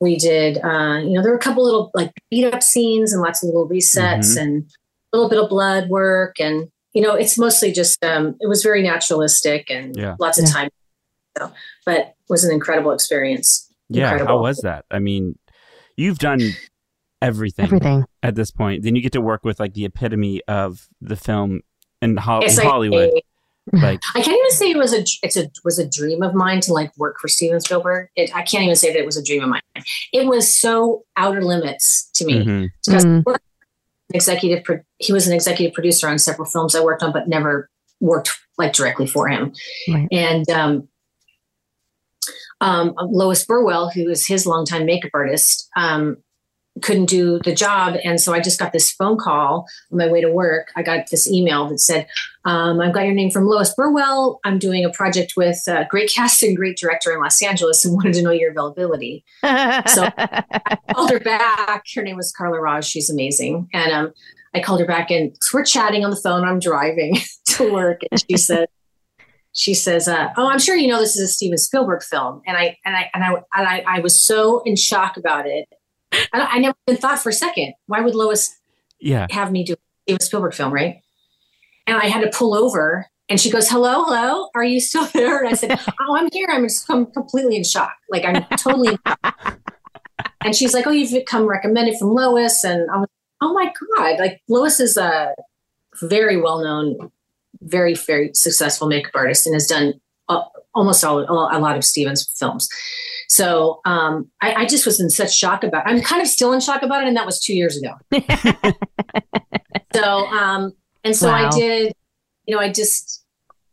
we 0.00 0.16
did 0.16 0.58
uh 0.64 0.98
you 1.02 1.12
know 1.12 1.22
there 1.22 1.30
were 1.30 1.36
a 1.38 1.42
couple 1.42 1.64
little 1.64 1.90
like 1.94 2.12
beat 2.30 2.44
up 2.52 2.62
scenes 2.62 3.12
and 3.12 3.22
lots 3.22 3.42
of 3.42 3.46
little 3.48 3.68
resets 3.68 4.36
Mhm. 4.36 4.40
and 4.42 4.70
a 5.12 5.16
little 5.16 5.30
bit 5.30 5.38
of 5.42 5.48
blood 5.48 5.88
work 5.88 6.40
and 6.40 6.68
you 6.92 7.02
know 7.02 7.14
it's 7.14 7.38
mostly 7.38 7.70
just 7.72 8.02
um 8.04 8.34
it 8.40 8.48
was 8.48 8.62
very 8.62 8.82
naturalistic 8.82 9.70
and 9.70 9.94
Yeah. 9.96 10.16
lots 10.18 10.38
of 10.38 10.46
Yeah. 10.46 10.52
time 10.52 10.68
so 11.38 11.52
but 11.86 11.98
it 11.98 12.14
was 12.28 12.42
an 12.44 12.52
incredible 12.52 12.90
experience 12.92 13.68
Yeah, 13.88 14.08
how 14.08 14.12
Incredible. 14.14 14.42
was 14.42 14.58
that? 14.62 14.86
I 14.90 14.98
mean, 15.00 15.38
you've 16.02 16.18
done 16.18 16.40
everything, 17.20 17.64
Everything. 17.66 18.04
at 18.22 18.34
this 18.34 18.50
point. 18.50 18.82
Then 18.82 18.96
you 18.96 19.02
get 19.02 19.12
to 19.12 19.20
work 19.20 19.44
with 19.44 19.60
like 19.60 19.74
the 19.74 19.84
epitome 19.84 20.42
of 20.48 20.88
the 21.00 21.16
film 21.16 21.60
in, 22.00 22.16
Ho- 22.16 22.40
in 22.40 22.54
like 22.56 22.66
Hollywood. 22.66 23.10
a- 23.10 23.22
Like, 23.72 24.00
I 24.16 24.22
can't 24.22 24.36
even 24.36 24.50
say 24.50 24.70
it 24.72 24.76
was 24.76 24.92
a 24.92 25.04
it's 25.22 25.36
a 25.36 25.48
was 25.64 25.78
a 25.78 25.88
dream 25.88 26.20
of 26.24 26.34
mine 26.34 26.60
to 26.62 26.72
like 26.72 26.90
work 26.98 27.18
for 27.20 27.28
Steven 27.28 27.60
Spielberg. 27.60 28.08
It, 28.16 28.34
I 28.34 28.42
can't 28.42 28.64
even 28.64 28.74
say 28.74 28.92
that 28.92 28.98
it 28.98 29.06
was 29.06 29.16
a 29.16 29.22
dream 29.22 29.40
of 29.44 29.50
mine. 29.50 29.60
It 30.12 30.26
was 30.26 30.52
so 30.52 31.04
outer 31.16 31.42
limits 31.42 32.10
to 32.16 32.24
me. 32.26 32.44
mhm. 32.44 32.68
because 32.84 33.04
Mhm. 33.04 33.18
he 33.18 33.22
worked 33.24 33.44
executive 34.12 34.64
pro- 34.64 34.80
he 34.98 35.12
was 35.12 35.28
an 35.28 35.32
executive 35.32 35.72
producer 35.74 36.08
on 36.08 36.18
several 36.18 36.48
films 36.50 36.74
I 36.74 36.80
worked 36.82 37.04
on, 37.04 37.12
but 37.12 37.28
never 37.28 37.70
worked 38.00 38.30
like 38.58 38.72
directly 38.72 39.06
for 39.06 39.28
him. 39.28 39.52
Right. 39.88 40.08
And 40.10 40.48
um, 40.50 40.88
um, 42.62 42.94
Lois 42.96 43.44
Burwell, 43.44 43.90
who 43.90 44.08
is 44.08 44.26
his 44.26 44.46
longtime 44.46 44.86
makeup 44.86 45.10
artist, 45.12 45.68
um, 45.76 46.16
couldn't 46.80 47.06
do 47.06 47.38
the 47.44 47.54
job, 47.54 47.96
and 48.02 48.18
so 48.18 48.32
I 48.32 48.40
just 48.40 48.58
got 48.58 48.72
this 48.72 48.90
phone 48.90 49.18
call 49.18 49.66
on 49.90 49.98
my 49.98 50.08
way 50.08 50.22
to 50.22 50.30
work. 50.32 50.68
I 50.74 50.82
got 50.82 51.10
this 51.10 51.30
email 51.30 51.68
that 51.68 51.80
said, 51.80 52.06
um, 52.46 52.80
"I've 52.80 52.94
got 52.94 53.04
your 53.04 53.14
name 53.14 53.30
from 53.30 53.44
Lois 53.44 53.74
Burwell. 53.74 54.40
I'm 54.44 54.58
doing 54.58 54.82
a 54.82 54.90
project 54.90 55.34
with 55.36 55.60
uh, 55.68 55.84
great 55.90 56.10
cast 56.10 56.42
and 56.42 56.56
great 56.56 56.78
director 56.78 57.12
in 57.12 57.20
Los 57.20 57.42
Angeles, 57.42 57.84
and 57.84 57.94
wanted 57.94 58.14
to 58.14 58.22
know 58.22 58.30
your 58.30 58.52
availability." 58.52 59.22
So- 59.42 60.08
I 60.16 60.94
called 60.94 61.10
her 61.10 61.20
back. 61.20 61.84
Her 61.94 62.02
name 62.02 62.16
was 62.16 62.32
Carla 62.32 62.60
Raj. 62.60 62.86
She's 62.86 63.10
amazing. 63.10 63.68
And 63.74 63.92
um, 63.92 64.12
I 64.54 64.60
called 64.60 64.80
her 64.80 64.86
back 64.86 65.10
and 65.10 65.34
so 65.40 65.58
we're 65.58 65.64
chatting 65.64 66.04
on 66.04 66.10
the 66.10 66.16
phone. 66.16 66.44
I'm 66.44 66.58
driving 66.58 67.16
to 67.48 67.72
work. 67.72 68.02
And 68.10 68.22
she 68.28 68.36
said, 68.36 68.68
she 69.52 69.74
says, 69.74 70.08
uh, 70.08 70.28
oh, 70.36 70.48
I'm 70.48 70.58
sure 70.58 70.76
you 70.76 70.88
know 70.88 70.98
this 70.98 71.16
is 71.16 71.28
a 71.28 71.32
Steven 71.32 71.58
Spielberg 71.58 72.02
film. 72.02 72.42
And 72.46 72.56
I, 72.56 72.78
and 72.84 72.96
I, 72.96 73.10
and 73.14 73.22
I, 73.24 73.28
and 73.30 73.68
I, 73.68 73.84
I 73.86 74.00
was 74.00 74.24
so 74.24 74.62
in 74.64 74.76
shock 74.76 75.16
about 75.16 75.46
it. 75.46 75.68
I, 76.12 76.40
I 76.40 76.58
never 76.58 76.74
even 76.88 77.00
thought 77.00 77.18
for 77.18 77.28
a 77.28 77.34
second, 77.34 77.74
why 77.86 78.00
would 78.00 78.14
Lois 78.14 78.54
yeah. 79.00 79.26
have 79.30 79.52
me 79.52 79.64
do 79.64 79.74
a 79.74 79.76
Steven 80.04 80.20
Spielberg 80.20 80.54
film, 80.54 80.72
right? 80.72 81.02
And 81.86 81.96
I 81.96 82.06
had 82.06 82.20
to 82.22 82.36
pull 82.36 82.54
over 82.54 83.06
and 83.28 83.40
she 83.40 83.50
goes, 83.50 83.68
hello, 83.68 84.04
hello, 84.04 84.48
are 84.54 84.64
you 84.64 84.80
still 84.80 85.06
there? 85.14 85.38
And 85.38 85.48
I 85.48 85.54
said, 85.54 85.78
oh, 86.00 86.16
I'm 86.16 86.28
here. 86.32 86.48
I'm 86.50 86.64
just 86.64 86.88
I'm 86.90 87.06
completely 87.06 87.56
in 87.56 87.64
shock. 87.64 87.94
Like 88.10 88.24
I'm 88.24 88.44
totally 88.56 88.90
in 88.90 88.98
shock. 89.06 89.58
And 90.44 90.56
she's 90.56 90.74
like, 90.74 90.88
oh, 90.88 90.90
you've 90.90 91.24
come 91.24 91.46
recommended 91.46 91.96
from 91.98 92.14
Lois. 92.14 92.64
And 92.64 92.90
I 92.90 92.98
was, 92.98 93.08
oh 93.40 93.52
my 93.52 93.72
God, 93.96 94.18
like 94.18 94.40
Lois 94.48 94.80
is 94.80 94.96
a 94.96 95.34
very 96.00 96.40
well-known, 96.40 97.12
very, 97.62 97.94
very 97.94 98.30
successful 98.34 98.88
makeup 98.88 99.12
artist 99.14 99.46
and 99.46 99.54
has 99.54 99.66
done 99.66 99.94
uh, 100.28 100.42
almost 100.74 101.04
all, 101.04 101.18
a 101.20 101.58
lot 101.58 101.76
of 101.76 101.84
Steven's 101.84 102.30
films. 102.38 102.68
So 103.28 103.80
um, 103.84 104.30
I, 104.42 104.54
I 104.54 104.66
just 104.66 104.84
was 104.86 105.00
in 105.00 105.08
such 105.10 105.34
shock 105.36 105.64
about. 105.64 105.84
I'm 105.86 106.00
kind 106.02 106.20
of 106.20 106.28
still 106.28 106.52
in 106.52 106.60
shock 106.60 106.82
about 106.82 107.02
it, 107.02 107.08
and 107.08 107.16
that 107.16 107.26
was 107.26 107.40
two 107.40 107.54
years 107.54 107.76
ago. 107.80 107.94
so 109.94 110.26
um, 110.26 110.72
and 111.04 111.16
so 111.16 111.30
I 111.30 111.48
did. 111.50 111.92
You 112.46 112.56
know, 112.56 112.60
I 112.60 112.72
just, 112.72 113.24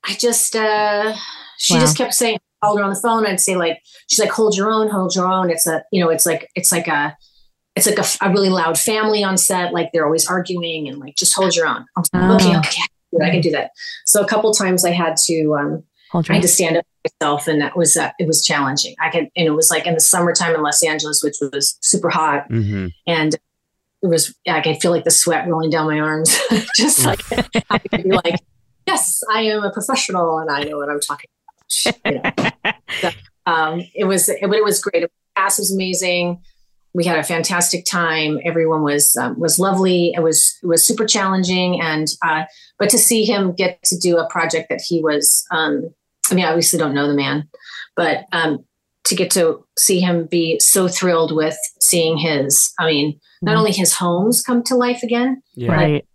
I 0.06 0.14
just, 0.14 0.56
uh, 0.56 1.16
she 1.58 1.74
Wow. 1.74 1.80
just 1.80 1.98
kept 1.98 2.14
saying, 2.14 2.38
called 2.64 2.78
her 2.78 2.84
on 2.84 2.92
the 2.94 3.00
phone. 3.02 3.26
I'd 3.26 3.40
say 3.40 3.56
like, 3.58 3.80
she's 4.08 4.20
like, 4.20 4.30
hold 4.30 4.56
your 4.56 4.70
own, 4.70 4.90
hold 4.90 5.16
your 5.16 5.26
own. 5.28 5.50
It's 5.50 5.66
a, 5.66 5.84
you 5.92 6.04
know, 6.04 6.10
it's 6.12 6.26
like, 6.28 6.48
it's 6.54 6.72
like 6.72 6.88
a, 6.88 7.18
it's 7.76 7.88
like 7.88 7.98
a, 7.98 8.06
a 8.22 8.32
really 8.32 8.50
loud 8.50 8.78
family 8.78 9.24
on 9.24 9.38
set. 9.38 9.74
Like 9.74 9.90
they're 9.92 10.06
always 10.06 10.28
arguing 10.28 10.88
and 10.88 11.00
like, 11.00 11.16
just 11.16 11.34
hold 11.36 11.56
your 11.56 11.66
own. 11.66 11.84
Like, 11.98 12.06
Oh. 12.14 12.36
okay, 12.36 12.58
okay, 12.60 12.82
I 13.22 13.30
can 13.30 13.42
do 13.42 13.52
that. 13.52 13.72
So 14.06 14.22
a 14.22 14.28
couple 14.28 14.54
times 14.54 14.86
I 14.86 14.92
had 14.92 15.18
to, 15.26 15.56
um, 15.56 15.84
I 16.14 16.34
had 16.34 16.42
to 16.42 16.48
stand 16.48 16.78
up 16.78 16.86
myself, 17.04 17.48
and 17.48 17.62
that 17.62 17.78
was 17.78 17.96
uh, 17.96 18.12
it 18.20 18.28
was 18.28 18.44
challenging. 18.44 18.96
I 19.00 19.10
could, 19.10 19.30
and 19.36 19.48
it 19.48 19.52
was 19.52 19.70
like 19.70 19.86
in 19.86 19.94
the 19.94 20.00
summertime 20.00 20.56
in 20.56 20.62
Los 20.62 20.84
Angeles, 20.84 21.22
which 21.24 21.36
was 21.42 21.78
super 21.82 22.10
hot, 22.10 22.48
hmm 22.48 22.88
and 23.08 23.36
it 24.02 24.08
was 24.08 24.34
I 24.48 24.62
could 24.62 24.82
feel 24.82 24.92
like 24.92 25.04
the 25.04 25.12
sweat 25.12 25.48
rolling 25.48 25.70
down 25.70 25.88
my 25.88 26.00
arms, 26.00 26.40
just 26.76 27.06
like 27.06 27.22
I 27.70 27.78
could 27.80 28.04
be 28.04 28.12
like, 28.12 28.40
yes, 28.88 29.22
I 29.32 29.42
am 29.42 29.64
a 29.64 29.72
professional, 29.72 30.40
and 30.40 30.50
I 30.50 30.64
know 30.64 30.78
what 30.78 30.90
I'm 30.90 31.00
talking 31.00 31.30
about. 31.86 32.00
You 32.06 32.22
know? 32.22 32.74
So, 33.02 33.12
um, 33.46 33.84
it 33.94 34.06
was, 34.06 34.30
it, 34.30 34.40
it 34.42 34.64
was 34.64 34.82
great. 34.82 35.02
The 35.02 35.12
cast 35.38 35.60
was 35.60 35.72
amazing. 35.72 36.42
We 36.94 37.06
had 37.06 37.20
a 37.20 37.24
fantastic 37.24 37.86
time. 37.86 38.40
Everyone 38.44 38.82
was 38.84 39.16
um, 39.16 39.40
was 39.40 39.60
lovely. 39.60 40.12
It 40.16 40.22
was 40.22 40.58
it 40.64 40.68
was 40.68 40.84
super 40.84 41.06
challenging, 41.06 41.80
and 41.82 42.08
uh, 42.26 42.44
but 42.80 42.90
to 42.90 42.98
see 42.98 43.26
him 43.26 43.52
get 43.54 43.82
to 43.84 43.98
do 43.98 44.18
a 44.18 44.28
project 44.30 44.70
that 44.70 44.82
he 44.82 45.02
was, 45.02 45.46
um, 45.52 45.94
I 46.32 46.36
mean, 46.36 46.46
I 46.46 46.50
obviously 46.50 46.80
don't 46.80 46.96
know 46.96 47.08
the 47.08 47.14
man, 47.14 47.48
but 47.96 48.26
um, 48.32 48.66
to 49.06 49.16
get 49.16 49.30
to 49.32 49.66
see 49.78 50.00
him 50.00 50.26
be 50.26 50.60
so 50.60 50.88
thrilled 50.88 51.36
with 51.36 51.58
seeing 51.80 52.18
his, 52.18 52.74
I 52.80 52.88
mean, 52.88 53.20
not 53.42 53.56
Mhm. 53.56 53.60
only 53.60 53.72
his 53.72 53.94
homes 53.94 54.42
come 54.42 54.62
to 54.64 54.76
life 54.76 55.04
again, 55.04 55.42
Yeah. 55.56 55.72
Right. 55.74 56.06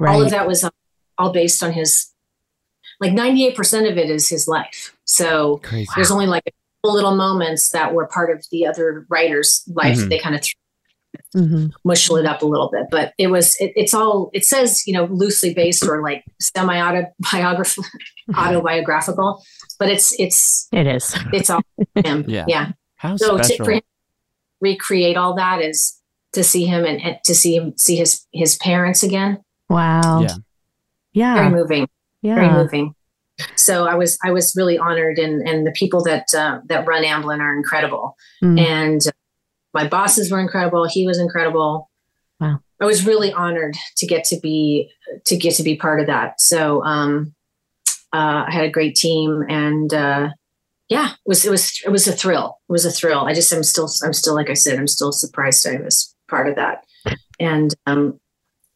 all 0.00 0.22
of 0.22 0.30
that 0.30 0.46
was 0.46 0.62
uh, 0.64 0.70
all 1.18 1.32
based 1.32 1.62
on 1.62 1.72
his, 1.72 2.12
like 3.00 3.12
98% 3.12 3.90
of 3.90 3.98
it 3.98 4.10
is 4.10 4.28
his 4.28 4.46
life. 4.46 4.94
So 5.04 5.58
Crazy. 5.62 5.88
there's 5.96 6.10
only 6.10 6.26
like 6.26 6.42
a 6.46 6.50
couple 6.50 6.63
little 6.88 7.14
moments 7.14 7.70
that 7.70 7.94
were 7.94 8.06
part 8.06 8.30
of 8.30 8.44
the 8.50 8.66
other 8.66 9.06
writer's 9.08 9.62
life. 9.74 9.98
Mhm. 9.98 10.08
They 10.10 10.18
kind 10.18 10.34
of 10.36 10.44
Mhm. 11.36 11.70
mushel 11.86 12.18
it 12.18 12.26
up 12.26 12.42
a 12.42 12.46
little 12.46 12.70
bit, 12.70 12.86
but 12.90 13.12
it 13.18 13.28
was, 13.28 13.54
it, 13.60 13.72
it's 13.76 13.94
all, 13.94 14.30
it 14.32 14.44
says, 14.44 14.82
you 14.86 14.92
know, 14.92 15.04
loosely 15.06 15.54
based 15.54 15.84
or 15.84 16.02
like 16.02 16.24
semi 16.40 16.80
autobiographical, 16.80 17.84
autobiographical, 18.36 19.42
but 19.78 19.88
it's, 19.88 20.18
it's, 20.20 20.68
It 20.72 20.86
is. 20.86 21.16
it's 21.32 21.50
all 21.50 21.62
him. 22.04 22.24
Yeah. 22.28 22.44
Yeah. 22.48 22.72
How 22.96 23.16
So 23.16 23.36
to, 23.38 23.44
special. 23.44 23.64
for 23.64 23.72
him 23.72 23.80
to 23.80 23.84
recreate 24.60 25.16
all 25.16 25.34
that 25.36 25.60
is 25.60 26.00
to 26.32 26.42
see 26.44 26.66
him 26.66 26.84
and, 26.84 27.00
and 27.00 27.18
to 27.24 27.34
see 27.34 27.56
him, 27.56 27.74
see 27.78 27.96
his, 27.96 28.26
his 28.32 28.56
parents 28.56 29.02
again. 29.02 29.38
Wow. 29.68 30.22
Yeah. 30.22 31.34
Very 31.34 31.46
Yeah. 31.46 31.50
moving. 31.50 31.88
very 32.22 32.46
Yeah. 32.46 32.56
moving. 32.62 32.94
So 33.56 33.86
I 33.86 33.94
was 33.94 34.18
I 34.24 34.30
was 34.30 34.54
really 34.56 34.78
honored, 34.78 35.18
and 35.18 35.46
and 35.46 35.66
the 35.66 35.72
people 35.72 36.02
that 36.04 36.26
uh, 36.34 36.60
that 36.66 36.86
run 36.86 37.02
Amblin 37.04 37.40
are 37.40 37.56
incredible, 37.56 38.16
Mm. 38.42 38.60
and 38.60 39.00
my 39.72 39.88
bosses 39.88 40.30
were 40.30 40.40
incredible. 40.40 40.86
He 40.88 41.06
was 41.06 41.18
incredible. 41.18 41.90
Wow. 42.40 42.60
I 42.80 42.84
was 42.84 43.04
really 43.06 43.32
honored 43.32 43.76
to 43.96 44.06
get 44.06 44.24
to 44.26 44.38
be 44.40 44.90
to 45.24 45.36
get 45.36 45.54
to 45.56 45.62
be 45.62 45.76
part 45.76 46.00
of 46.00 46.06
that. 46.06 46.40
So 46.40 46.84
um, 46.84 47.34
uh, 48.12 48.44
I 48.46 48.50
had 48.52 48.64
a 48.64 48.70
great 48.70 48.94
team, 48.94 49.42
and 49.48 49.92
uh, 49.92 50.28
yeah, 50.88 51.10
it 51.12 51.16
was 51.26 51.44
it 51.44 51.50
was 51.50 51.80
it 51.84 51.90
was 51.90 52.06
a 52.06 52.12
thrill. 52.12 52.58
It 52.68 52.72
was 52.72 52.84
a 52.84 52.90
thrill. 52.92 53.24
I 53.26 53.34
just 53.34 53.52
I'm 53.52 53.62
still 53.64 53.88
I'm 54.04 54.12
still 54.12 54.34
like 54.34 54.50
I 54.50 54.54
said 54.54 54.78
I'm 54.78 54.86
still 54.86 55.10
surprised 55.12 55.66
I 55.66 55.76
was 55.80 56.14
part 56.28 56.48
of 56.48 56.54
that, 56.56 56.84
and 57.40 57.74
um, 57.86 58.20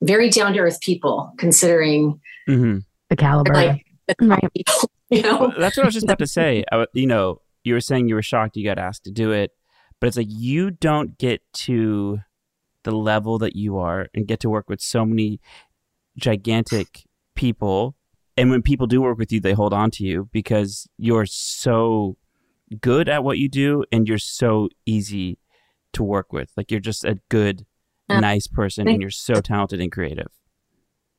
very 0.03 0.31
down 0.31 0.53
to 0.55 0.59
earth 0.61 0.81
people 0.81 1.33
considering 1.39 2.21
hmm 2.47 2.79
The 3.11 3.17
caliber. 3.17 3.53
like 3.55 3.85
the 3.85 3.88
Right. 4.21 4.51
you 5.11 5.23
know. 5.23 5.53
That's 5.59 5.77
what 5.77 5.85
I 5.85 5.87
was 5.87 5.95
just 5.95 6.05
about 6.05 6.19
to 6.19 6.27
say. 6.27 6.65
I, 6.73 6.87
you 6.93 7.07
know, 7.07 7.41
you 7.65 7.75
were 7.75 7.81
saying 7.81 8.09
you 8.09 8.15
were 8.15 8.23
shocked 8.23 8.57
you 8.57 8.65
got 8.65 8.79
asked 8.79 9.05
to 9.05 9.11
do 9.11 9.33
it, 9.33 9.53
but 10.01 10.07
it's 10.07 10.17
like 10.17 10.27
you 10.31 10.71
don't 10.71 11.19
get 11.19 11.43
to 11.55 12.21
the 12.85 12.93
level 12.93 13.39
that 13.39 13.57
you 13.57 13.77
are 13.79 14.07
and 14.15 14.27
get 14.27 14.41
to 14.41 14.49
work 14.49 14.69
with 14.69 14.81
so 14.81 15.05
many 15.05 15.41
gigantic 16.17 17.05
people. 17.35 17.97
And 18.37 18.51
when 18.51 18.63
people 18.63 18.87
do 18.87 19.01
work 19.03 19.19
with 19.19 19.33
you, 19.33 19.41
they 19.41 19.53
hold 19.53 19.73
on 19.75 19.91
to 19.93 20.05
you 20.05 20.29
because 20.33 20.89
you're 20.97 21.27
so 21.27 22.17
good 22.81 23.09
at 23.09 23.25
what 23.25 23.39
you 23.39 23.49
do 23.49 23.85
and 23.91 24.07
you're 24.07 24.19
so 24.19 24.69
easy 24.87 25.39
to 25.95 26.03
work 26.03 26.33
with. 26.33 26.53
Like 26.57 26.71
you're 26.71 26.81
just 26.81 27.05
a 27.05 27.19
good, 27.29 27.67
Yeah. 28.09 28.21
nice 28.21 28.47
person 28.47 28.89
and 28.89 29.01
you're 29.01 29.11
so 29.11 29.35
talented 29.41 29.81
and 29.81 29.91
creative. 29.91 30.29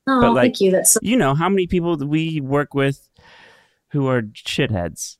Oh, 0.06 0.20
But, 0.20 0.32
like, 0.32 0.42
thank 0.44 0.60
you. 0.60 0.70
That's 0.72 0.92
so, 0.92 1.00
you 1.02 1.16
know 1.16 1.34
how 1.34 1.48
many 1.48 1.66
people 1.66 1.96
we 1.96 2.40
work 2.40 2.74
with 2.74 3.08
who 3.92 4.06
are 4.08 4.22
shitheads 4.22 5.16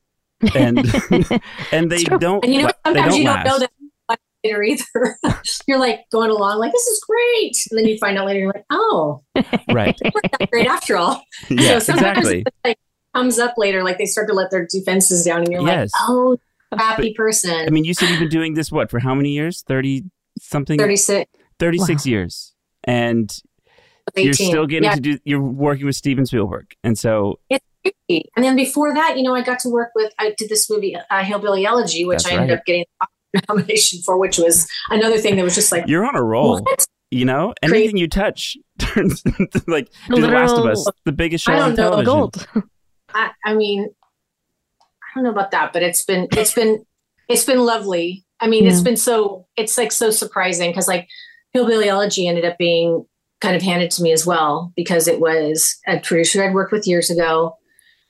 and 0.55 0.77
and 1.71 1.91
they 1.91 2.03
don't 2.03 2.43
and 2.43 2.53
you 2.53 2.63
know 2.63 2.71
sometimes 2.85 3.11
don't 3.11 3.19
you 3.21 3.25
last. 3.27 3.45
don't 3.45 3.59
know 3.61 3.67
that 4.09 4.19
later 4.43 4.63
either. 4.63 5.17
you're 5.67 5.77
like 5.79 6.01
going 6.11 6.31
along 6.31 6.57
like 6.59 6.71
this 6.71 6.87
is 6.87 6.99
great, 7.07 7.55
and 7.69 7.77
then 7.77 7.85
you 7.87 7.97
find 7.99 8.17
out 8.17 8.25
later 8.25 8.39
you're 8.39 8.53
like, 8.53 8.65
oh, 8.71 9.21
right 9.71 9.97
great 10.51 10.67
after 10.67 10.97
all. 10.97 11.23
yeah 11.49 11.73
so 11.73 11.79
sometimes 11.79 12.17
exactly 12.27 12.39
it 12.41 12.53
like 12.65 12.77
comes 13.15 13.37
up 13.39 13.53
later, 13.57 13.83
like 13.83 13.97
they 13.99 14.05
start 14.05 14.27
to 14.29 14.33
let 14.33 14.49
their 14.51 14.65
defenses 14.71 15.23
down, 15.25 15.41
and 15.41 15.51
you're 15.51 15.61
Yes. 15.65 15.91
like, 15.93 16.09
oh, 16.09 16.37
happy 16.77 17.13
person. 17.13 17.67
i 17.67 17.69
mean 17.69 17.83
you 17.85 17.93
said 17.93 18.09
you've 18.09 18.19
been 18.19 18.29
doing 18.29 18.53
this 18.55 18.71
what 18.71 18.89
for 18.89 18.99
how 18.99 19.13
many 19.13 19.29
years 19.31 19.61
30 19.67 20.05
something 20.39 20.79
thirty 20.79 20.95
six. 20.95 21.29
36 21.59 22.07
years 22.07 22.55
and 22.85 23.37
you're 24.15 24.33
still 24.33 24.67
getting 24.67 24.83
yeah, 24.83 24.95
to 24.95 25.01
do 25.01 25.19
you're 25.23 25.41
working 25.41 25.85
with 25.85 25.95
steven 25.95 26.25
spielberg 26.25 26.73
and 26.83 26.97
so 26.97 27.39
And 28.09 28.43
then 28.43 28.55
before 28.55 28.93
that, 28.93 29.17
you 29.17 29.23
know, 29.23 29.33
I 29.33 29.41
got 29.41 29.59
to 29.59 29.69
work 29.69 29.91
with, 29.95 30.13
I 30.19 30.33
did 30.37 30.49
this 30.49 30.69
movie, 30.69 30.95
uh, 30.95 31.23
Hillbilly 31.23 31.65
Elegy, 31.65 32.05
which 32.05 32.23
That's 32.23 32.33
I 32.33 32.37
ended 32.37 32.57
up 32.57 32.65
getting 32.65 32.85
a 33.01 33.07
nomination 33.49 34.01
for, 34.01 34.17
which 34.17 34.37
was 34.37 34.67
another 34.89 35.17
thing 35.17 35.35
that 35.37 35.43
was 35.43 35.55
just 35.55 35.71
like, 35.71 35.85
You're 35.87 36.05
on 36.05 36.15
a 36.15 36.23
roll. 36.23 36.61
what? 36.61 36.85
You 37.09 37.25
know, 37.25 37.53
Crazy. 37.63 37.75
anything 37.75 37.97
you 37.97 38.07
touch 38.07 38.57
turns 38.79 39.23
into 39.25 39.61
like 39.67 39.91
The 40.07 40.17
Last 40.17 40.53
of 40.53 40.65
Us, 40.65 40.85
the 41.05 41.11
biggest 41.11 41.45
show 41.45 41.53
I 41.53 41.61
on 41.61 41.75
don't 41.75 41.77
know, 41.77 42.03
television. 42.03 42.05
Gold. 42.05 42.47
I, 43.13 43.31
I 43.45 43.53
mean, 43.53 43.89
I 44.81 45.15
don't 45.15 45.23
know 45.25 45.31
about 45.31 45.51
that, 45.51 45.73
but 45.73 45.83
it's 45.83 46.05
been, 46.05 46.27
it's 46.31 46.53
been, 46.53 46.85
it's 47.27 47.43
been 47.43 47.59
lovely. 47.59 48.25
I 48.39 48.47
mean, 48.47 48.65
it's 48.65 48.81
been 48.81 48.97
so, 48.97 49.47
it's 49.55 49.77
like 49.77 49.91
so 49.91 50.09
surprising 50.09 50.71
because 50.71 50.87
like 50.87 51.07
Hillbilly 51.53 51.89
Elegy 51.89 52.27
ended 52.27 52.45
up 52.45 52.57
being 52.57 53.05
kind 53.41 53.55
of 53.55 53.61
handed 53.61 53.91
to 53.91 54.03
me 54.03 54.11
as 54.11 54.25
well 54.25 54.71
because 54.75 55.07
it 55.07 55.19
was 55.19 55.77
a 55.87 55.99
producer 55.99 56.43
I'd 56.43 56.53
worked 56.53 56.71
with 56.71 56.87
years 56.87 57.09
ago. 57.09 57.57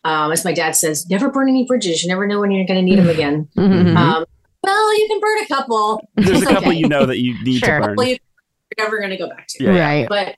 Um, 0.04 0.32
as 0.32 0.44
my 0.44 0.54
dad 0.54 0.76
says, 0.76 1.08
never 1.10 1.30
burn 1.30 1.48
any 1.50 1.66
bridges. 1.66 2.04
You 2.04 2.10
never 2.10 2.26
know 2.28 2.40
when 2.40 2.52
you're 2.52 2.66
going 2.66 2.80
to 2.80 2.84
need 2.84 2.98
them 3.00 3.10
again. 3.10 3.48
Mhm. 3.56 3.96
Um, 3.96 4.26
well, 4.64 4.98
you 5.00 5.08
can 5.08 5.20
burn 5.20 5.38
a 5.44 5.48
couple. 5.48 6.02
There's 6.16 6.42
a 6.42 6.46
couple 6.46 6.70
okay. 6.70 6.78
you 6.78 6.88
know 6.88 7.06
that 7.06 7.20
you 7.20 7.42
need 7.44 7.60
Sure. 7.60 7.80
to 7.80 7.86
burn. 7.88 7.96
Well, 7.96 8.08
you- 8.08 8.18
you're 8.78 8.86
never 8.88 8.98
going 9.00 9.10
to 9.12 9.18
go 9.18 9.28
back 9.30 9.48
to. 9.50 9.64
Yeah, 9.64 9.74
yeah. 9.74 9.86
Right. 9.86 10.08
But 10.10 10.36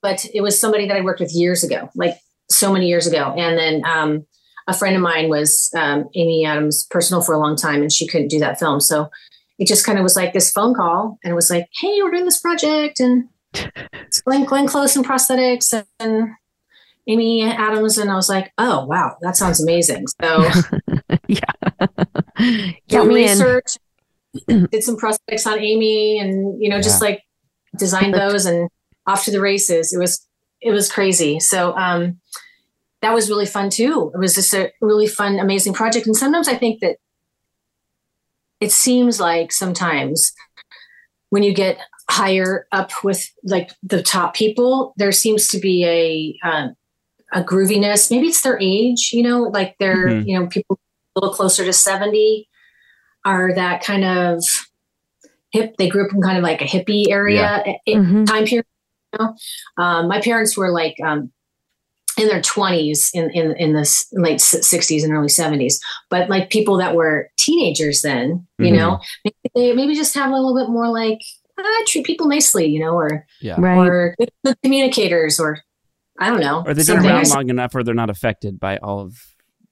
but 0.00 0.24
it 0.32 0.40
was 0.42 0.58
somebody 0.58 0.86
that 0.88 0.96
I 0.96 1.00
worked 1.00 1.20
with 1.20 1.34
years 1.34 1.62
ago, 1.64 1.90
like 1.96 2.14
so 2.50 2.72
many 2.72 2.86
years 2.86 3.06
ago. 3.06 3.34
And 3.36 3.58
then 3.58 3.82
um, 3.84 4.26
a 4.68 4.72
friend 4.74 4.94
of 4.96 5.02
mine 5.02 5.28
was 5.28 5.70
um, 5.76 6.08
Amy 6.14 6.44
Adams' 6.46 6.86
personal 6.90 7.20
for 7.22 7.34
a 7.34 7.38
long 7.38 7.56
time, 7.56 7.82
and 7.82 7.92
she 7.92 8.06
couldn't 8.06 8.28
do 8.28 8.38
that 8.38 8.58
film. 8.58 8.80
So 8.80 9.08
it 9.58 9.66
just 9.66 9.84
kind 9.84 9.98
of 9.98 10.02
was 10.04 10.14
like 10.16 10.32
this 10.32 10.50
phone 10.52 10.72
call, 10.74 11.18
and 11.24 11.30
it 11.32 11.34
was 11.34 11.50
like, 11.50 11.66
"Hey, 11.80 11.98
we're 12.02 12.10
doing 12.12 12.24
this 12.24 12.40
project, 12.40 13.00
and 13.00 13.28
Glenn, 14.24 14.44
Glenn 14.44 14.66
Close 14.66 14.96
and 14.96 15.06
prosthetics, 15.06 15.84
and 16.00 16.30
Amy 17.06 17.44
Adams." 17.44 17.98
And 17.98 18.10
I 18.10 18.14
was 18.14 18.28
like, 18.28 18.52
"Oh, 18.58 18.84
wow, 18.86 19.16
that 19.22 19.36
sounds 19.36 19.62
amazing." 19.62 20.06
So 20.20 20.44
yeah. 21.28 21.40
did 22.38 22.76
Count 22.88 23.08
me 23.08 23.24
in. 23.24 23.30
research, 23.30 23.78
did 24.46 24.82
some 24.82 24.96
prosthetics 24.96 25.46
on 25.46 25.58
Amy, 25.58 26.18
and 26.20 26.62
you 26.62 26.68
know, 26.68 26.80
just 26.80 27.00
like 27.02 27.22
designed 27.76 28.14
those 28.14 28.46
and 28.46 28.68
off 29.06 29.24
to 29.24 29.30
the 29.30 29.40
races. 29.40 29.92
It 29.92 29.98
was 29.98 30.26
it 30.60 30.70
was 30.70 30.90
crazy. 30.90 31.40
So 31.40 31.76
um, 31.76 32.20
that 33.02 33.14
was 33.14 33.30
really 33.30 33.46
fun 33.46 33.70
too. 33.70 34.10
It 34.14 34.18
was 34.18 34.34
just 34.34 34.52
a 34.54 34.72
really 34.80 35.06
fun, 35.06 35.38
amazing 35.38 35.74
project. 35.74 36.06
And 36.06 36.16
sometimes 36.16 36.48
I 36.48 36.56
think 36.56 36.80
that 36.80 36.96
it 38.60 38.72
seems 38.72 39.20
like 39.20 39.52
sometimes 39.52 40.32
when 41.30 41.42
you 41.42 41.54
get 41.54 41.78
higher 42.10 42.66
up 42.72 42.90
with 43.04 43.28
like 43.44 43.70
the 43.82 44.02
top 44.02 44.34
people, 44.34 44.94
there 44.96 45.12
seems 45.12 45.46
to 45.48 45.58
be 45.58 45.84
a 45.84 46.46
uh, 46.48 46.68
a 47.32 47.44
grooviness. 47.44 48.10
Maybe 48.10 48.28
it's 48.28 48.40
their 48.42 48.58
age, 48.60 49.10
you 49.12 49.22
know, 49.22 49.42
like 49.42 49.76
they're 49.78 50.08
Mhm. 50.08 50.26
you 50.26 50.38
know 50.40 50.46
people 50.46 50.78
a 51.16 51.20
little 51.20 51.34
closer 51.34 51.64
to 51.64 51.72
seventy 51.72 52.48
are 53.24 53.52
that 53.54 53.82
kind 53.84 54.04
of 54.04 54.42
hip. 55.52 55.74
They 55.78 55.88
grew 55.88 56.06
up 56.06 56.14
in 56.14 56.22
kind 56.22 56.38
of 56.38 56.42
like 56.44 56.62
a 56.62 56.64
hippie 56.64 57.10
area 57.10 57.62
i- 57.66 57.78
i- 57.86 57.94
Mhm. 57.94 58.26
time 58.26 58.44
period. 58.44 58.64
You 59.12 59.18
know? 59.24 59.34
um, 59.82 60.08
my 60.08 60.20
parents 60.20 60.56
were 60.56 60.70
like 60.70 60.96
um, 61.04 61.30
in 62.18 62.28
their 62.28 62.40
twenties 62.42 63.10
in 63.14 63.30
in 63.30 63.52
in 63.56 63.72
the 63.74 64.04
late 64.12 64.40
sixties 64.40 65.04
and 65.04 65.12
early 65.12 65.28
seventies, 65.28 65.78
but 66.10 66.28
like 66.30 66.50
people 66.50 66.76
that 66.78 66.94
were 66.94 67.30
teenagers 67.38 68.00
then, 68.02 68.46
you 68.58 68.72
Mhm. 68.72 68.76
know, 68.76 69.00
maybe 69.24 69.36
they 69.54 69.72
maybe 69.74 69.94
just 69.94 70.14
have 70.14 70.30
a 70.30 70.34
little 70.34 70.54
bit 70.56 70.70
more 70.70 70.88
like 70.88 71.18
ah, 71.66 71.82
treat 71.86 72.04
people 72.06 72.28
nicely, 72.28 72.66
you 72.66 72.80
know, 72.80 72.92
or 72.94 73.26
Yeah. 73.40 73.56
Right. 73.58 73.76
or 73.78 74.14
good, 74.18 74.30
good 74.44 74.56
communicators, 74.62 75.38
or 75.40 75.60
I 76.18 76.28
don't 76.30 76.40
know, 76.40 76.64
Or 76.66 76.74
they've 76.74 76.86
been 76.86 77.04
around 77.04 77.28
long 77.30 77.48
enough 77.48 77.74
or 77.74 77.82
they're 77.82 77.94
not 77.94 78.10
affected 78.10 78.58
by 78.58 78.76
all 78.78 79.00
of 79.00 79.16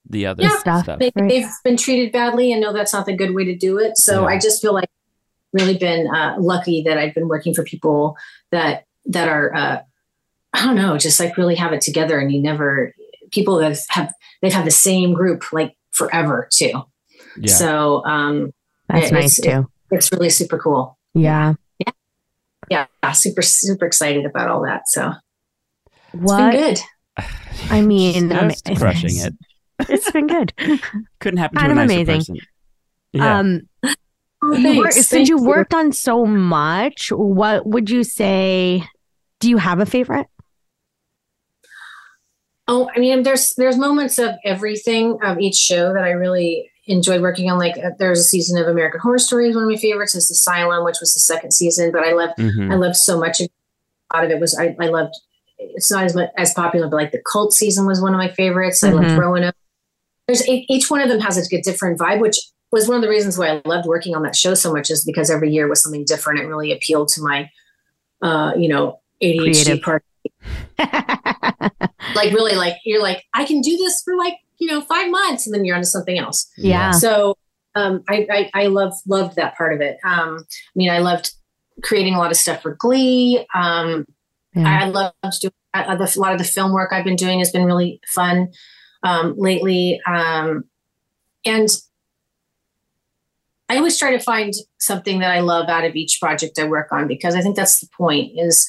the 0.09 0.27
other 0.27 0.45
Yeah. 0.45 0.57
stuff. 0.59 0.85
Stuff. 0.85 0.99
they, 1.01 1.11
Right. 1.17 1.29
they've 1.29 1.49
been 1.65 1.77
treated 1.77 2.13
badly 2.13 2.53
and 2.53 2.61
know 2.61 2.73
that's 2.73 2.93
not 2.93 3.07
the 3.07 3.17
good 3.17 3.35
way 3.35 3.45
to 3.45 3.57
do 3.57 3.79
it. 3.79 3.97
So 3.99 4.23
Yeah. 4.23 4.35
I 4.35 4.39
just 4.39 4.63
feel 4.63 4.73
like 4.73 4.89
really 5.53 5.77
been 5.77 6.07
uh, 6.07 6.37
lucky 6.39 6.83
that 6.83 6.99
I've 6.99 7.15
been 7.15 7.29
working 7.29 7.55
for 7.55 7.65
people 7.65 8.17
that 8.53 8.85
that 9.07 9.29
are 9.29 9.55
uh, 9.55 9.79
I 10.53 10.65
don't 10.65 10.77
know, 10.77 10.97
just 10.99 11.19
like 11.21 11.37
really 11.37 11.55
have 11.57 11.73
it 11.73 11.81
together, 11.81 12.19
and 12.19 12.33
you 12.33 12.41
never 12.41 12.95
people 13.33 13.57
that 13.59 13.79
have 13.91 14.13
they've 14.43 14.53
had 14.53 14.67
the 14.67 14.71
same 14.71 15.13
group 15.15 15.53
like 15.53 15.75
forever 15.91 16.49
too. 16.53 16.83
Yeah. 17.41 17.53
So 17.53 18.05
um, 18.05 18.53
That's 18.89 19.09
It- 19.09 19.13
nice 19.13 19.39
it's- 19.41 19.57
too. 19.63 19.69
it's 19.91 20.13
really 20.13 20.31
super 20.31 20.59
cool. 20.59 20.97
Yeah. 21.15 21.55
Yeah, 22.71 22.87
super 23.13 23.43
super 23.43 23.87
excited 23.87 24.25
about 24.27 24.49
all 24.49 24.63
that. 24.65 24.83
So 24.89 25.13
it's 26.13 26.23
What? 26.23 26.53
been 26.53 26.61
good. 26.61 26.81
I 27.71 27.81
mean, 27.81 28.33
I 28.33 28.49
Just 28.49 28.67
mean, 28.69 28.77
crushing 28.77 29.17
it. 29.17 29.35
It's 29.89 30.11
been 30.11 30.27
good. 30.27 30.53
Couldn't 31.21 31.39
happen 31.39 31.57
to 31.57 31.61
kind 31.61 31.73
a 31.73 31.75
nicer 31.75 31.95
amazing. 32.01 32.17
person. 32.21 32.37
Yeah. 33.13 33.39
Um, 33.41 33.69
Oh, 34.43 34.53
you 34.55 34.79
work, 34.79 34.93
thanks. 34.93 35.09
since 35.09 35.29
you. 35.31 35.43
worked 35.43 35.73
on 35.73 35.93
so 35.93 36.27
much, 36.27 37.11
what 37.11 37.67
would 37.67 37.89
you 37.89 38.05
say? 38.05 38.85
Do 39.41 39.49
you 39.49 39.57
have 39.57 39.81
a 39.81 39.87
favorite? 39.87 40.27
Oh, 42.69 42.91
I 42.95 42.99
mean, 42.99 43.23
there's 43.23 43.55
there's 43.57 43.79
moments 43.79 44.19
of 44.19 44.35
everything 44.45 45.19
of 45.23 45.39
each 45.39 45.55
show 45.55 45.93
that 45.95 46.03
I 46.05 46.11
really 46.11 46.71
enjoyed 46.87 47.21
working 47.23 47.51
on. 47.51 47.59
Like, 47.59 47.77
uh, 47.79 47.91
there's 47.99 48.21
a 48.21 48.25
season 48.25 48.61
of 48.61 48.69
American 48.69 49.01
Horror 49.01 49.19
Stories. 49.19 49.55
One 49.55 49.65
of 49.65 49.71
my 49.71 49.77
favorites 49.77 50.15
is 50.15 50.31
Asylum, 50.31 50.85
which 50.85 50.97
was 51.01 51.13
the 51.15 51.21
second 51.21 51.53
season. 51.53 51.91
But 51.93 52.05
I 52.05 52.13
loved 52.13 52.39
Mhm. 52.39 52.73
I 52.73 52.77
loved 52.77 52.97
so 52.97 53.19
much. 53.19 53.41
of- 53.41 53.49
A 54.13 54.17
lot 54.19 54.25
of 54.25 54.31
it 54.31 54.41
was 54.41 54.57
I, 54.59 54.77
I 54.81 54.87
loved. 54.87 55.15
It's 55.59 55.91
not 55.91 56.05
as 56.05 56.15
much 56.15 56.31
as 56.37 56.53
popular, 56.55 56.87
but 56.89 56.97
like 56.97 57.13
the 57.13 57.23
Cult 57.31 57.53
season 57.53 57.87
was 57.87 58.01
one 58.01 58.15
of 58.15 58.19
my 58.19 58.29
favorites. 58.29 58.83
I 58.85 58.91
loved 58.91 59.09
Mhm. 59.09 59.19
Roanoke. 59.19 59.55
There's 60.29 60.47
each 60.49 60.91
one 60.91 61.01
of 61.01 61.09
them 61.09 61.21
has 61.21 61.37
a 61.39 61.63
different 61.63 61.99
vibe, 61.99 62.21
which 62.21 62.39
was 62.73 62.89
one 62.89 62.97
of 62.97 63.03
the 63.03 63.09
reasons 63.09 63.39
why 63.39 63.49
I 63.49 63.63
loved 63.65 63.87
working 63.87 64.15
on 64.15 64.23
that 64.25 64.37
show 64.37 64.55
so 64.55 64.73
much. 64.73 64.91
Is 64.91 65.05
because 65.05 65.31
every 65.31 65.51
year 65.51 65.69
was 65.69 65.83
something 65.83 66.05
different. 66.05 66.41
It 66.41 66.47
really 66.47 66.73
appealed 66.73 67.09
to 67.11 67.23
my, 67.23 67.49
uh, 68.23 68.53
you 68.57 68.69
know, 68.69 69.01
ADHD 69.23 69.39
Creative. 69.81 69.83
part 69.83 70.05
like 72.15 72.33
really 72.33 72.55
like 72.55 72.75
you're 72.85 73.01
like 73.03 73.25
i 73.35 73.45
can 73.45 73.61
do 73.63 73.77
this 73.79 74.03
for 74.05 74.15
like 74.17 74.35
you 74.59 74.67
know 74.69 74.81
five 74.83 75.11
months 75.11 75.47
and 75.47 75.55
then 75.55 75.65
you're 75.65 75.77
onto 75.77 75.87
something 75.87 76.19
else. 76.19 76.51
Yeah. 76.57 76.91
so 76.93 77.37
um 77.75 78.03
i 78.09 78.27
i, 78.31 78.63
I 78.63 78.67
love 78.69 78.93
loved 79.07 79.37
that 79.37 79.57
part 79.57 79.73
of 79.75 79.81
it. 79.81 79.97
Um 80.05 80.39
i 80.49 80.75
mean 80.75 80.91
i 80.91 80.99
loved 80.99 81.33
creating 81.83 82.15
a 82.15 82.19
lot 82.19 82.31
of 82.31 82.37
stuff 82.37 82.63
for 82.63 82.75
glee. 82.79 83.47
Um 83.55 84.07
Yeah. 84.55 84.83
i 84.85 84.89
loved 84.89 85.15
doing 85.41 85.53
I, 85.75 85.93
I- 85.93 85.97
the, 85.97 86.13
a 86.17 86.21
lot 86.21 86.33
of 86.33 86.39
the 86.39 86.45
film 86.45 86.73
work 86.73 86.91
i've 86.93 87.05
been 87.05 87.17
doing 87.17 87.39
has 87.41 87.51
been 87.53 87.65
really 87.65 88.01
fun 88.15 88.49
um 89.03 89.35
lately. 89.37 90.01
Um 90.07 90.65
and 91.45 91.69
I 93.69 93.77
always 93.79 93.99
try 93.99 94.13
to 94.17 94.21
find 94.23 94.53
something 94.79 95.19
that 95.19 95.31
I 95.33 95.41
love 95.41 95.69
out 95.69 95.85
of 95.85 95.97
each 95.97 96.19
project 96.21 96.59
I 96.59 96.65
work 96.69 96.89
on 96.93 97.09
because 97.09 97.35
I 97.35 97.41
think 97.41 97.57
that's 97.57 97.81
the 97.81 97.89
point 97.97 98.31
is 98.37 98.69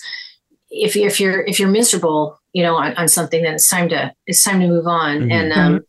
if 0.70 0.96
you 0.96 1.06
if 1.06 1.20
you're 1.20 1.42
if 1.42 1.60
you're 1.60 1.70
miserable, 1.70 2.40
you 2.54 2.64
know, 2.64 2.76
on, 2.76 2.94
on 2.96 3.08
something, 3.08 3.44
then 3.44 3.54
it's 3.56 3.70
time 3.70 3.90
to 3.90 4.14
it's 4.26 4.44
time 4.44 4.60
to 4.60 4.68
move 4.68 4.88
on. 4.88 5.22
Mhm. 5.22 5.32
And 5.32 5.54
um, 5.54 5.80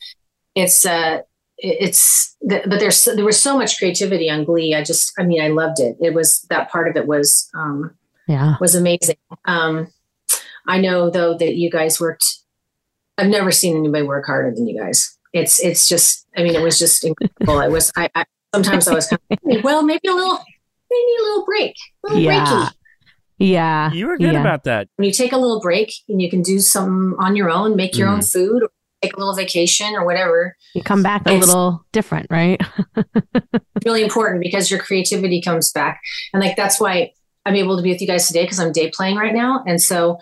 it's 0.55 0.85
uh, 0.87 1.23
it's 1.57 2.37
but 2.43 2.69
there's 2.69 3.05
there 3.05 3.25
was 3.25 3.41
so 3.41 3.57
much 3.59 3.79
creativity 3.79 4.31
on 4.31 4.45
Glee. 4.45 4.75
I 4.75 4.83
just 4.83 5.13
I 5.19 5.25
mean 5.25 5.43
I 5.43 5.49
loved 5.49 5.81
it. 5.81 5.97
It 6.01 6.15
was 6.15 6.47
that 6.51 6.71
part 6.71 6.89
of 6.89 6.97
it 6.97 7.07
was 7.07 7.51
um, 7.55 7.97
yeah. 8.29 8.57
was 8.61 8.75
amazing. 8.75 9.17
Um, 9.45 9.89
I 10.67 10.79
know 10.81 11.11
though 11.11 11.37
that 11.37 11.55
you 11.57 11.71
guys 11.71 12.01
worked. 12.01 12.25
I've 13.17 13.29
never 13.29 13.51
seen 13.51 13.77
anybody 13.77 14.05
work 14.05 14.27
harder 14.27 14.55
than 14.55 14.69
you 14.69 14.79
guys. 14.81 15.19
It's 15.33 15.59
it's 15.61 15.89
just. 15.89 16.27
I 16.37 16.45
mean, 16.45 16.55
it 16.55 16.63
was 16.63 16.79
just 16.79 17.05
incredible. 17.05 17.61
It 17.61 17.73
was. 17.73 17.91
I, 17.97 18.09
I 18.15 18.25
sometimes 18.55 18.87
I 18.87 18.95
was 18.95 19.09
kind 19.09 19.21
of 19.31 19.65
well, 19.65 19.83
maybe 19.83 20.07
a 20.09 20.15
little, 20.15 20.39
maybe 20.91 21.11
a 21.19 21.23
little 21.23 21.45
break, 21.45 21.75
a 22.05 22.09
little 22.09 22.23
Yeah. 22.23 22.45
breaky. 22.45 22.73
Yeah. 23.39 23.93
You 23.93 24.07
were 24.09 24.17
good 24.19 24.33
yeah. 24.33 24.41
about 24.41 24.65
that. 24.65 24.89
When 24.97 25.07
you 25.07 25.13
take 25.13 25.33
a 25.33 25.37
little 25.39 25.61
break 25.61 25.93
and 26.09 26.21
you 26.21 26.29
can 26.31 26.43
do 26.43 26.59
some 26.59 27.15
on 27.21 27.37
your 27.37 27.51
own, 27.51 27.77
make 27.77 27.97
your 27.97 28.09
own 28.09 28.19
Mhm. 28.21 28.33
food, 28.33 28.63
or 28.65 28.69
take 29.03 29.15
a 29.15 29.19
little 29.19 29.35
vacation 29.37 29.95
or 29.95 30.05
whatever. 30.05 30.57
You 30.75 30.83
come 30.83 31.03
back 31.05 31.23
a 31.27 31.31
It's- 31.31 31.47
little 31.47 31.85
different, 31.93 32.27
right? 32.31 32.61
Really 33.85 34.03
important 34.03 34.43
because 34.43 34.71
your 34.73 34.81
creativity 34.81 35.41
comes 35.41 35.71
back, 35.73 36.01
and 36.35 36.43
like 36.43 36.57
that's 36.57 36.81
why 36.81 37.13
I'm 37.47 37.55
able 37.55 37.77
to 37.77 37.83
be 37.83 37.91
with 37.91 38.01
you 38.01 38.07
guys 38.09 38.27
today 38.27 38.43
because 38.43 38.59
I'm 38.59 38.73
day 38.73 38.91
playing 38.93 39.17
right 39.17 39.33
now, 39.33 39.63
and 39.67 39.81
so 39.81 40.19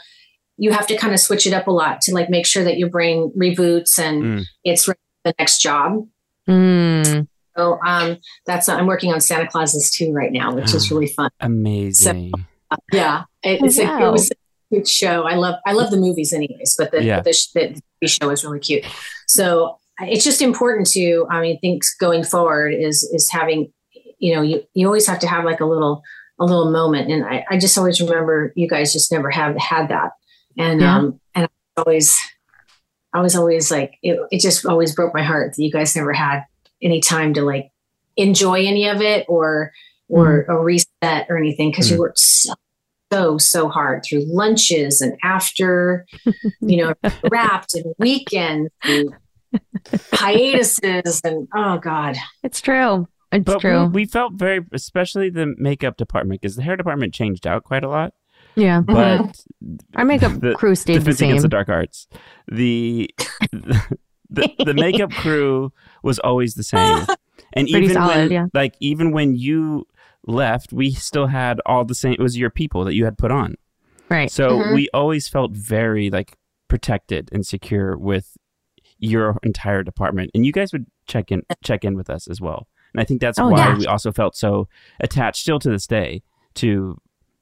you 0.58 0.70
have 0.72 0.86
to 0.88 0.96
kind 0.96 1.14
of 1.14 1.20
switch 1.20 1.46
it 1.46 1.52
up 1.54 1.66
a 1.66 1.70
lot 1.70 2.00
to 2.02 2.14
like 2.14 2.28
make 2.30 2.46
sure 2.46 2.62
that 2.64 2.76
your 2.76 2.90
brain 2.90 3.32
reboots 3.36 3.98
and 3.98 4.22
Mm. 4.22 4.44
it's 4.62 4.86
ready 4.86 4.98
for 5.24 5.30
the 5.30 5.34
next 5.38 5.60
job. 5.62 6.06
Mm. 6.48 7.26
So 7.56 7.78
um, 7.84 8.18
that's 8.44 8.68
I'm 8.68 8.86
working 8.86 9.12
on 9.12 9.20
Santa 9.22 9.48
Clauses 9.48 9.90
too 9.90 10.12
right 10.12 10.30
now, 10.30 10.54
which 10.54 10.74
is 10.74 10.90
really 10.90 11.08
fun. 11.08 11.30
Amazing. 11.40 12.32
Yeah, 12.92 13.24
it, 13.42 13.62
it's 13.62 13.78
a, 13.78 13.82
it 13.82 14.10
was 14.12 14.30
a 14.30 14.34
cute 14.74 14.88
show. 14.88 15.22
I 15.22 15.34
love 15.34 15.56
I 15.66 15.72
love 15.72 15.90
the 15.90 15.96
movies 15.96 16.32
anyways, 16.32 16.74
but 16.78 16.90
the 16.90 17.02
Yeah. 17.04 17.20
the, 17.20 17.32
sh- 17.32 17.52
the 17.52 17.80
show 18.08 18.30
is 18.30 18.44
really 18.44 18.60
cute. 18.60 18.84
So 19.28 19.78
it's 20.00 20.24
just 20.24 20.42
important 20.42 20.86
to 20.88 21.26
I 21.30 21.40
mean, 21.40 21.58
things 21.60 21.94
going 22.00 22.24
forward 22.24 22.74
is 22.74 23.02
is 23.04 23.30
having 23.30 23.72
you 24.18 24.34
know 24.34 24.42
you 24.42 24.62
you 24.74 24.86
always 24.86 25.06
have 25.06 25.18
to 25.20 25.26
have 25.26 25.44
like 25.44 25.60
a 25.60 25.66
little 25.66 26.02
a 26.38 26.44
little 26.44 26.70
moment, 26.70 27.10
and 27.10 27.24
I, 27.24 27.44
I 27.50 27.58
just 27.58 27.78
always 27.78 28.00
remember 28.00 28.52
you 28.56 28.68
guys 28.68 28.92
just 28.92 29.10
never 29.10 29.30
have 29.30 29.56
had 29.56 29.88
that, 29.88 30.10
and 30.58 30.80
Yeah. 30.80 30.96
um 30.96 31.20
and 31.34 31.46
I 31.46 31.80
always 31.82 32.18
I 33.12 33.20
was 33.22 33.34
always 33.34 33.70
like, 33.70 33.94
it, 34.02 34.18
it 34.30 34.40
just 34.42 34.66
always 34.66 34.94
broke 34.94 35.14
my 35.14 35.22
heart 35.22 35.54
that 35.56 35.62
you 35.62 35.72
guys 35.72 35.96
never 35.96 36.12
had 36.12 36.42
any 36.82 37.00
time 37.00 37.32
to 37.34 37.42
like 37.42 37.70
enjoy 38.18 38.66
any 38.66 38.88
of 38.88 39.00
it 39.00 39.24
or 39.28 39.72
or 40.08 40.42
mm-hmm. 40.44 40.52
a 40.52 40.60
reset 40.62 41.26
or 41.28 41.36
anything 41.36 41.70
because 41.70 41.90
you 41.90 41.96
mm. 41.96 42.00
worked 42.00 42.18
so 42.18 42.54
so 43.12 43.38
so 43.38 43.68
hard 43.68 44.02
through 44.04 44.24
lunches 44.26 45.00
and 45.00 45.16
after 45.22 46.04
you 46.60 46.76
know 46.76 46.92
wrapped 47.30 47.74
and 47.74 47.94
weekends 47.98 48.68
and 48.82 49.10
hiatuses 50.12 51.20
and 51.24 51.46
oh 51.54 51.78
god 51.78 52.16
It's 52.42 52.60
true. 52.60 53.06
It's 53.32 53.44
But 53.44 53.60
true. 53.60 53.84
we, 53.86 54.02
we 54.02 54.04
felt 54.06 54.34
very, 54.34 54.64
especially 54.72 55.30
the 55.30 55.52
makeup 55.58 55.96
department, 55.96 56.40
because 56.40 56.56
the 56.56 56.62
hair 56.62 56.76
department 56.76 57.12
changed 57.12 57.46
out 57.46 57.64
quite 57.64 57.82
a 57.82 57.88
lot. 57.88 58.14
yeah. 58.54 58.82
Mm-hmm. 58.82 59.24
But 59.24 59.44
Our 59.96 60.04
makeup 60.04 60.40
the- 60.40 60.54
crew 60.54 60.74
stayed 60.74 60.96
the 60.96 60.98
Defense 61.00 61.18
same. 61.18 61.30
Against 61.30 61.42
the 61.42 61.48
Dark 61.48 61.68
Arts. 61.68 62.06
The 62.48 63.10
the, 64.30 64.52
the 64.64 64.74
makeup 64.74 65.10
crew 65.10 65.72
was 66.02 66.18
always 66.20 66.54
the 66.54 66.62
same, 66.62 67.06
and 67.52 67.68
Pretty 67.68 67.84
even 67.86 67.94
solid, 67.94 68.16
when 68.16 68.30
yeah. 68.30 68.46
like 68.54 68.74
even 68.80 69.10
when 69.12 69.34
you 69.34 69.86
left, 70.26 70.72
we 70.72 70.90
still 70.92 71.26
had 71.28 71.60
all 71.66 71.84
the 71.84 71.94
same. 71.94 72.14
It 72.14 72.20
was 72.20 72.36
your 72.36 72.50
people 72.50 72.84
that 72.84 72.94
you 72.94 73.04
had 73.04 73.16
put 73.18 73.30
on, 73.30 73.56
right. 74.08 74.30
so 74.30 74.58
Mhm. 74.60 74.74
we 74.74 74.88
always 74.92 75.28
felt 75.28 75.52
very 75.52 76.10
like 76.10 76.36
protected 76.68 77.28
and 77.32 77.46
secure 77.46 77.96
with 77.96 78.36
your 78.98 79.38
entire 79.42 79.82
department, 79.82 80.30
and 80.34 80.44
you 80.46 80.52
guys 80.52 80.72
would 80.72 80.86
check 81.06 81.30
in 81.30 81.42
check 81.62 81.84
in 81.84 81.96
with 81.96 82.10
us 82.10 82.26
as 82.28 82.40
well. 82.40 82.66
And 82.94 83.00
I 83.00 83.04
think 83.04 83.20
that's 83.20 83.38
Oh, 83.38 83.48
why 83.48 83.58
yeah. 83.68 83.76
we 83.78 83.86
also 83.86 84.10
felt 84.12 84.34
so 84.36 84.68
attached, 85.00 85.42
still 85.42 85.58
to 85.60 85.70
this 85.70 85.86
day, 85.86 86.22
to 86.54 86.96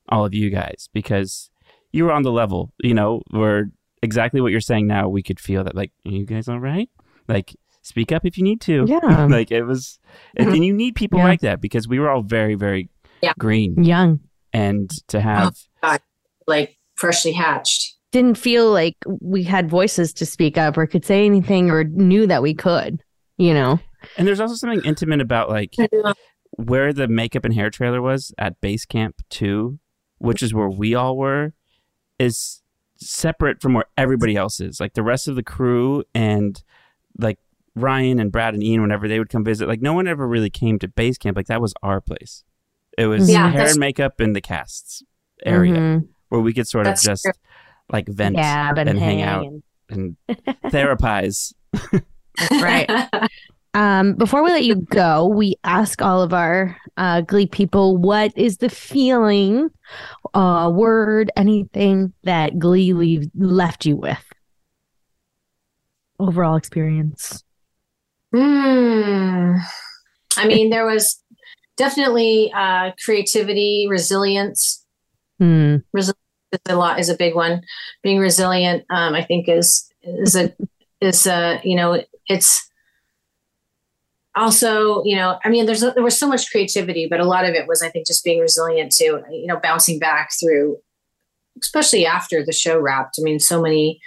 all 0.09 0.25
of 0.27 0.35
you 0.35 0.51
guys 0.51 0.89
because 0.93 1.51
you 1.93 2.05
were 2.05 2.13
on 2.13 2.23
the 2.25 2.33
level. 2.33 2.73
You 2.83 2.93
know, 2.95 3.23
where 3.31 3.71
exactly 4.03 4.41
what 4.41 4.51
you're 4.53 4.61
saying 4.61 4.87
now, 4.87 5.09
we 5.09 5.23
could 5.23 5.39
feel 5.41 5.65
that 5.65 5.75
like, 5.75 5.93
are 6.05 6.11
you 6.11 6.27
guys 6.27 6.49
all 6.49 6.61
right? 6.61 6.91
Like, 7.29 7.55
speak 7.85 8.11
up 8.11 8.25
if 8.27 8.37
you 8.37 8.43
need 8.43 8.61
to. 8.63 8.85
Yeah. 8.89 9.27
like 9.31 9.53
it 9.53 9.63
was, 9.63 9.99
and, 10.37 10.49
and 10.49 10.65
you 10.65 10.73
need 10.73 10.97
people 10.97 11.21
Yeah. 11.21 11.27
like 11.27 11.41
that 11.41 11.61
because 11.61 11.87
we 11.87 12.01
were 12.01 12.11
all 12.11 12.23
very, 12.23 12.57
very 12.57 12.89
Yeah. 13.23 13.35
green, 13.39 13.85
Young. 13.85 14.21
and 14.53 14.91
to 15.09 15.19
oh, 15.19 15.21
have 15.21 15.57
like 16.47 16.77
freshly 16.97 17.33
hatched 17.33 17.95
Didn't 18.13 18.37
feel 18.39 18.71
like 18.71 18.97
we 19.21 19.43
had 19.45 19.69
voices 19.71 20.13
to 20.15 20.27
speak 20.27 20.59
up 20.59 20.77
or 20.77 20.87
could 20.87 21.05
say 21.05 21.25
anything 21.27 21.71
or 21.71 21.85
knew 21.85 22.27
that 22.27 22.43
we 22.43 22.55
could, 22.55 23.01
you 23.39 23.55
know? 23.55 23.79
And 24.17 24.27
there's 24.29 24.41
also 24.41 24.55
something 24.55 24.83
intimate 24.85 25.21
about 25.21 25.49
like 25.49 25.75
where 26.51 26.93
the 26.93 27.09
makeup 27.09 27.45
and 27.45 27.55
hair 27.55 27.71
trailer 27.71 28.01
was 28.03 28.33
at 28.39 28.61
base 28.61 28.85
camp 28.85 29.17
two, 29.31 29.79
which 30.19 30.43
is 30.43 30.53
where 30.55 30.69
we 30.69 30.95
all 30.95 31.17
were, 31.17 31.53
is 32.19 32.63
separate 32.99 33.61
from 33.61 33.75
where 33.75 33.87
everybody 33.97 34.37
else 34.37 34.61
is. 34.61 34.79
Like 34.79 34.93
the 34.95 35.03
rest 35.03 35.27
of 35.27 35.35
the 35.37 35.43
crew 35.43 36.05
and 36.15 36.63
like 37.19 37.39
Ryan 37.77 38.19
and 38.21 38.31
Brad 38.31 38.55
and 38.55 38.63
Ian, 38.63 38.83
whenever 38.83 39.09
they 39.09 39.19
would 39.19 39.29
come 39.29 39.45
visit, 39.45 39.67
like 39.69 39.83
no 39.83 39.93
one 39.93 40.07
ever 40.07 40.27
really 40.29 40.51
came 40.51 40.79
to 40.79 40.89
base 40.89 41.19
camp. 41.19 41.37
Like 41.37 41.47
that 41.49 41.61
was 41.61 41.75
our 41.83 42.01
place. 42.01 42.45
It 42.97 43.07
was 43.07 43.29
Yeah, 43.31 43.51
hair 43.51 43.69
and 43.69 43.79
makeup 43.79 44.21
in 44.21 44.33
the 44.33 44.41
casts 44.41 45.03
area 45.45 45.75
Mhm. 45.75 46.09
where 46.29 46.41
we 46.41 46.53
could 46.53 46.69
sort 46.69 46.87
of 46.87 46.93
That's 46.93 47.03
just 47.03 47.25
true. 47.25 47.33
like 47.93 48.07
vent 48.09 48.37
Yeah, 48.37 48.73
but 48.73 48.87
and 48.87 48.99
hang 48.99 49.23
out 49.23 49.45
and- 49.47 49.63
and 49.91 50.17
therapize. 50.71 51.53
Right. 52.51 52.89
Um, 53.77 54.15
before 54.15 54.45
we 54.45 54.51
let 54.53 54.63
you 54.63 54.77
go, 54.77 55.27
we 55.27 55.57
ask 55.65 56.01
all 56.01 56.23
of 56.23 56.33
our 56.33 56.77
uh, 56.97 57.23
Glee 57.23 57.49
people 57.49 57.97
what 57.97 58.31
is 58.39 58.59
the 58.59 58.69
feeling, 58.69 59.69
uh, 60.33 60.71
word, 60.73 61.33
anything 61.37 62.13
that 62.23 62.57
Glee 62.61 62.93
leave, 62.93 63.25
left 63.35 63.85
you 63.85 63.97
with? 63.97 64.25
Overall 66.21 66.55
experience. 66.55 67.43
Hmm. 68.35 69.59
I 70.37 70.47
mean, 70.49 70.71
there 70.71 70.85
was 70.85 71.23
definitely 71.77 72.53
uh, 72.53 72.91
creativity, 73.05 73.87
resilience. 73.89 74.85
Hmm. 75.39 75.77
is 75.97 76.13
a 76.67 76.75
lot 76.75 76.99
is 76.99 77.09
a 77.09 77.17
big 77.17 77.37
one. 77.37 77.63
Being 78.03 78.19
resilient, 78.19 78.85
um, 78.91 79.15
I 79.15 79.23
think, 79.23 79.49
is 79.49 79.89
is 80.03 80.35
a 80.35 80.53
is 81.01 81.27
a 81.27 81.61
you 81.63 81.77
know 81.77 82.03
it's 82.29 82.69
also 84.35 85.05
you 85.05 85.15
know 85.15 85.39
I 85.45 85.49
mean 85.49 85.67
there's 85.67 85.81
there 85.83 86.03
was 86.03 86.19
so 86.19 86.29
much 86.29 86.51
creativity, 86.51 87.07
but 87.09 87.21
a 87.21 87.25
lot 87.25 87.45
of 87.45 87.55
it 87.55 87.69
was 87.69 87.83
I 87.83 87.89
think 87.89 88.07
just 88.07 88.25
being 88.25 88.41
resilient 88.41 88.91
to 88.93 89.23
you 89.31 89.47
know 89.47 89.61
bouncing 89.63 90.01
back 90.01 90.31
through, 90.41 90.79
especially 91.63 92.05
after 92.05 92.45
the 92.45 92.53
show 92.53 92.81
wrapped. 92.81 93.17
I 93.21 93.23
mean, 93.23 93.39
so 93.39 93.63
many 93.63 94.01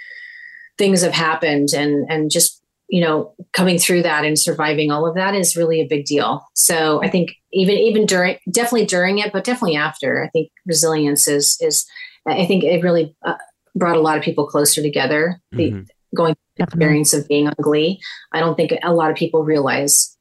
things 0.76 1.00
have 1.02 1.12
happened, 1.14 1.68
and 1.74 2.06
and 2.10 2.30
just 2.30 2.57
you 2.88 3.00
know 3.00 3.34
coming 3.52 3.78
through 3.78 4.02
that 4.02 4.24
and 4.24 4.38
surviving 4.38 4.90
all 4.90 5.06
of 5.06 5.14
that 5.14 5.34
is 5.34 5.56
really 5.56 5.80
a 5.80 5.86
big 5.86 6.04
deal. 6.06 6.46
So 6.54 7.02
I 7.02 7.08
think 7.08 7.30
even 7.52 7.76
even 7.76 8.06
during 8.06 8.38
definitely 8.50 8.86
during 8.86 9.18
it, 9.18 9.32
but 9.32 9.44
definitely 9.44 9.76
after, 9.76 10.24
I 10.24 10.28
think 10.28 10.50
resilience 10.66 11.28
is 11.28 11.56
is 11.60 11.86
I 12.26 12.46
think 12.46 12.64
it 12.64 12.82
really 12.82 13.14
uh, 13.24 13.34
brought 13.74 13.96
a 13.96 14.00
lot 14.00 14.16
of 14.18 14.22
people 14.24 14.46
closer 14.46 14.82
together. 14.82 15.40
The 15.52 15.72
Mhm. 15.72 15.86
going 16.14 16.34
through 16.34 16.54
the 16.56 16.64
experience 16.64 17.12
of 17.14 17.28
being 17.28 17.46
on 17.46 17.54
Glee, 17.60 18.00
I 18.32 18.40
don't 18.40 18.56
think 18.56 18.72
a 18.82 18.94
lot 18.94 19.10
of 19.10 19.16
people 19.16 19.44
realize 19.44 20.16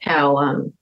how 0.00 0.36
um, 0.36 0.72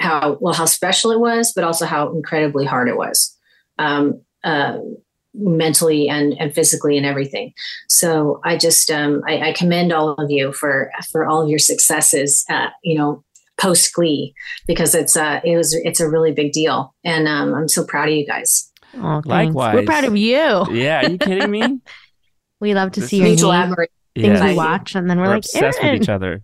how 0.00 0.38
well 0.40 0.54
how 0.54 0.66
special 0.66 1.10
it 1.10 1.20
was, 1.20 1.52
but 1.54 1.64
also 1.64 1.86
how 1.86 2.12
incredibly 2.12 2.64
hard 2.64 2.88
it 2.88 2.96
was, 2.96 3.36
um, 3.78 4.22
uh, 4.44 4.78
mentally 5.34 6.08
and 6.08 6.34
and 6.38 6.54
physically 6.54 6.96
and 6.96 7.06
everything. 7.06 7.52
So 7.88 8.40
I 8.44 8.56
just 8.56 8.90
um, 8.90 9.22
I, 9.26 9.50
I 9.50 9.52
commend 9.52 9.92
all 9.92 10.12
of 10.14 10.30
you 10.30 10.52
for 10.52 10.90
for 11.10 11.26
all 11.26 11.42
of 11.42 11.48
your 11.48 11.58
successes. 11.58 12.44
Uh, 12.50 12.68
you 12.82 12.96
know. 12.98 13.24
Post 13.60 13.92
Glee, 13.92 14.34
because 14.68 14.94
it's 14.94 15.16
uh 15.16 15.40
it 15.42 15.56
was 15.56 15.74
it's 15.82 15.98
a 15.98 16.08
really 16.08 16.30
big 16.30 16.52
deal, 16.52 16.94
and 17.02 17.26
um, 17.26 17.52
I'm 17.56 17.66
so 17.66 17.84
proud 17.84 18.08
of 18.08 18.14
you 18.14 18.24
guys. 18.24 18.70
Oh. 18.94 19.20
Likewise. 19.24 19.74
We're 19.74 19.84
proud 19.84 20.04
of 20.04 20.16
you. 20.16 20.64
Yeah, 20.70 21.04
are 21.04 21.10
you 21.10 21.18
kidding 21.18 21.50
me? 21.50 21.80
We 22.60 22.74
love 22.74 22.92
to 22.92 23.00
This 23.00 23.10
see 23.10 23.16
your 23.16 23.26
Mutual 23.26 23.50
neat 23.50 23.58
admiration. 23.58 23.92
things 24.14 24.38
yeah. 24.38 24.46
we 24.46 24.54
watch, 24.54 24.94
and 24.94 25.10
then 25.10 25.18
we're, 25.18 25.24
We're 25.24 25.30
like, 25.30 25.38
obsessed 25.38 25.78
Eryn. 25.80 25.92
with 25.94 26.02
each 26.02 26.08
other. 26.08 26.42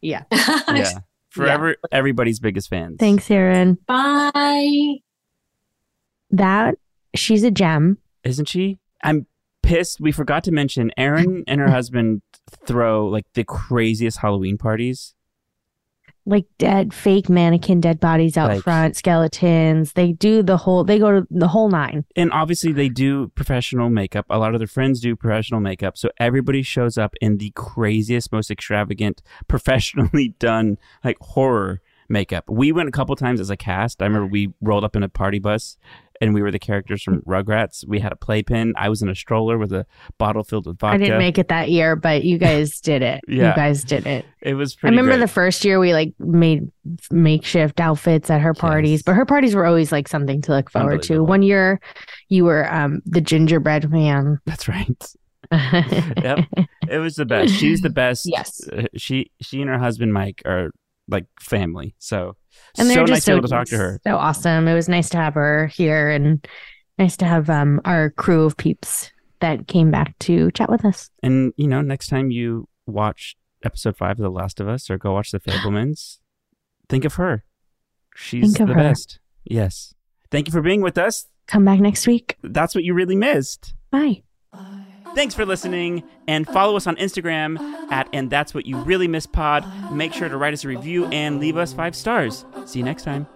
Yeah. 0.00 0.24
Yeah. 0.32 0.90
Forever 1.30 1.76
everybody's 1.92 2.40
biggest 2.40 2.68
fans. 2.68 2.96
Thanks, 2.98 3.28
Eryn. 3.28 3.76
Bye. 3.86 4.96
That 6.30 6.76
she's 7.14 7.44
a 7.44 7.50
gem. 7.52 7.98
Isn't 8.26 8.48
she? 8.48 8.78
I'm 9.02 9.26
pissed. 9.62 10.00
We 10.00 10.12
forgot 10.12 10.44
to 10.44 10.52
mention 10.52 10.90
Eryn 10.98 11.42
and 11.48 11.60
her 11.60 11.70
husband 11.70 12.22
throw 12.66 13.08
like 13.08 13.26
the 13.34 13.44
craziest 13.44 14.18
Halloween 14.18 14.58
parties. 14.58 15.14
like 16.28 16.46
dead 16.58 16.92
fake 16.92 17.28
mannequin 17.28 17.80
dead 17.80 18.00
bodies 18.00 18.36
out 18.36 18.48
Like- 18.50 18.62
front 18.62 18.96
skeletons 18.96 19.92
they 19.92 20.10
do 20.12 20.42
the 20.42 20.56
whole 20.56 20.82
they 20.84 20.98
go 20.98 21.20
to 21.20 21.26
the 21.30 21.48
whole 21.48 21.68
nine 21.68 22.04
And 22.16 22.32
obviously 22.32 22.72
they 22.72 22.88
do 22.88 23.28
professional 23.34 23.90
makeup. 23.90 24.26
A 24.30 24.38
lot 24.38 24.52
of 24.54 24.58
their 24.60 24.66
friends 24.66 25.00
do 25.00 25.14
professional 25.16 25.60
makeup. 25.60 25.96
So 25.96 26.10
everybody 26.18 26.62
shows 26.62 26.98
up 26.98 27.14
in 27.20 27.38
the 27.38 27.50
craziest, 27.54 28.32
most 28.32 28.50
extravagant, 28.50 29.22
professionally 29.48 30.34
done 30.38 30.78
like 31.04 31.16
horror 31.20 31.80
makeup. 32.08 32.44
We 32.48 32.70
went 32.70 32.88
a 32.88 32.92
couple 32.92 33.16
times 33.16 33.40
as 33.40 33.50
a 33.50 33.56
cast. 33.56 34.00
I 34.00 34.06
remember 34.06 34.26
we 34.28 34.52
rolled 34.60 34.84
up 34.84 34.94
in 34.94 35.02
a 35.02 35.08
party 35.08 35.40
bus 35.40 35.76
and 36.20 36.34
we 36.34 36.42
were 36.42 36.50
the 36.50 36.58
characters 36.58 37.02
from 37.02 37.20
Rugrats. 37.22 37.86
We 37.86 38.00
had 38.00 38.12
a 38.12 38.16
playpen. 38.16 38.74
I 38.76 38.88
was 38.88 39.02
in 39.02 39.08
a 39.08 39.14
stroller 39.14 39.58
with 39.58 39.72
a 39.72 39.86
bottle 40.18 40.42
filled 40.44 40.66
with 40.66 40.78
vodka. 40.78 40.94
i 40.94 40.98
didn't 40.98 41.18
make 41.18 41.38
it 41.38 41.48
that 41.48 41.70
year 41.70 41.96
but 41.96 42.24
you 42.24 42.38
guys 42.38 42.80
did 42.80 43.02
it 43.02 43.20
Yeah. 43.28 43.50
you 43.50 43.56
guys 43.56 43.84
did 43.84 44.06
it 44.06 44.24
it 44.42 44.54
was 44.54 44.76
i 44.82 44.88
remember 44.88 45.12
great. 45.12 45.20
the 45.20 45.28
first 45.28 45.64
year 45.64 45.78
we 45.78 45.92
like 45.92 46.14
made 46.18 46.70
makeshift 47.10 47.80
outfits 47.80 48.30
at 48.30 48.40
her 48.40 48.54
parties 48.54 48.90
Yes. 48.98 49.02
but 49.02 49.14
her 49.14 49.24
parties 49.26 49.54
were 49.54 49.66
always 49.66 49.92
like 49.92 50.08
something 50.08 50.40
to 50.42 50.52
look 50.52 50.70
forward 50.70 51.02
to 51.04 51.22
one 51.22 51.42
year 51.42 51.80
you 52.28 52.44
were 52.44 52.72
um 52.72 53.00
the 53.04 53.20
gingerbread 53.20 53.90
man 53.90 54.38
That's 54.46 54.68
right. 54.68 55.14
Yep. 55.52 56.40
It 56.88 56.98
was 56.98 57.14
the 57.14 57.24
best. 57.24 57.54
She's 57.54 57.80
the 57.80 57.90
best. 57.90 58.22
Yes. 58.26 58.60
Uh, 58.68 58.84
she 58.96 59.30
she 59.40 59.60
and 59.60 59.70
her 59.70 59.78
husband 59.78 60.12
Mike 60.12 60.42
are 60.44 60.70
like 61.08 61.26
family. 61.40 61.94
So 61.98 62.36
and 62.78 62.88
they're 62.90 62.96
so 62.96 63.00
nice 63.04 63.08
just 63.08 63.26
to 63.26 63.30
be 63.30 63.32
so, 63.32 63.36
able 63.38 63.42
to 63.48 63.54
talk 63.54 63.66
to 63.68 63.76
her. 63.76 64.00
so 64.06 64.16
awesome 64.16 64.68
it 64.68 64.74
was 64.74 64.88
nice 64.88 65.08
to 65.10 65.16
have 65.16 65.34
her 65.34 65.66
here 65.68 66.10
and 66.10 66.46
nice 66.98 67.16
to 67.16 67.24
have 67.26 67.48
um 67.50 67.80
our 67.84 68.10
crew 68.10 68.44
of 68.44 68.56
peeps 68.56 69.10
that 69.40 69.68
came 69.68 69.90
back 69.90 70.18
to 70.18 70.50
chat 70.52 70.70
with 70.70 70.84
us 70.84 71.10
And 71.22 71.52
you 71.56 71.68
know, 71.68 71.80
next 71.82 72.08
time 72.08 72.30
you 72.30 72.68
watch 72.86 73.36
episode 73.64 73.96
five 73.96 74.12
of 74.12 74.22
The 74.22 74.30
Last 74.30 74.60
of 74.60 74.68
Us 74.68 74.88
or 74.88 74.96
go 74.98 75.12
watch 75.12 75.30
The 75.30 75.40
Fabelmans, 75.46 76.18
think 76.88 77.04
of 77.04 77.14
her. 77.14 77.44
She's 78.14 78.58
of 78.58 78.66
the 78.68 78.74
her. 78.74 78.80
best. 78.80 79.18
Yes. 79.44 79.94
Thank 80.30 80.46
you 80.48 80.52
for 80.52 80.62
being 80.62 80.80
with 80.80 80.96
us. 80.98 81.26
come 81.46 81.64
back 81.64 81.80
next 81.80 82.06
week 82.06 82.36
That's 82.42 82.74
what 82.74 82.84
you 82.84 82.94
really 82.94 83.16
missed. 83.16 83.74
bye 83.90 84.22
Thanks 85.16 85.34
for 85.34 85.46
listening 85.46 86.02
and 86.28 86.46
follow 86.46 86.76
us 86.76 86.86
on 86.86 86.94
Instagram 86.96 87.58
at 87.90 88.06
and 88.12 88.28
that's 88.28 88.52
what 88.52 88.66
you 88.66 88.76
really 88.76 89.08
miss 89.08 89.24
pod. 89.24 89.64
Make 89.90 90.12
sure 90.12 90.28
to 90.28 90.36
write 90.36 90.52
us 90.52 90.62
a 90.62 90.68
review 90.68 91.06
and 91.06 91.40
leave 91.40 91.56
us 91.56 91.72
five 91.72 91.96
stars. 91.96 92.44
See 92.66 92.80
you 92.80 92.84
next 92.84 93.04
time. 93.04 93.26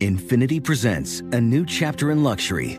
Infiniti 0.00 0.62
presents 0.62 1.18
a 1.32 1.40
new 1.40 1.66
chapter 1.66 2.12
in 2.12 2.22
luxury, 2.22 2.78